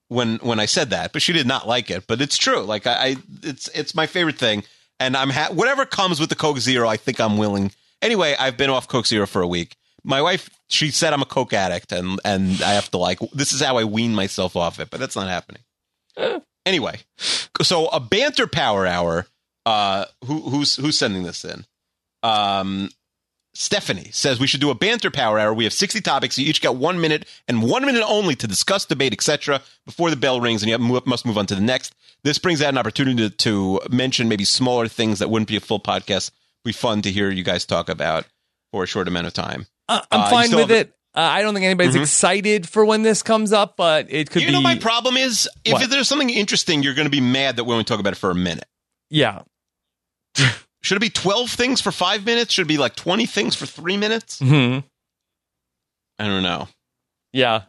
[0.07, 2.07] when when I said that, but she did not like it.
[2.07, 2.61] But it's true.
[2.61, 4.63] Like I, I it's it's my favorite thing,
[4.99, 6.87] and I'm ha- whatever comes with the Coke Zero.
[6.87, 7.71] I think I'm willing.
[8.01, 9.75] Anyway, I've been off Coke Zero for a week.
[10.03, 13.53] My wife, she said I'm a Coke addict, and and I have to like this
[13.53, 14.89] is how I wean myself off it.
[14.89, 15.61] But that's not happening.
[16.65, 16.99] Anyway,
[17.61, 19.27] so a banter power hour.
[19.65, 21.65] Uh, who who's who's sending this in?
[22.23, 22.89] Um,
[23.53, 25.53] Stephanie says we should do a banter power hour.
[25.53, 26.37] We have 60 topics.
[26.37, 29.61] You each got one minute and one minute only to discuss, debate, etc.
[29.85, 31.95] before the bell rings and you move, must move on to the next.
[32.23, 35.61] This brings out an opportunity to, to mention maybe smaller things that wouldn't be a
[35.61, 36.31] full podcast.
[36.65, 38.25] Be fun to hear you guys talk about
[38.73, 39.67] for a short amount of time.
[39.87, 40.94] Uh, I'm Uh, fine with have- it.
[41.15, 42.01] Uh, I don't think anybody's Mhm.
[42.01, 44.41] excited for when this comes up, but it could be.
[44.41, 44.53] you be.
[44.53, 45.89] know, my problem is if What?
[45.89, 48.31] there's something interesting, you're going to be mad that we only talk about it for
[48.31, 48.67] a minute.
[49.09, 49.43] yeah,
[50.83, 52.53] Should it be 12 things for five minutes?
[52.53, 54.39] Should it be like 20 things for three minutes?
[54.39, 54.79] hmm
[56.19, 56.67] I don't know.
[57.33, 57.63] yeah,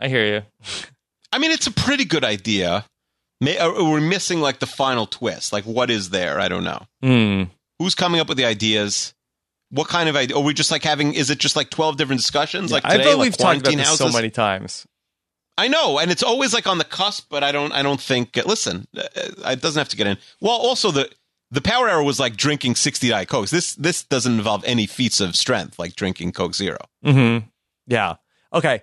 [0.00, 0.42] I hear you.
[1.32, 2.84] I mean, it's a pretty good idea.
[3.40, 5.52] May, are, are missing like the final twist?
[5.52, 6.38] Like, what is there?
[6.40, 6.86] I don't know.
[7.02, 7.44] Hmm.
[7.78, 9.12] Who's coming up with the ideas?
[9.72, 10.36] What kind of idea?
[10.36, 11.14] Are we just like having?
[11.14, 12.70] Is it just like 12 different discussions?
[12.70, 14.86] Like I today, thought like we've talked about this so many times.
[15.58, 17.72] I know, and it's always like on the cusp, but I don't.
[17.72, 18.36] I don't think.
[18.46, 20.16] Listen, uh, it doesn't have to get in.
[20.40, 21.10] Well, also the
[21.50, 23.50] the power hour was like drinking 60 diet cokes.
[23.50, 26.78] This this doesn't involve any feats of strength like drinking Coke Zero.
[27.04, 27.46] mm-hmm.
[27.86, 28.14] Yeah.
[28.52, 28.82] Okay.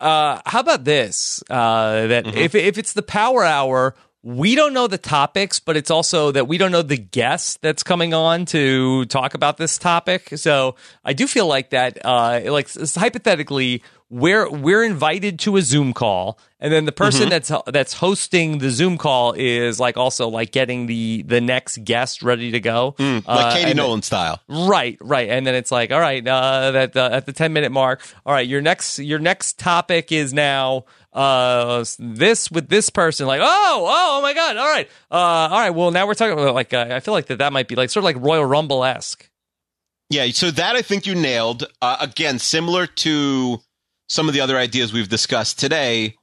[0.00, 1.42] Uh, how about this?
[1.50, 2.36] Uh, that Mhm.
[2.36, 6.46] if if it's the power hour, we don't know the topics, but it's also that
[6.46, 10.30] we don't know the guest that's coming on to talk about this topic.
[10.36, 12.04] So I do feel like that.
[12.04, 17.50] Uh, like hypothetically, we're we're invited to a Zoom call, and then the person that's
[17.68, 22.50] that's hosting the Zoom call is like also like getting the the next guest ready
[22.50, 24.40] to go, Like Uh, Katie Nolan style.
[24.48, 27.70] Right, right, and then it's like, all right, uh, that uh, at the ten minute
[27.70, 33.26] mark, all right, your next your next topic is now uh this with this person,
[33.28, 36.32] like, oh, oh, oh my god, all right, uh, all right, well now we're talking
[36.32, 38.44] about like uh, I feel like that that might be like sort of like Royal
[38.44, 39.28] Rumble esque.
[40.08, 41.64] Yeah, so that I think you nailed.
[41.80, 43.60] Uh, again, similar to
[44.10, 46.16] some of the other ideas we've discussed today.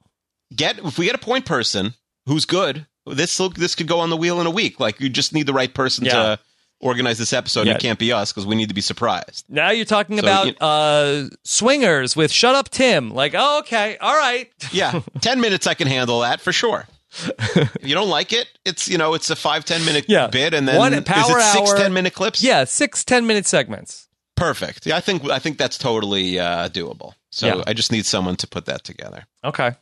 [0.54, 1.94] Get if we get a point person
[2.26, 4.78] who's good, this this could go on the wheel in a week.
[4.78, 6.12] Like you just need the right person Yeah.
[6.12, 6.38] to
[6.80, 7.66] organize this episode.
[7.66, 7.74] Yeah.
[7.74, 9.44] It can't be us because we need to be surprised.
[9.48, 13.96] Now you're talking So, about you- uh swingers with Shut Up Tim, like, oh, okay,
[13.98, 16.86] all right, Yeah, ten minutes I can handle that for sure.
[17.28, 20.26] if you don't like it, it's you know it's a five ten minute Yeah.
[20.28, 22.42] bit, and then One is power it six hour- ten minute clips?
[22.42, 24.08] yeah, six ten minute segments.
[24.36, 24.84] perfect.
[24.86, 27.14] Yeah, I think I think that's totally uh, doable.
[27.38, 27.62] So Yeah.
[27.66, 29.26] I just need someone to put that together.
[29.44, 29.76] Okay,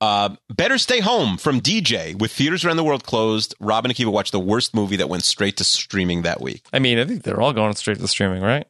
[0.00, 2.14] Uh, better stay home from DJ.
[2.14, 5.24] With theaters around the world closed, Rob and Akiva watched the worst movie that went
[5.24, 6.62] straight to streaming that week.
[6.72, 8.66] I mean, I think they're all going straight to streaming, right?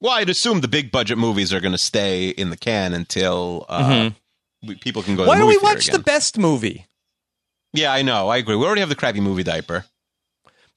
[0.00, 3.66] Well, I'd assume the big budget movies are going to stay in the can until
[3.68, 4.10] uh,
[4.66, 5.24] we, people can go.
[5.24, 5.28] to Mm-hmm.
[5.28, 6.86] Why don't we watch the best movie?
[7.74, 8.28] Yeah, I know.
[8.28, 8.56] I agree.
[8.56, 9.84] We already have the crappy movie diaper.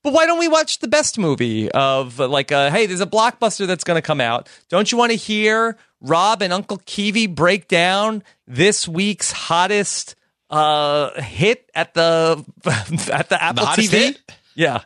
[0.03, 3.67] But why don't we watch the best movie of like, uh, hey, there's a blockbuster
[3.67, 4.49] that's going to come out.
[4.69, 10.15] Don't you want to hear Rob and Uncle Kiwi break down this week's hottest
[10.49, 12.43] uh, hit at the
[13.11, 13.97] at the Apple hottest TV?
[13.97, 14.21] hit?
[14.55, 14.81] Yeah,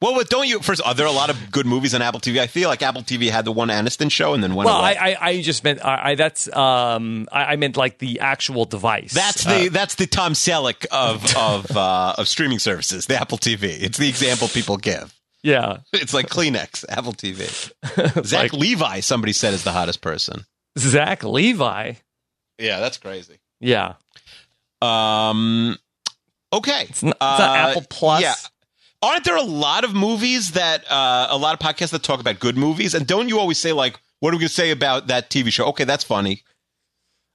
[0.00, 0.60] Well, but don't you?
[0.60, 2.38] First, are there a lot of good movies on Apple TV?
[2.38, 4.66] I feel like Apple TV had the one Aniston show and then one.
[4.66, 8.20] well, I, I I just meant I, I that's um I, I meant like the
[8.20, 9.12] actual device.
[9.14, 13.38] that's Uh, the that's the Tom Selleck of of uh, of streaming services, the Apple
[13.38, 13.80] TV.
[13.80, 15.14] It's the example people give.
[15.42, 15.78] yeah.
[15.94, 17.72] It's like Kleenex, Apple TV.
[18.26, 20.44] Zach like- Levi, somebody said, is the hottest person.
[20.78, 21.94] Zach Levi.
[22.58, 23.38] Yeah, that's crazy.
[23.60, 23.94] Yeah,
[24.82, 25.78] Um,
[26.52, 28.22] okay, it's not, it's not Uh, Apple Plus.
[28.22, 28.34] Yeah.
[29.04, 32.40] Aren't there a lot of movies that uh, a lot of podcasts that talk about
[32.40, 32.94] good movies?
[32.94, 35.52] And don't you always say like, "What are we going to say about that TV
[35.52, 36.42] show?" Okay, that's funny.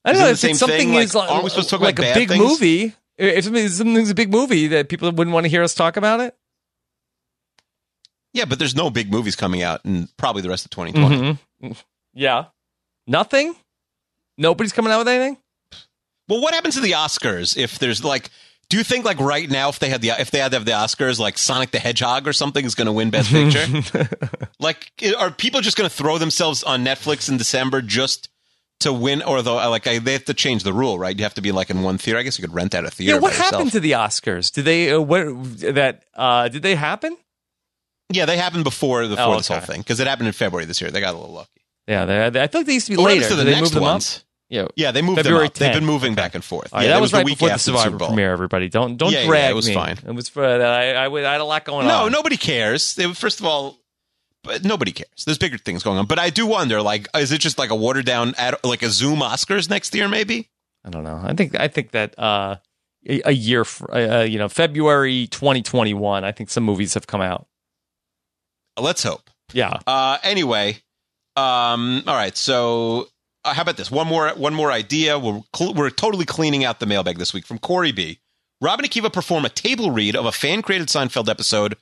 [0.05, 0.93] I don't know if it's something thing?
[0.93, 2.43] Like, is like, aren't we supposed to talk like about a big things?
[2.43, 2.93] movie.
[3.17, 6.21] If something- something's a big movie that people wouldn't want to hear us talk about
[6.21, 6.35] it.
[8.33, 11.37] Yeah, but there's no big movies coming out in probably the rest of 2020.
[11.63, 11.83] Mhm.
[12.13, 12.45] Yeah,
[13.07, 13.55] nothing.
[14.37, 15.37] Nobody's coming out with anything.
[16.29, 18.29] Well, what happens to the Oscars if there's like?
[18.69, 20.65] Do you think like right now, if they had the if they had to have
[20.65, 24.07] the Oscars, like Sonic the Hedgehog or something is going to win Best Picture?
[24.59, 28.29] like, are people just going to throw themselves on Netflix in December just
[28.81, 29.23] to win?
[29.23, 31.17] Or though, like, I, they have to change the rule, right?
[31.17, 32.19] You have to be like in one theater.
[32.19, 33.15] I guess you could rent out a theater.
[33.15, 33.51] yeah, what yourself.
[33.51, 34.51] happened to the Oscars?
[34.53, 35.25] Did they uh, what
[35.61, 37.17] that uh, did they happen?
[38.11, 40.79] Yeah, they happened before before Oh, this whole thing because it happened in February this
[40.79, 40.91] year.
[40.91, 41.49] They got a little lucky.
[41.87, 43.29] Yeah, they, I thought they used to be What later.
[43.29, 44.17] to the Did they next move them ones?
[44.17, 44.28] up?
[44.49, 44.67] Yeah.
[44.75, 45.53] Yeah, they moved February them up.
[45.53, 46.73] They've been moving back and forth.
[46.73, 48.07] Right, yeah, that was, the right week before the Survivor Bowl.
[48.07, 48.31] premiere.
[48.33, 49.73] Everybody, don't don't Yeah, yeah, drag it was me.
[49.75, 49.97] fine.
[50.05, 50.61] It was for that.
[50.61, 52.11] I, I, I had a lot going No, on.
[52.11, 52.95] No, nobody cares.
[52.95, 53.77] They- First of all,
[54.43, 55.23] but nobody cares.
[55.25, 56.05] There's bigger things going on.
[56.07, 58.89] But I do wonder, like, is it just like a watered down, ad- like a
[58.89, 60.07] Zoom Oscars next year?
[60.07, 60.49] Maybe.
[60.83, 61.19] I don't know.
[61.23, 62.55] I think I think that uh,
[63.05, 66.23] a, a year, fr- uh, you know, February 2021.
[66.23, 67.47] I think some movies have come out.
[68.79, 69.29] Let's hope.
[69.53, 69.79] Yeah.
[69.85, 70.77] Uh, anyway,
[71.35, 72.35] um, all right.
[72.37, 73.07] So,
[73.45, 73.89] uh, how about this?
[73.91, 75.17] One more, one more idea.
[75.17, 78.19] We're cl- we're totally cleaning out the mailbag this week from Corey B.
[78.61, 81.75] Robin and Akiva perform a table read of a fan created Seinfeld episode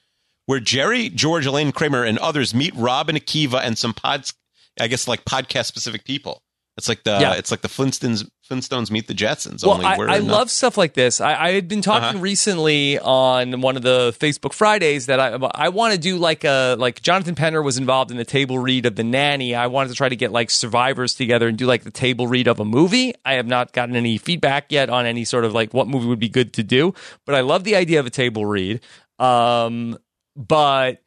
[0.46, 4.34] where Jerry, George, Elaine Kramer, and others meet Rob and Akiva and some pods,
[4.80, 6.42] I guess like podcast specific people.
[6.78, 7.34] It's like the Yeah.
[7.34, 9.66] it's like the Flintstones Flintstones meet the Jetsons.
[9.66, 11.20] Well, only I, I love stuff like this.
[11.20, 12.20] I, I had been talking Uh-huh.
[12.20, 16.76] recently on one of the Facebook Fridays that I I want to do like a
[16.80, 19.56] like Jonathan Penner was involved in the table read of the nanny.
[19.56, 22.48] I wanted to try to get like survivors together and do like the table read
[22.48, 23.14] of a movie.
[23.26, 26.20] I have not gotten any feedback yet on any sort of like what movie would
[26.20, 26.94] be good to do,
[27.26, 28.82] but I love the idea of a table read.
[29.20, 29.98] Um,
[30.36, 31.02] but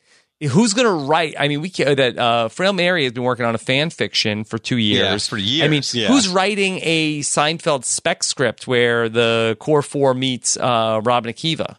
[0.49, 1.35] who's going to write?
[1.39, 4.45] I mean, we can, that uh, Frail Mary has been working on a fan fiction
[4.45, 5.29] for two Yeah, years.
[5.29, 6.09] for I mean, yeah.
[6.09, 11.77] who's writing a Seinfeld spec script where the core four meets uh, Rob Akiva?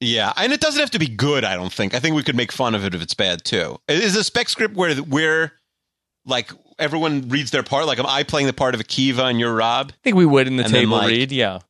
[0.00, 1.44] Yeah, and it doesn't have to be good.
[1.44, 1.94] I don't think.
[1.94, 3.78] I think we could make fun of it if it's bad too.
[3.86, 5.52] Is a spec script where where
[6.26, 7.86] like everyone reads their part?
[7.86, 9.92] Like, am I playing the part of Akiva and you're Rob?
[9.92, 11.30] I think we would in the And then, table like, read.
[11.30, 11.60] Yeah,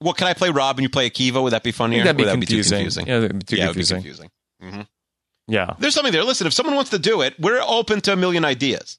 [0.00, 1.42] Well, can I play Rob and you play Akiva?
[1.42, 2.02] Would that be funnier?
[2.02, 2.70] that'd be Would that confusing.
[2.70, 3.06] too confusing?
[3.06, 4.30] Yeah, that'd be too yeah, would be confusing.
[4.60, 4.86] confusing.
[5.46, 6.22] Yeah, There's something there.
[6.22, 8.98] Listen, if someone wants to do it, we're open to a million ideas.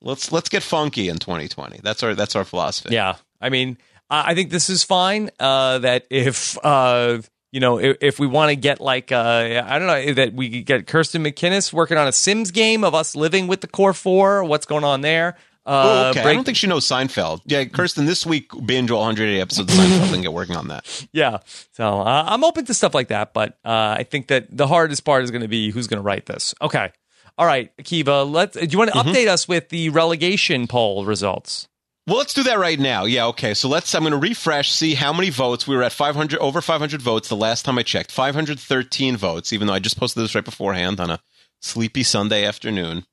[0.00, 1.80] Let's let's get funky in 2020.
[1.82, 2.94] That's our that's our philosophy.
[2.94, 3.16] yeah.
[3.40, 3.76] I mean,
[4.08, 5.30] I think this is fine.
[5.38, 7.20] Uh, that if uh,
[7.52, 10.48] you know, if, if we want to get like, uh, I don't know, that we
[10.50, 13.92] could get Kirsten McKinnis working on a Sims game of us living with the core
[13.92, 14.42] four.
[14.44, 15.36] What's going on there?
[15.64, 16.20] Uh, Oh, okay.
[16.28, 17.40] I don't think she knows Seinfeld.
[17.46, 21.06] Yeah, Kirsten, this week binge all 180 episodes of Seinfeld and get working on that.
[21.12, 21.38] Yeah.
[21.72, 25.04] So uh, I'm open to stuff like that, but uh, I think that the hardest
[25.04, 26.54] part is going to be who's going to write this.
[26.60, 26.90] Okay.
[27.38, 29.08] All right, Akiva, let's, do you want to Mm-hmm.
[29.08, 31.66] update us with the relegation poll results?
[32.06, 33.04] Well, let's do that right now.
[33.04, 33.54] Yeah, okay.
[33.54, 33.94] So let's.
[33.94, 35.92] I'm going to refresh, see how many votes we were at.
[35.92, 38.10] 500 over 500 votes the last time I checked.
[38.10, 39.52] 513 votes.
[39.52, 41.20] Even though I just posted this right beforehand on a
[41.60, 43.04] sleepy Sunday afternoon.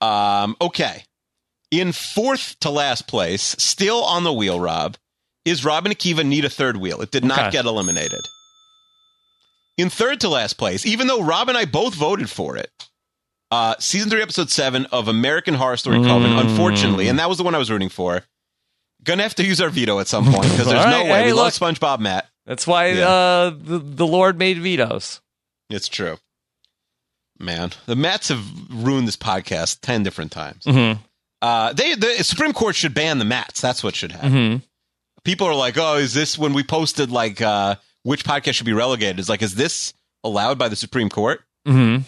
[0.00, 0.56] Um.
[0.60, 1.04] Okay.
[1.72, 4.96] In fourth to last place, still on the wheel, Rob,
[5.44, 7.00] is Rob and Akiva need a third wheel.
[7.00, 7.50] It did not Okay.
[7.50, 8.20] get eliminated.
[9.78, 12.70] In third to last place, even though Rob and I both voted for it,
[13.50, 16.40] uh, season three, episode seven of American Horror Story Coven, Mm.
[16.50, 18.22] unfortunately, and that was the one I was rooting for.
[19.02, 21.08] Gonna have to use our veto at some point because there's All no way.
[21.08, 21.58] hey, we look.
[21.58, 22.28] love SpongeBob Matt.
[22.46, 23.08] That's why Yeah.
[23.08, 25.20] uh, the, the Lord made vetoes.
[25.70, 26.18] It's true.
[27.38, 30.64] Man, the Mats have ruined this podcast ten different times.
[30.64, 31.00] Mm-hmm.
[31.42, 33.60] Uh, they the Supreme Court should ban the Mats.
[33.60, 34.32] That's what should happen.
[34.32, 34.56] Mm-hmm.
[35.24, 37.74] People are like, "Oh, is this when we posted like uh,
[38.04, 39.92] which podcast should be relegated?" It's like, is this
[40.22, 41.40] allowed by the Supreme Court?
[41.66, 42.02] Mm-hmm.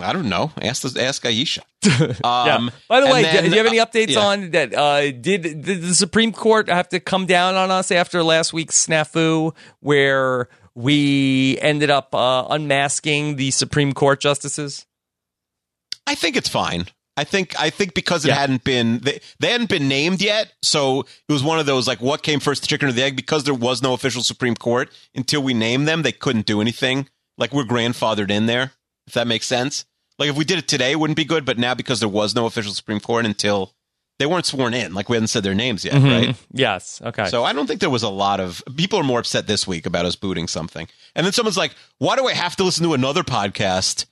[0.00, 0.50] I don't know.
[0.60, 1.60] Ask the, ask Aisha.
[1.84, 2.56] yeah.
[2.56, 4.20] Um, By the way, then- do you have any updates yeah.
[4.20, 4.74] on that?
[4.74, 8.86] Uh, did, did the Supreme Court have to come down on us after last week's
[8.86, 14.84] snafu, where we ended up uh, unmasking the Supreme Court justices?
[16.06, 16.86] I think it's fine.
[17.18, 18.36] I think I think because it Yeah.
[18.36, 22.00] hadn't been they, they hadn't been named yet, so it was one of those like
[22.00, 23.16] what came first, the chicken or the egg?
[23.16, 27.08] Because there was no official Supreme Court until we named them, they couldn't do anything.
[27.36, 28.72] Like we're grandfathered in there,
[29.08, 29.84] if that makes sense.
[30.18, 31.44] Like if we did it today, it wouldn't be good.
[31.44, 33.74] But now because there was no official Supreme Court until
[34.18, 36.06] they weren't sworn in, like we hadn't said their names yet, mm-hmm.
[36.06, 36.36] right?
[36.52, 37.00] Yes.
[37.04, 37.26] Okay.
[37.26, 39.86] So I don't think there was a lot of people are more upset this week
[39.86, 40.88] about us booting something.
[41.14, 44.06] And then someone's like, "Why do I have to listen to another podcast?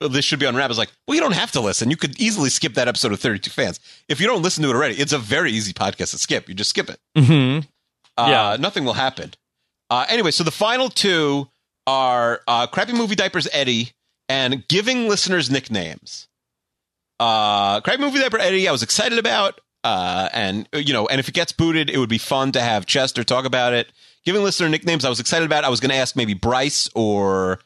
[0.00, 1.90] This should be on rap." is like, well, you don't have to listen.
[1.90, 4.70] You could easily skip that episode of Thirty Two Fans if you don't listen to
[4.70, 4.94] it already.
[4.96, 6.48] It's a very easy podcast to skip.
[6.48, 7.00] You just skip it.
[7.16, 7.60] hmm
[8.16, 8.56] Uh, Yeah.
[8.60, 9.32] nothing will happen.
[9.90, 11.48] Uh, anyway, so the final two
[11.86, 13.92] are uh, crappy movie diapers Eddie
[14.28, 16.28] and giving listeners nicknames.
[17.20, 21.18] Uh, crappy movie diaper Eddie, I was excited about, uh, and uh, you know, and
[21.18, 23.90] if it gets booted, it would be fun to have Chester talk about it.
[24.24, 25.64] Giving listener nicknames, I was excited about.
[25.64, 27.60] I was going to ask maybe Bryce or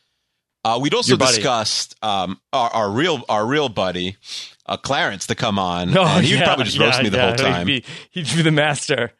[0.64, 4.16] uh, we'd also discussed um, our, our real our real buddy
[4.66, 5.96] uh, Clarence to come on.
[5.96, 7.26] Oh, and he'd yeah, probably just roast yeah, me the yeah.
[7.26, 7.66] whole time.
[7.66, 9.12] He'd be, he'd be the master.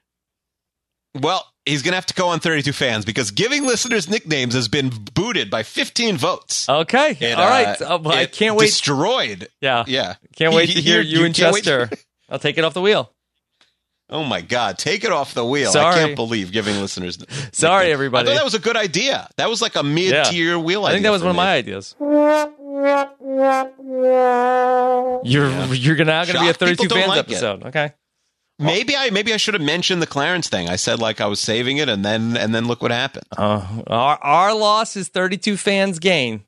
[1.20, 4.68] Well, he's going to have to go on 32 fans because giving listeners nicknames has
[4.68, 6.68] been booted by 15 votes.
[6.68, 7.16] Okay.
[7.20, 7.80] It, All right.
[7.82, 8.66] uh, Uh, I can't wait.
[8.66, 9.48] Destroyed.
[9.60, 9.84] yeah.
[9.86, 10.14] Yeah.
[10.36, 11.90] Can't wait he- to hear you- you, and Chester.
[12.30, 13.12] I'll take it off the wheel.
[14.12, 14.78] Oh my God!
[14.78, 15.70] Take it off the wheel.
[15.70, 17.18] I can't believe giving listeners.
[17.52, 18.28] Sorry, everybody.
[18.28, 19.26] I thought that was a good idea.
[19.38, 20.84] That was like a mid-tier wheel.
[20.84, 21.96] I think that was one of my ideas.
[21.98, 22.52] You're
[25.74, 27.30] you're gonna now going to be a Shocked 32 fans like it.
[27.30, 27.64] episode.
[27.64, 27.92] Okay.
[28.58, 30.68] Maybe I maybe I should have mentioned the Clarence thing.
[30.68, 33.24] I said like I was saving it, and then and then look what happened.
[33.36, 36.44] Uh, our our loss is 32 fans gain.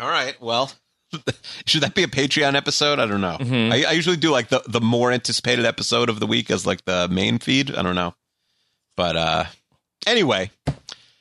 [0.00, 0.40] All right.
[0.40, 0.72] Well,
[1.66, 2.98] should that be a Patreon episode?
[2.98, 3.36] I don't know.
[3.40, 3.72] Mhm.
[3.72, 6.84] I, I usually do like the the more anticipated episode of the week as like
[6.84, 7.74] the main feed.
[7.74, 8.14] I don't know,
[8.96, 9.44] but uh,
[10.06, 10.50] anyway,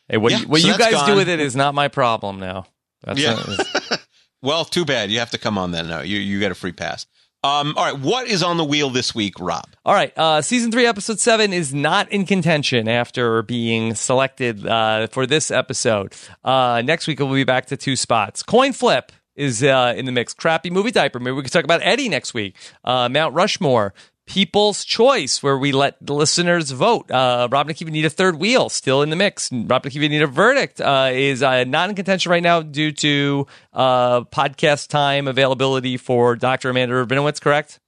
[0.08, 2.40] Hey, what Yeah, you, what so you guys do with it is not my problem
[2.40, 2.66] now.
[3.04, 3.34] That's Yeah.
[3.36, 4.02] not-
[4.42, 5.10] well, too bad.
[5.10, 5.88] You have to come on then.
[5.88, 7.06] No, you you get a free pass.
[7.44, 9.66] Um, all right, what is on the wheel this week, Rob?
[9.84, 15.08] All right, uh, season three, episode seven is not in contention after being selected uh,
[15.08, 16.14] for this episode.
[16.44, 18.44] Uh, next week we'll be back to two spots.
[18.44, 20.34] Coin flip is uh, in the mix.
[20.34, 21.20] Crappy movie diaper.
[21.20, 22.56] Maybe we can talk about Eddie next week.
[22.84, 23.94] Uh, Mount Rushmore.
[24.28, 27.12] People's Choice, where we let the listeners vote.
[27.12, 29.52] Uh, Rob and Akiva need a third wheel, still in the mix.
[29.52, 32.94] Rob and Akiva need a verdict uh, is uh, not in contention right now due
[32.94, 36.70] to uh, podcast time availability for Dr.
[36.70, 37.82] Amanda Rabinowitz, correct?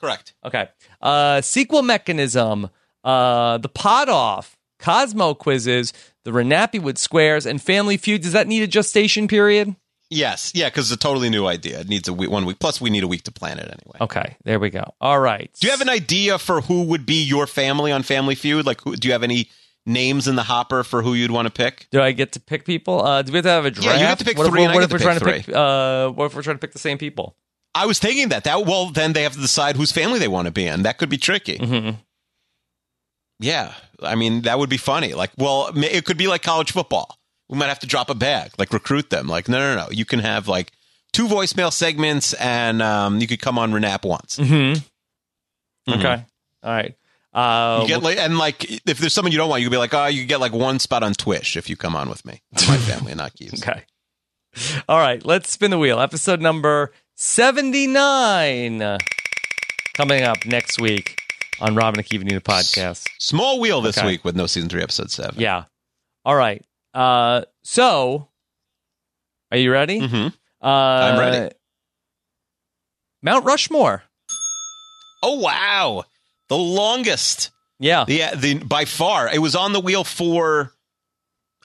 [0.00, 0.34] Correct.
[0.44, 0.68] Okay.
[1.02, 2.70] Uh, sequel mechanism,
[3.02, 5.92] uh, the pot off, Cosmo quizzes,
[6.24, 8.22] the Renappy with squares, and Family Feud.
[8.22, 9.76] Does that need a gestation period?
[10.10, 11.80] Yes, yeah, because it's a totally new idea.
[11.80, 12.58] It needs a week, one week.
[12.58, 13.98] Plus, we need a week to plan it anyway.
[14.02, 14.84] Okay, there we go.
[15.00, 15.50] All right.
[15.58, 18.66] Do you have an idea for who would be your family on Family Feud?
[18.66, 19.48] Like, who, do you have any
[19.86, 21.88] names in the hopper for who you'd want to pick?
[21.90, 23.04] Do I get to pick people?
[23.04, 23.86] Uh, do we have to have a draft?
[23.86, 24.98] Yeah, you get to pick what three If, and I what get if to we're
[24.98, 25.52] pick trying to three.
[25.52, 25.54] pick?
[25.56, 27.36] Uh, what if we're trying to pick the same people?
[27.74, 28.44] I was thinking that.
[28.44, 30.82] That well, then they have to decide whose family they want to be in.
[30.84, 31.58] That could be tricky.
[31.58, 31.96] Mhm.
[33.40, 35.12] Yeah, I mean that would be funny.
[35.14, 37.18] Like, well, it could be like college football.
[37.48, 39.26] We might have to drop a bag, like recruit them.
[39.28, 39.90] Like, no, no, no.
[39.90, 40.72] You can have like
[41.12, 44.38] two voicemail segments, and um, you could come on Renap once.
[44.38, 44.80] Mm-hmm.
[45.92, 46.24] Okay.
[46.62, 46.94] All right.
[47.34, 49.78] Uh, You get like, and like, if there's someone you don't want, you could be
[49.78, 52.40] like, oh, you get like one spot on Twitch if you come on with me,
[52.68, 53.62] my family, and not Keith's.
[53.66, 53.82] okay.
[54.88, 55.24] All right.
[55.26, 56.00] Let's spin the wheel.
[56.00, 58.98] Episode number seventy-nine
[59.94, 61.16] coming up next week
[61.60, 63.06] on Robin and Akiva a podcast.
[63.18, 64.06] Small wheel this Okay.
[64.06, 65.40] week with no season three, episode seven.
[65.40, 65.64] Yeah.
[66.24, 66.64] All right.
[66.94, 68.28] Uh, so,
[69.50, 69.98] are you ready?
[70.06, 70.28] hmm
[70.62, 71.54] Uh, I'm ready.
[73.22, 74.02] Mount Rushmore.
[75.22, 76.04] Oh wow,
[76.48, 77.50] the longest.
[77.80, 78.04] Yeah.
[78.04, 80.72] The the by far it was on the wheel for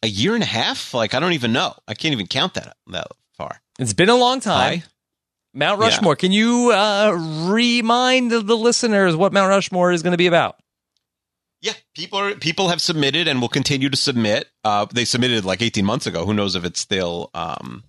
[0.01, 0.93] a year and a half.
[0.93, 1.75] Like I don't even know.
[1.87, 3.07] I can't even count that that
[3.37, 3.61] far.
[3.77, 4.79] It's been a long time.
[4.79, 4.83] Hi.
[5.53, 5.87] Mount Yeah.
[5.87, 6.15] Rushmore.
[6.15, 7.11] Can you uh,
[7.49, 10.55] remind the listeners what Mount Rushmore is going to be about?
[11.61, 14.47] Yeah, people are people have submitted and will continue to submit.
[14.63, 16.25] Uh, they submitted like 18 months ago.
[16.25, 17.83] Who knows if it's still um,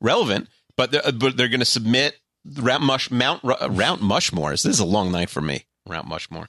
[0.00, 0.48] relevant?
[0.76, 4.62] But they're, but they're going to submit Mount Mush Mount Ru- uh, Mount Mushmores.
[4.62, 5.64] This is a long night for me.
[5.88, 6.46] Mount Mushmore.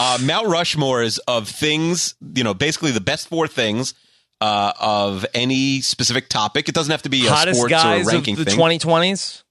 [0.00, 2.16] Uh, Mount Rushmores of things.
[2.34, 3.94] You know, basically the best four things
[4.40, 6.68] uh, of any specific topic.
[6.68, 8.58] It doesn't have to be a Hottest sports or a guys of ranking the thing.
[8.58, 9.42] 2020s?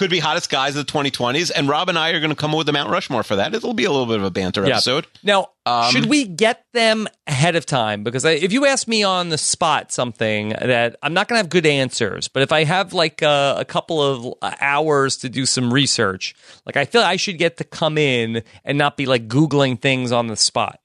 [0.00, 1.50] Could be hottest guys of the 2020s.
[1.54, 3.54] And Rob and I are going to come up with the Mount Rushmore for that.
[3.54, 4.76] It'll be a little bit of a banter Yeah.
[4.76, 5.06] episode.
[5.22, 8.02] Now, Um, should we get them ahead of time?
[8.02, 11.42] Because I, if you ask me on the spot something that I'm not going to
[11.42, 15.44] have good answers, but if I have like a, a couple of hours to do
[15.44, 19.28] some research, like I feel I should get to come in and not be like
[19.28, 20.80] Googling things on the spot.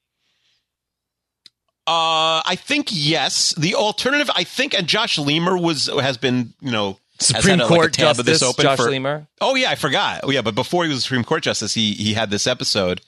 [1.86, 3.54] Uh, I think yes.
[3.56, 7.68] The alternative, I think, and Josh Lemur was has been, you know, Supreme a, like,
[7.68, 9.26] Court this Justice open Josh for-.
[9.40, 10.20] Oh yeah, I forgot.
[10.24, 13.00] Oh yeah, but before he was Supreme Court justice, he he had this episode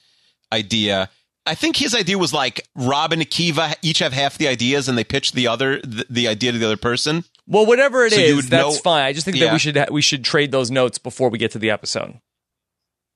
[0.52, 1.10] idea.
[1.47, 4.98] I think his idea was like Rob and Akiva each have half the ideas, and
[4.98, 7.24] they pitch the other the, the idea to the other person.
[7.47, 9.05] Well, whatever it is, So would that's know- fine.
[9.05, 11.52] I just think that we should ha- we should trade those notes before we get
[11.52, 12.20] to the episode.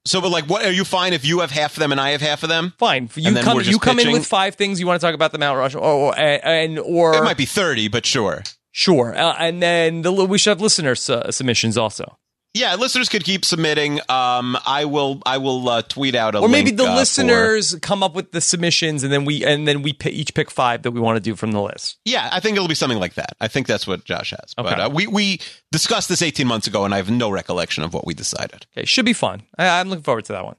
[0.05, 2.11] So, but like, what are you fine if you have half of them and I
[2.11, 2.73] have half of them?
[2.79, 5.39] Fine, you come you come in with five things you want to talk about the
[5.39, 8.43] Mount Rushmore, or, or and or It might be thirty, but sure.
[8.73, 12.19] Sure, uh, and then the, we should have listener su- submissions also,
[12.55, 14.01] Yeah, listeners could keep submitting.
[14.11, 16.97] Um, I will I will uh, tweet out a or maybe link, the uh, for-
[16.97, 20.51] listeners come up with the submissions, and then we and then we pi each pick
[20.51, 21.99] five that we want to do from the list.
[22.05, 23.37] Yeah, I think it'll be something like that.
[23.41, 24.53] I think that's what Josh has.
[24.57, 25.41] But uh, we we
[25.71, 28.67] discussed this 18 months ago, and I have no recollection of what we decided.
[28.77, 29.43] Okay, should be fun.
[29.57, 30.57] I, I'm looking forward to that one.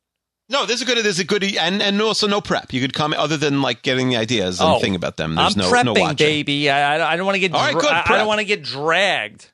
[0.50, 0.98] No, this is good.
[0.98, 2.74] This is a good, and and also no prep.
[2.74, 5.36] You could come other than like getting the ideas and Oh, think about them.
[5.36, 6.16] There's I'm no prepping, no watching.
[6.18, 6.70] baby.
[6.70, 8.46] I, I- don't want to get All right, dra- good, I, I don't want to
[8.46, 9.50] get dragged.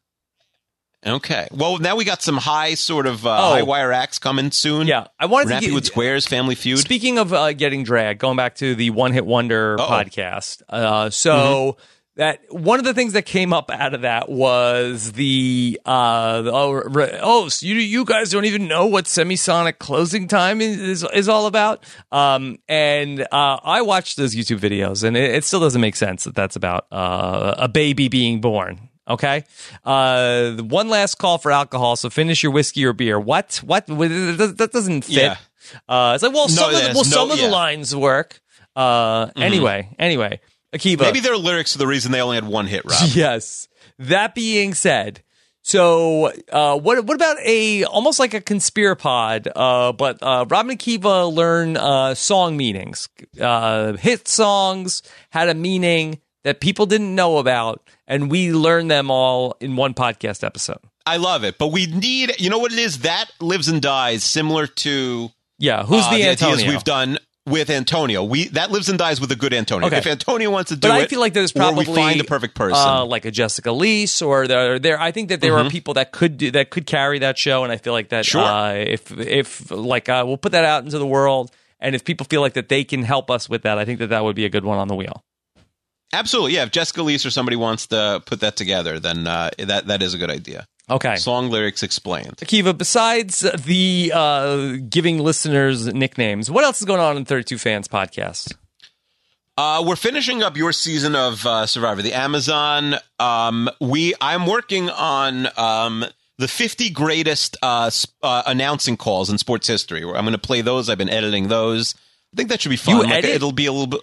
[1.05, 1.47] Okay.
[1.51, 3.49] Well, now we got some high sort of uh, Oh.
[3.53, 4.85] high wire acts coming soon.
[4.87, 6.79] Yeah, I wanted to get, Squares, Family Feud.
[6.79, 9.87] Speaking of uh, getting dragged, going back to the One Hit Wonder Uh-oh.
[9.89, 10.61] podcast.
[10.67, 11.31] Uh, so
[11.77, 11.81] Mm-hmm.
[12.19, 16.83] That one of the things that came up out of that was the uh, oh,
[17.21, 21.47] oh so you you guys don't even know what semisonic closing time is is, all
[21.47, 21.85] about.
[22.11, 26.25] Um, and uh, I watched those YouTube videos, and it, it still doesn't make sense
[26.25, 28.89] that that's about uh, a baby being born.
[29.07, 29.45] Okay.
[29.85, 31.95] Uh, one last call for alcohol.
[31.95, 33.17] So finish your whiskey or beer.
[33.17, 33.61] What?
[33.63, 33.87] What?
[33.87, 35.15] That doesn't fit.
[35.15, 35.37] Yeah.
[35.87, 38.41] Uh, it's like, well, some of the, well, no- some of the lines work.
[38.75, 40.41] Uh, anyway, anyway,
[40.73, 41.01] Akiva.
[41.01, 43.09] Maybe their lyrics are the reason they only had one hit, Rob.
[43.13, 43.67] yes.
[43.97, 45.23] That being said,
[45.61, 47.03] so uh, what?
[47.05, 49.51] What about a almost like a conspirapod?
[49.55, 53.09] Uh, but uh, Robin and Akiva learn uh, song meanings,
[53.39, 59.11] uh, hit songs had a meaning that people didn't know about, and we learn them
[59.11, 60.79] all in one podcast episode.
[61.05, 62.39] I love it, but we need.
[62.39, 62.99] You know what it is?
[62.99, 66.69] That lives and dies, similar to Yeah, who's uh, the ideas Antonio?
[66.69, 67.17] we've done
[67.49, 68.23] with Antonio.
[68.23, 69.87] We that lives and dies with a good Antonio.
[69.87, 69.97] Okay.
[69.97, 72.23] If Antonio wants to do but it, I feel like there's probably we find the
[72.23, 72.77] perfect person.
[72.77, 74.79] uh, like a Jessica Leese, or there.
[74.79, 77.63] There, I think that there are people that could do that could carry that show,
[77.63, 78.25] and I feel like that.
[78.25, 78.39] Mm-hmm.
[78.39, 78.41] Sure.
[78.41, 82.25] Uh, if if like uh, we'll put that out into the world, and if people
[82.29, 84.45] feel like that they can help us with that, I think that that would be
[84.45, 85.23] a good one on the wheel.
[86.11, 86.63] Absolutely, yeah.
[86.63, 90.13] If Jessica Leese or somebody wants to put that together, then uh, that that is
[90.13, 90.67] a good idea.
[90.89, 91.15] Okay.
[91.17, 92.37] Song lyrics explained.
[92.37, 97.87] Akiva, besides the uh, giving listeners nicknames, what else is going on in 32 Fans
[97.87, 98.55] podcast?
[99.57, 102.95] Uh, we're finishing up your season of uh, Survivor, the Amazon.
[103.19, 106.05] Um, we I'm working on um,
[106.37, 110.01] the 50 greatest uh, sp- uh, announcing calls in sports history.
[110.03, 110.89] I'm going to play those.
[110.89, 111.93] I've been editing those.
[112.33, 113.09] I think that should be fun.
[113.09, 113.25] Like.
[113.25, 114.01] It'll be a little bit.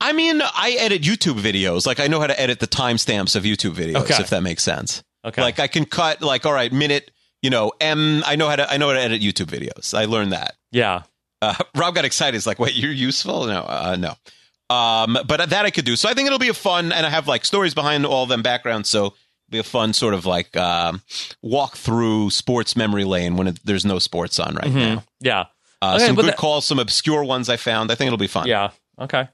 [0.00, 1.86] I mean, I edit YouTube videos.
[1.86, 4.14] Like I know how to edit the timestamps of YouTube videos, Okay.
[4.20, 5.02] if that makes sense.
[5.24, 5.42] Okay.
[5.42, 7.10] Like I can cut like all right minute.
[7.42, 8.22] You know, M.
[8.26, 8.68] I know how to.
[8.70, 9.96] I know how to edit YouTube videos.
[9.96, 10.54] I learned that.
[10.72, 11.02] Yeah.
[11.40, 12.34] Uh, Rob got excited.
[12.34, 14.14] He's like, "Wait, you're useful?" No, uh, no.
[14.74, 15.96] Um, but that I could do.
[15.96, 18.42] So I think it'll be a fun, and I have like stories behind all them,
[18.42, 18.88] backgrounds.
[18.88, 19.16] So it'll
[19.50, 21.00] be a fun sort of like um,
[21.40, 25.04] walk through sports memory lane when it, there's no sports on right now.
[25.20, 25.40] Yeah.
[25.40, 25.44] Uh,
[25.80, 25.94] Mm-hmm.
[25.96, 27.92] Okay, some good that- calls, some obscure ones I found.
[27.92, 28.48] I think it'll be fun.
[28.48, 28.70] Yeah.
[29.00, 29.28] Okay.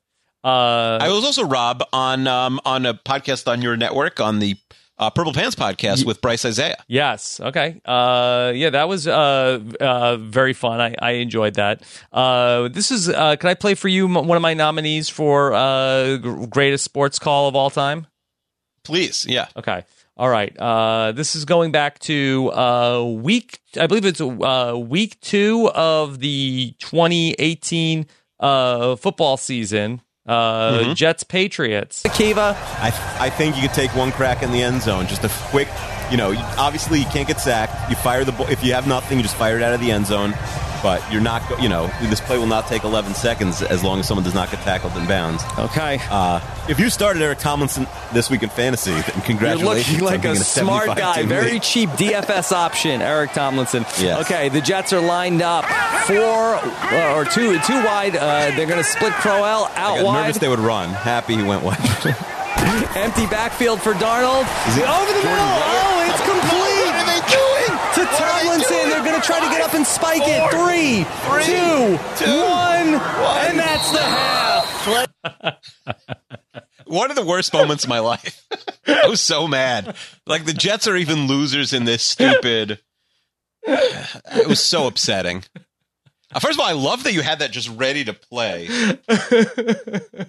[0.44, 4.56] Uh, I was also Rob on um, on a podcast on your network on the
[4.98, 6.82] uh, Purple Pants podcast with Bryce Isaiah.
[6.86, 7.40] Yes.
[7.40, 7.80] Okay.
[7.84, 10.80] Uh, yeah, that was uh, uh, very fun.
[10.80, 11.82] I, I enjoyed that.
[12.12, 13.08] Uh, this is.
[13.08, 16.84] Uh, can I play for you m- one of my nominees for uh, gr- greatest
[16.84, 18.06] sports call of all time?
[18.84, 19.48] Please, yeah.
[19.56, 19.84] Okay.
[20.16, 20.56] All right.
[20.56, 23.58] Uh, this is going back to uh, week.
[23.80, 28.06] I believe it's uh, week two of the 2018
[28.38, 30.02] uh, football season.
[30.26, 32.02] Uh, Jets Patriots.
[32.04, 32.54] Akiva.
[32.80, 35.06] I, I think you could take one crack in the end zone.
[35.06, 35.68] Just a quick,
[36.10, 37.90] you know, obviously you can't get sacked.
[37.90, 38.48] You fire the ball.
[38.48, 40.34] If you have nothing, you just fire it out of the end zone.
[40.84, 44.06] But you're not, you know, this play will not take 11 seconds as long as
[44.06, 45.42] someone does not get tackled in bounds.
[45.58, 45.98] Okay.
[46.10, 50.00] Uh, if you started Eric Tomlinson this week in fantasy, then You're congratulations.
[50.02, 51.20] looking like a smart guy.
[51.20, 53.84] team Very cheap DFS option, Eric Tomlinson.
[53.98, 54.26] Yes.
[54.26, 55.64] Okay, the Jets are lined up
[56.06, 58.14] four uh, or two two wide.
[58.14, 60.26] Uh, they're going to split Crowell out wide.
[60.26, 60.90] nervous they would run.
[60.90, 61.78] Happy he went wide.
[62.96, 64.44] Empty backfield for Darnold.
[64.68, 65.64] Is it Over the Jordan middle.
[65.64, 66.92] Oh, it's complete.
[66.92, 67.70] What are they doing?
[67.94, 68.88] To Tomlinson.
[68.90, 70.40] They're going to try to get up and spike it.
[70.50, 70.66] Four.
[70.66, 73.46] Three, Three, two, two, one, one.
[73.46, 74.84] and that's the half.
[76.86, 78.44] One of the worst moments of my life.
[78.86, 79.96] I was so mad.
[80.26, 82.80] Like the Jets are even losers in this stupid.
[83.66, 85.42] It was so upsetting.
[86.34, 88.68] Uh, First of all, I love that you had that just ready to play.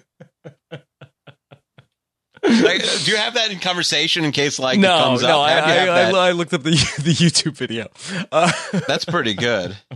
[2.48, 5.48] Like, do you have that in conversation in case like it No, comes no, up?
[5.48, 6.18] I, How'd you have I.
[6.18, 7.88] I, I looked up the the YouTube video.
[8.30, 8.52] Uh,
[8.86, 9.76] That's pretty good.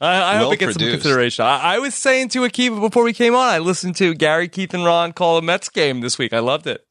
[0.00, 1.44] I, I hope it gets some consideration.
[1.44, 4.74] I, I was saying to Akiva before we came on, I listened to Gary, Keith,
[4.74, 6.32] and Ron call a Mets game this week.
[6.34, 6.86] I loved it.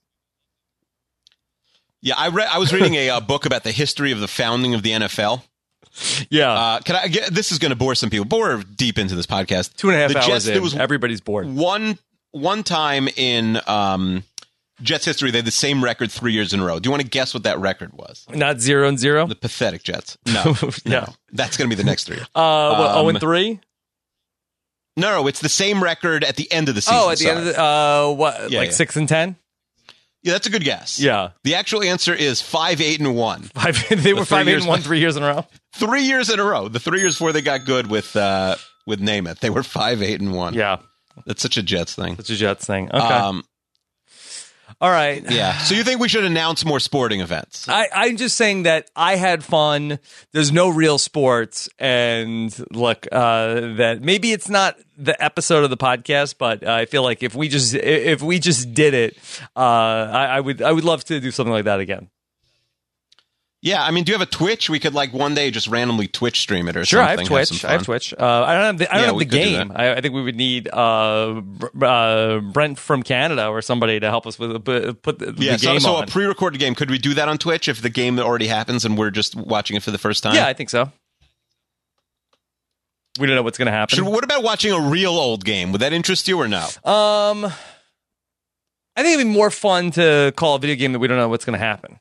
[2.01, 2.48] Yeah, I read.
[2.51, 5.43] I was reading a uh, book about the history of the founding of the NFL.
[6.30, 9.00] Yeah, Uh, can I get this is going to bore some people, but we're deep
[9.00, 9.76] into this podcast.
[9.76, 11.48] two and a half the hours Jets, in, There was everybody's bored.
[11.48, 11.98] one
[12.38, 14.24] one time in um,
[14.82, 16.80] Jets history, they had the same record three years in a row.
[16.80, 18.25] Do you want to guess what that record was?
[18.33, 19.27] Not zero and zero.
[19.27, 20.17] The pathetic Jets.
[20.27, 20.99] No, yeah.
[21.01, 22.17] no, that's going to be the next three.
[22.17, 23.59] Uh, what, Um, oh and three.
[24.95, 26.99] No, no, it's the same record at the end of the season.
[26.99, 28.74] Oh, at the end of the uh, what, Yeah, like yeah.
[28.75, 29.35] six and ten.
[30.24, 30.99] yeah, that's a good guess.
[30.99, 33.43] Yeah, the actual answer is five, eight, and one.
[33.56, 33.77] five.
[33.90, 35.45] they were five eight years and one three years in a row.
[35.75, 36.67] Three years in a row.
[36.67, 38.56] The three years before they got good with uh,
[38.88, 40.56] with Namath, they were five, eight, and one.
[40.56, 40.77] Yeah,
[41.26, 42.16] that's such a Jets thing.
[42.20, 42.90] it's a Jets thing.
[42.90, 43.44] Okay, Um,
[44.82, 45.24] all right.
[45.32, 45.58] yeah.
[45.60, 47.68] So you think we should announce more sporting events?
[47.70, 49.98] I, I'm just saying that I had fun.
[50.34, 55.78] There's no real sports, and look, uh, that maybe it's not the episode of the
[55.78, 59.18] podcast, but I feel like if we just if we just did it,
[59.56, 62.10] uh, I, I would I would love to do something like that again.
[63.68, 64.70] Yeah, I mean, do you have a Twitch?
[64.70, 66.86] We could like one day just randomly Twitch stream it or something.
[66.86, 67.48] Sure, I have Twitch.
[67.50, 67.84] some I have.
[67.84, 68.14] Twitch.
[68.14, 69.72] Uh, I don't have the I don't Yeah, have the game.
[69.76, 71.42] I, I think we would need uh,
[71.82, 75.60] uh, Brent from Canada or somebody to help us with put, put the, Yeah, the
[75.60, 76.04] so, game so on.
[76.04, 76.76] a pre-recorded game.
[76.76, 79.76] Could we do that on Twitch if the game already happens and we're just watching
[79.76, 80.36] it for the first time?
[80.36, 80.92] yeah, I think so.
[83.20, 83.96] We don't know what's going to happen.
[83.96, 85.72] Should, what about watching a real old game?
[85.72, 86.60] Would that interest you or no?
[86.84, 87.46] Um,
[88.96, 91.28] I think it'd be more fun to call a video game that we don't know
[91.28, 92.00] what's going to happen.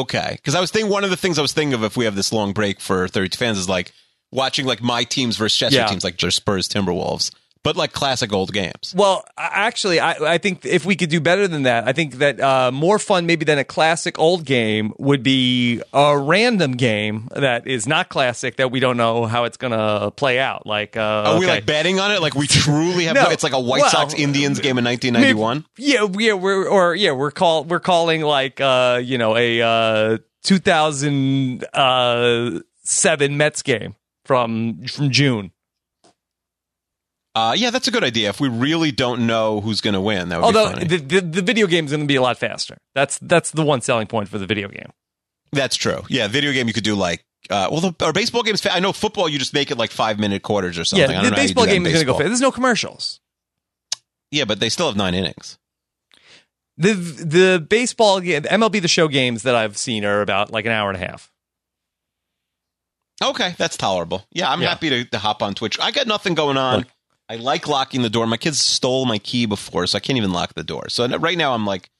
[0.00, 2.04] Okay, because I was thinking one of the things I was thinking of if we
[2.06, 3.92] have this long break for 32 fans is like
[4.32, 5.86] watching like my teams versus Chester Yeah.
[5.86, 7.30] teams, like Spurs Timberwolves.
[7.66, 8.94] But like classic old games.
[8.96, 12.40] Well, actually, I, I think if we could do better than that, I think that
[12.40, 17.66] uh, more fun maybe than a classic old game would be a random game that
[17.66, 20.64] is not classic that we don't know how it's going to play out.
[20.64, 21.56] Like, uh, Are we okay.
[21.56, 22.22] like betting on it?
[22.22, 23.16] Like we truly have?
[23.16, 23.24] No.
[23.24, 25.64] no, it's like a White Well, Sox Indians game in 1991.
[25.76, 30.18] Yeah, yeah, we're or yeah, we're call we're calling like uh, you know a uh,
[30.44, 35.50] 2007 Mets game from from June.
[37.36, 38.30] Uh, yeah, that's a good idea.
[38.30, 40.86] If we really don't know who's going to win, that would Although be funny.
[40.86, 42.78] the, the the video game is going to be a lot faster.
[42.94, 44.90] That's that's the one selling point for the video game.
[45.52, 46.02] that's true.
[46.08, 47.24] Yeah, video game you could do like.
[47.50, 48.62] Uh, well, the, our baseball games.
[48.62, 49.28] Fa- I know football.
[49.28, 51.10] You just make it like five minute quarters or something.
[51.10, 52.26] I yeah, the baseball game is going to go fast.
[52.28, 53.20] There's no commercials.
[54.30, 55.58] Yeah, but they still have nine innings.
[56.78, 60.72] The the baseball game, MLB the Show games that I've seen are about like an
[60.72, 61.30] hour and a half.
[63.22, 64.26] Okay, that's tolerable.
[64.32, 64.68] Yeah, I'm Yeah.
[64.70, 65.78] happy to, to hop on Twitch.
[65.80, 66.78] I got nothing going on.
[66.78, 66.88] Look.
[67.28, 68.26] I like locking the door.
[68.26, 70.88] My kids stole my key before, so I can't even lock the door.
[70.88, 71.90] So right now, I'm like,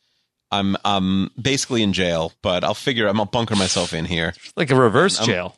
[0.53, 3.09] I'm I'm basically in jail, but I'll figure.
[3.09, 4.35] I'm gonna bunker myself in here.
[4.57, 5.57] Like a reverse I'm- jail.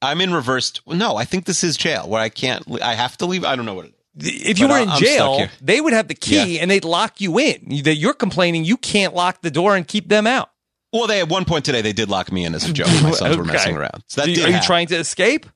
[0.00, 0.82] I'm in reversed.
[0.86, 2.64] No, I think this is jail where I can't.
[2.80, 3.44] I have to leave.
[3.44, 4.48] I don't know what it is.
[4.50, 7.20] If you But were in I'm jail, they would have the key and they'd lock
[7.20, 7.80] you in.
[7.82, 10.50] That You're complaining you can't lock the door and keep them out.
[10.92, 12.86] Well, they at one point today they did lock me in as a joke.
[13.02, 14.04] My sons were messing around.
[14.06, 14.66] So that you- are you happen.
[14.66, 15.46] trying to escape?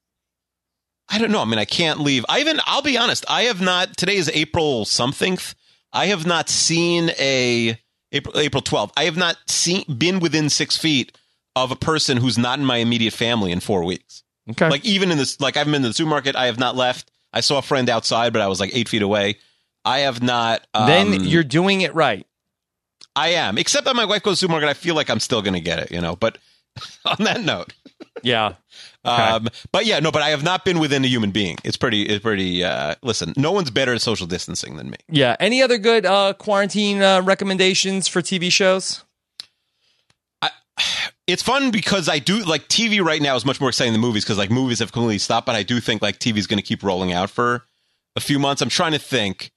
[1.08, 1.42] I don't know.
[1.42, 2.24] I mean, I can't leave.
[2.28, 2.60] I even.
[2.64, 3.24] I'll be honest.
[3.28, 3.96] I have not.
[3.96, 5.38] Today is April something.
[5.92, 7.78] I have not seen a
[8.12, 8.92] April April 12th.
[8.96, 11.16] I have not seen been within six feet
[11.54, 14.22] of a person who's not in my immediate family in four weeks.
[14.50, 14.68] Okay.
[14.68, 16.34] Like even in this, like I've been in the supermarket.
[16.36, 17.10] I have not left.
[17.32, 19.38] I saw a friend outside, but I was like eight feet away.
[19.84, 20.66] I have not.
[20.74, 22.26] Um, then you're doing it right.
[23.14, 23.58] I am.
[23.58, 24.68] Except that my wife goes to the supermarket.
[24.68, 25.90] I feel like I'm still going to get it.
[25.90, 26.16] You know.
[26.16, 26.38] But
[27.04, 27.72] on that note.
[28.22, 28.54] Yeah.
[29.04, 29.22] Okay.
[29.22, 31.58] Um, but yeah, no, but I have not been within a human being.
[31.64, 34.96] It's pretty, it's pretty, uh, listen, no one's better at social distancing than me.
[35.08, 35.36] Yeah.
[35.40, 39.04] Any other good uh, quarantine uh, recommendations for TV shows?
[41.28, 44.24] It's fun because I do like TV right now is much more exciting than movies
[44.24, 46.64] because like movies have completely stopped, but I do think like TV is going to
[46.64, 47.62] keep rolling out for
[48.16, 48.60] a few months.
[48.60, 49.52] I'm trying to think.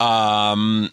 [0.00, 0.90] Um,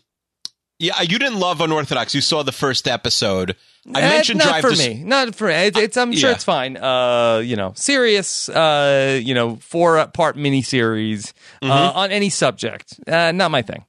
[0.79, 2.15] yeah, you didn't love Unorthodox.
[2.15, 3.55] You saw the first episode.
[3.93, 5.03] I Eh, mentioned not Drive for to me.
[5.03, 5.53] Not for me.
[5.53, 6.35] It's, it's, I'm sure Yeah.
[6.35, 6.77] it's fine.
[6.77, 8.49] Uh, you know, serious.
[8.49, 11.71] Uh, you know, four part miniseries Mm-hmm.
[11.71, 12.99] uh, on any subject.
[13.07, 13.83] Uh, not my thing.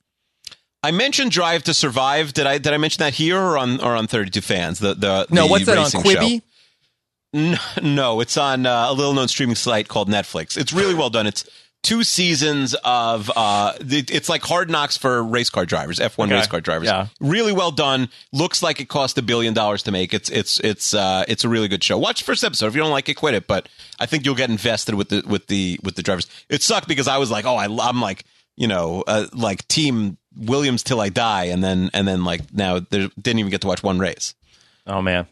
[0.83, 2.33] I mentioned Drive to Survive.
[2.33, 4.79] Did I did I mention that here or on or on 32 fans?
[4.79, 6.01] The the No, the what's that on show?
[6.01, 6.43] Quibi?
[7.33, 10.57] No, no, it's on uh, a little known streaming site called Netflix.
[10.57, 11.29] It's really well done.
[11.29, 11.45] It's
[11.83, 16.35] two seasons of uh it's like hard knocks for race car drivers f1 Okay.
[16.35, 16.89] race car drivers.
[16.89, 17.07] Yeah.
[17.21, 18.09] really well done.
[18.33, 20.13] Looks like it cost a billion dollars to make.
[20.13, 21.97] It's it's it's uh it's a really good show.
[21.99, 22.67] Watch the first episode.
[22.67, 23.47] If you don't like it quit it.
[23.47, 23.69] But
[23.99, 26.27] i think you'll get invested with the with the with the drivers.
[26.49, 28.25] It sucked because i was like oh I, i'm like
[28.57, 31.45] you know uh, like team williams till i die.
[31.45, 34.35] And then and then like now there didn't even get to watch one race.
[34.87, 35.27] Oh man.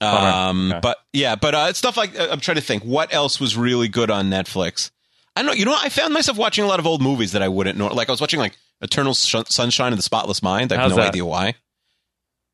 [0.00, 0.70] Um.
[0.72, 0.80] Okay.
[0.80, 3.56] but yeah, but uh, it's stuff like uh, I'm trying to think what else was
[3.56, 4.90] really good on Netflix.
[5.36, 5.52] I don't know.
[5.54, 5.76] You know.
[5.78, 7.86] I found myself watching a lot of old movies that I wouldn't know.
[7.88, 10.72] Like I was watching like Eternal Sh- Sunshine of the Spotless Mind.
[10.72, 11.08] I have How's no that?
[11.10, 11.48] idea why.
[11.48, 11.56] It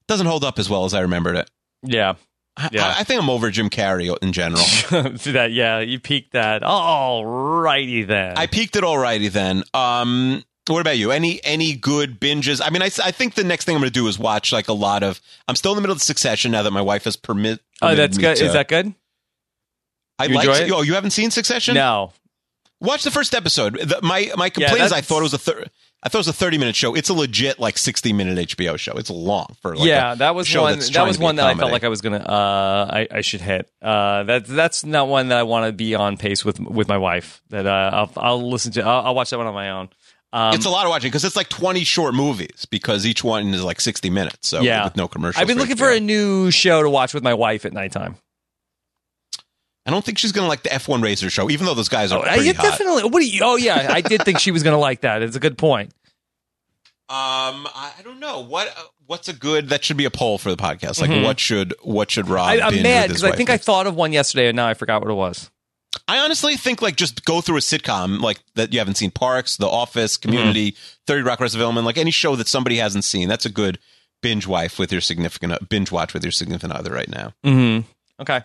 [0.08, 1.50] doesn't hold up as well as I remembered it.
[1.82, 2.14] Yeah.
[2.56, 2.86] I- Yeah.
[2.86, 4.62] I, I think I'm over Jim Carrey in general.
[5.32, 5.50] That?
[5.52, 6.62] Yeah, you peaked that.
[6.62, 8.36] All righty then.
[8.36, 9.62] I peaked it alrighty then.
[9.74, 10.42] Um,
[10.74, 11.10] what about you?
[11.10, 12.60] Any any good binges?
[12.64, 14.68] I mean, I, I think the next thing I'm going to do is watch like
[14.68, 15.20] a lot of.
[15.48, 17.60] I'm still in the middle of Succession now that my wife has permit.
[17.82, 18.36] oh, that's good.
[18.36, 18.94] to- Is that good?
[20.18, 20.48] I like.
[20.48, 20.72] it?
[20.72, 21.74] Oh, you haven't seen Succession?
[21.74, 22.12] No.
[22.80, 23.74] Watch the first episode.
[23.78, 25.64] The, my my complaint is I thought it was a thir-
[26.02, 26.94] I thought it was a 30 minute show.
[26.94, 28.92] It's a legit like 60 minute HBO show.
[28.92, 30.78] It's long for like yeah, a that was show one.
[30.78, 32.18] That was one that I felt like I was gonna.
[32.18, 33.70] Uh, I, I should hit.
[33.80, 36.98] Uh, that's that's not one that I want to be on pace with with my
[36.98, 37.42] wife.
[37.48, 38.82] That uh, I'll I'll listen to.
[38.82, 39.88] I'll, I'll watch that one on my own.
[40.36, 43.54] Um, it's a lot of watching because it's like 20 short movies because each one
[43.54, 44.48] is like 60 minutes.
[44.48, 45.40] So yeah, with no commercials.
[45.40, 48.16] I've been looking for a new show to watch with my wife at nighttime.
[49.86, 52.12] I don't think she's going to like the F1 Racer show, even though those guys
[52.12, 52.62] are Oh, pretty hot.
[52.64, 53.04] definitely.
[53.04, 53.40] What do you?
[53.42, 55.22] Oh yeah, I did think she was gonna like that.
[55.22, 55.92] It's a good point.
[57.08, 60.50] Um, I, don't know what uh, what's a good that should be a poll for
[60.50, 61.00] the podcast.
[61.00, 62.50] Like, what should what should Rob?
[62.50, 62.64] Mm-hmm.
[62.64, 65.00] I, I'm mad because I think I thought of one yesterday and now I forgot
[65.02, 65.50] what it was.
[66.08, 69.56] I honestly think like just go through a sitcom like that you haven't seen Parks,
[69.56, 70.92] The Office, Community, Mm-hmm.
[71.06, 73.28] Thirty Rock, Arrested Development, like any show that somebody hasn't seen.
[73.28, 73.78] That's a good
[74.22, 77.32] binge wife with your significant binge watch with your significant other right now.
[77.44, 77.86] Mm-hmm.
[78.22, 78.40] Okay.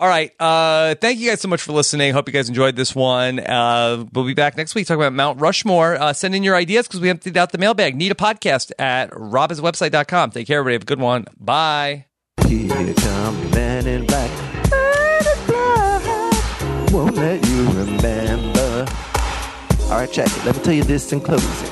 [0.00, 0.32] All right.
[0.40, 2.12] Uh, thank you guys so much for listening.
[2.12, 3.38] Hope you guys enjoyed this one.
[3.38, 5.94] Uh, we'll be back next week talking about Mount Rushmore.
[5.94, 7.94] Uh, send in your ideas because we emptied out the mailbag.
[7.94, 10.32] Need a podcast at robhasawebsite.com.
[10.32, 10.74] Take care, everybody.
[10.74, 11.26] Have a good one.
[11.38, 12.06] Bye.
[12.48, 15.11] Here come the man in black.
[16.92, 18.84] Won't let you remember.
[18.84, 19.90] All right.
[19.90, 20.44] Alright, check it.
[20.44, 21.70] Let me tell you this in closing.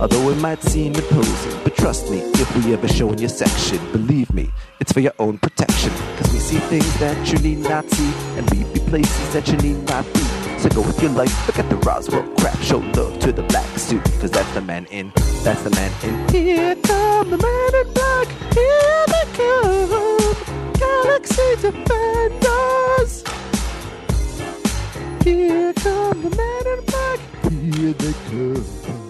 [0.00, 3.78] Although it might seem imposing, but trust me, if we ever show in your section,
[3.90, 4.50] believe me,
[4.80, 5.90] it's for your own protection.
[6.16, 9.56] Cause we see things that you need not see, and we be places that you
[9.58, 10.20] need not be.
[10.58, 14.04] So go with your life, forget the Roswell crap, show love to the black suit,
[14.20, 16.28] cause that's the man in, that's the man in.
[16.28, 23.24] Here come the man in black, here they come, Galaxy Defenders.
[25.24, 27.18] Here come the man in black,
[27.50, 29.03] here they come.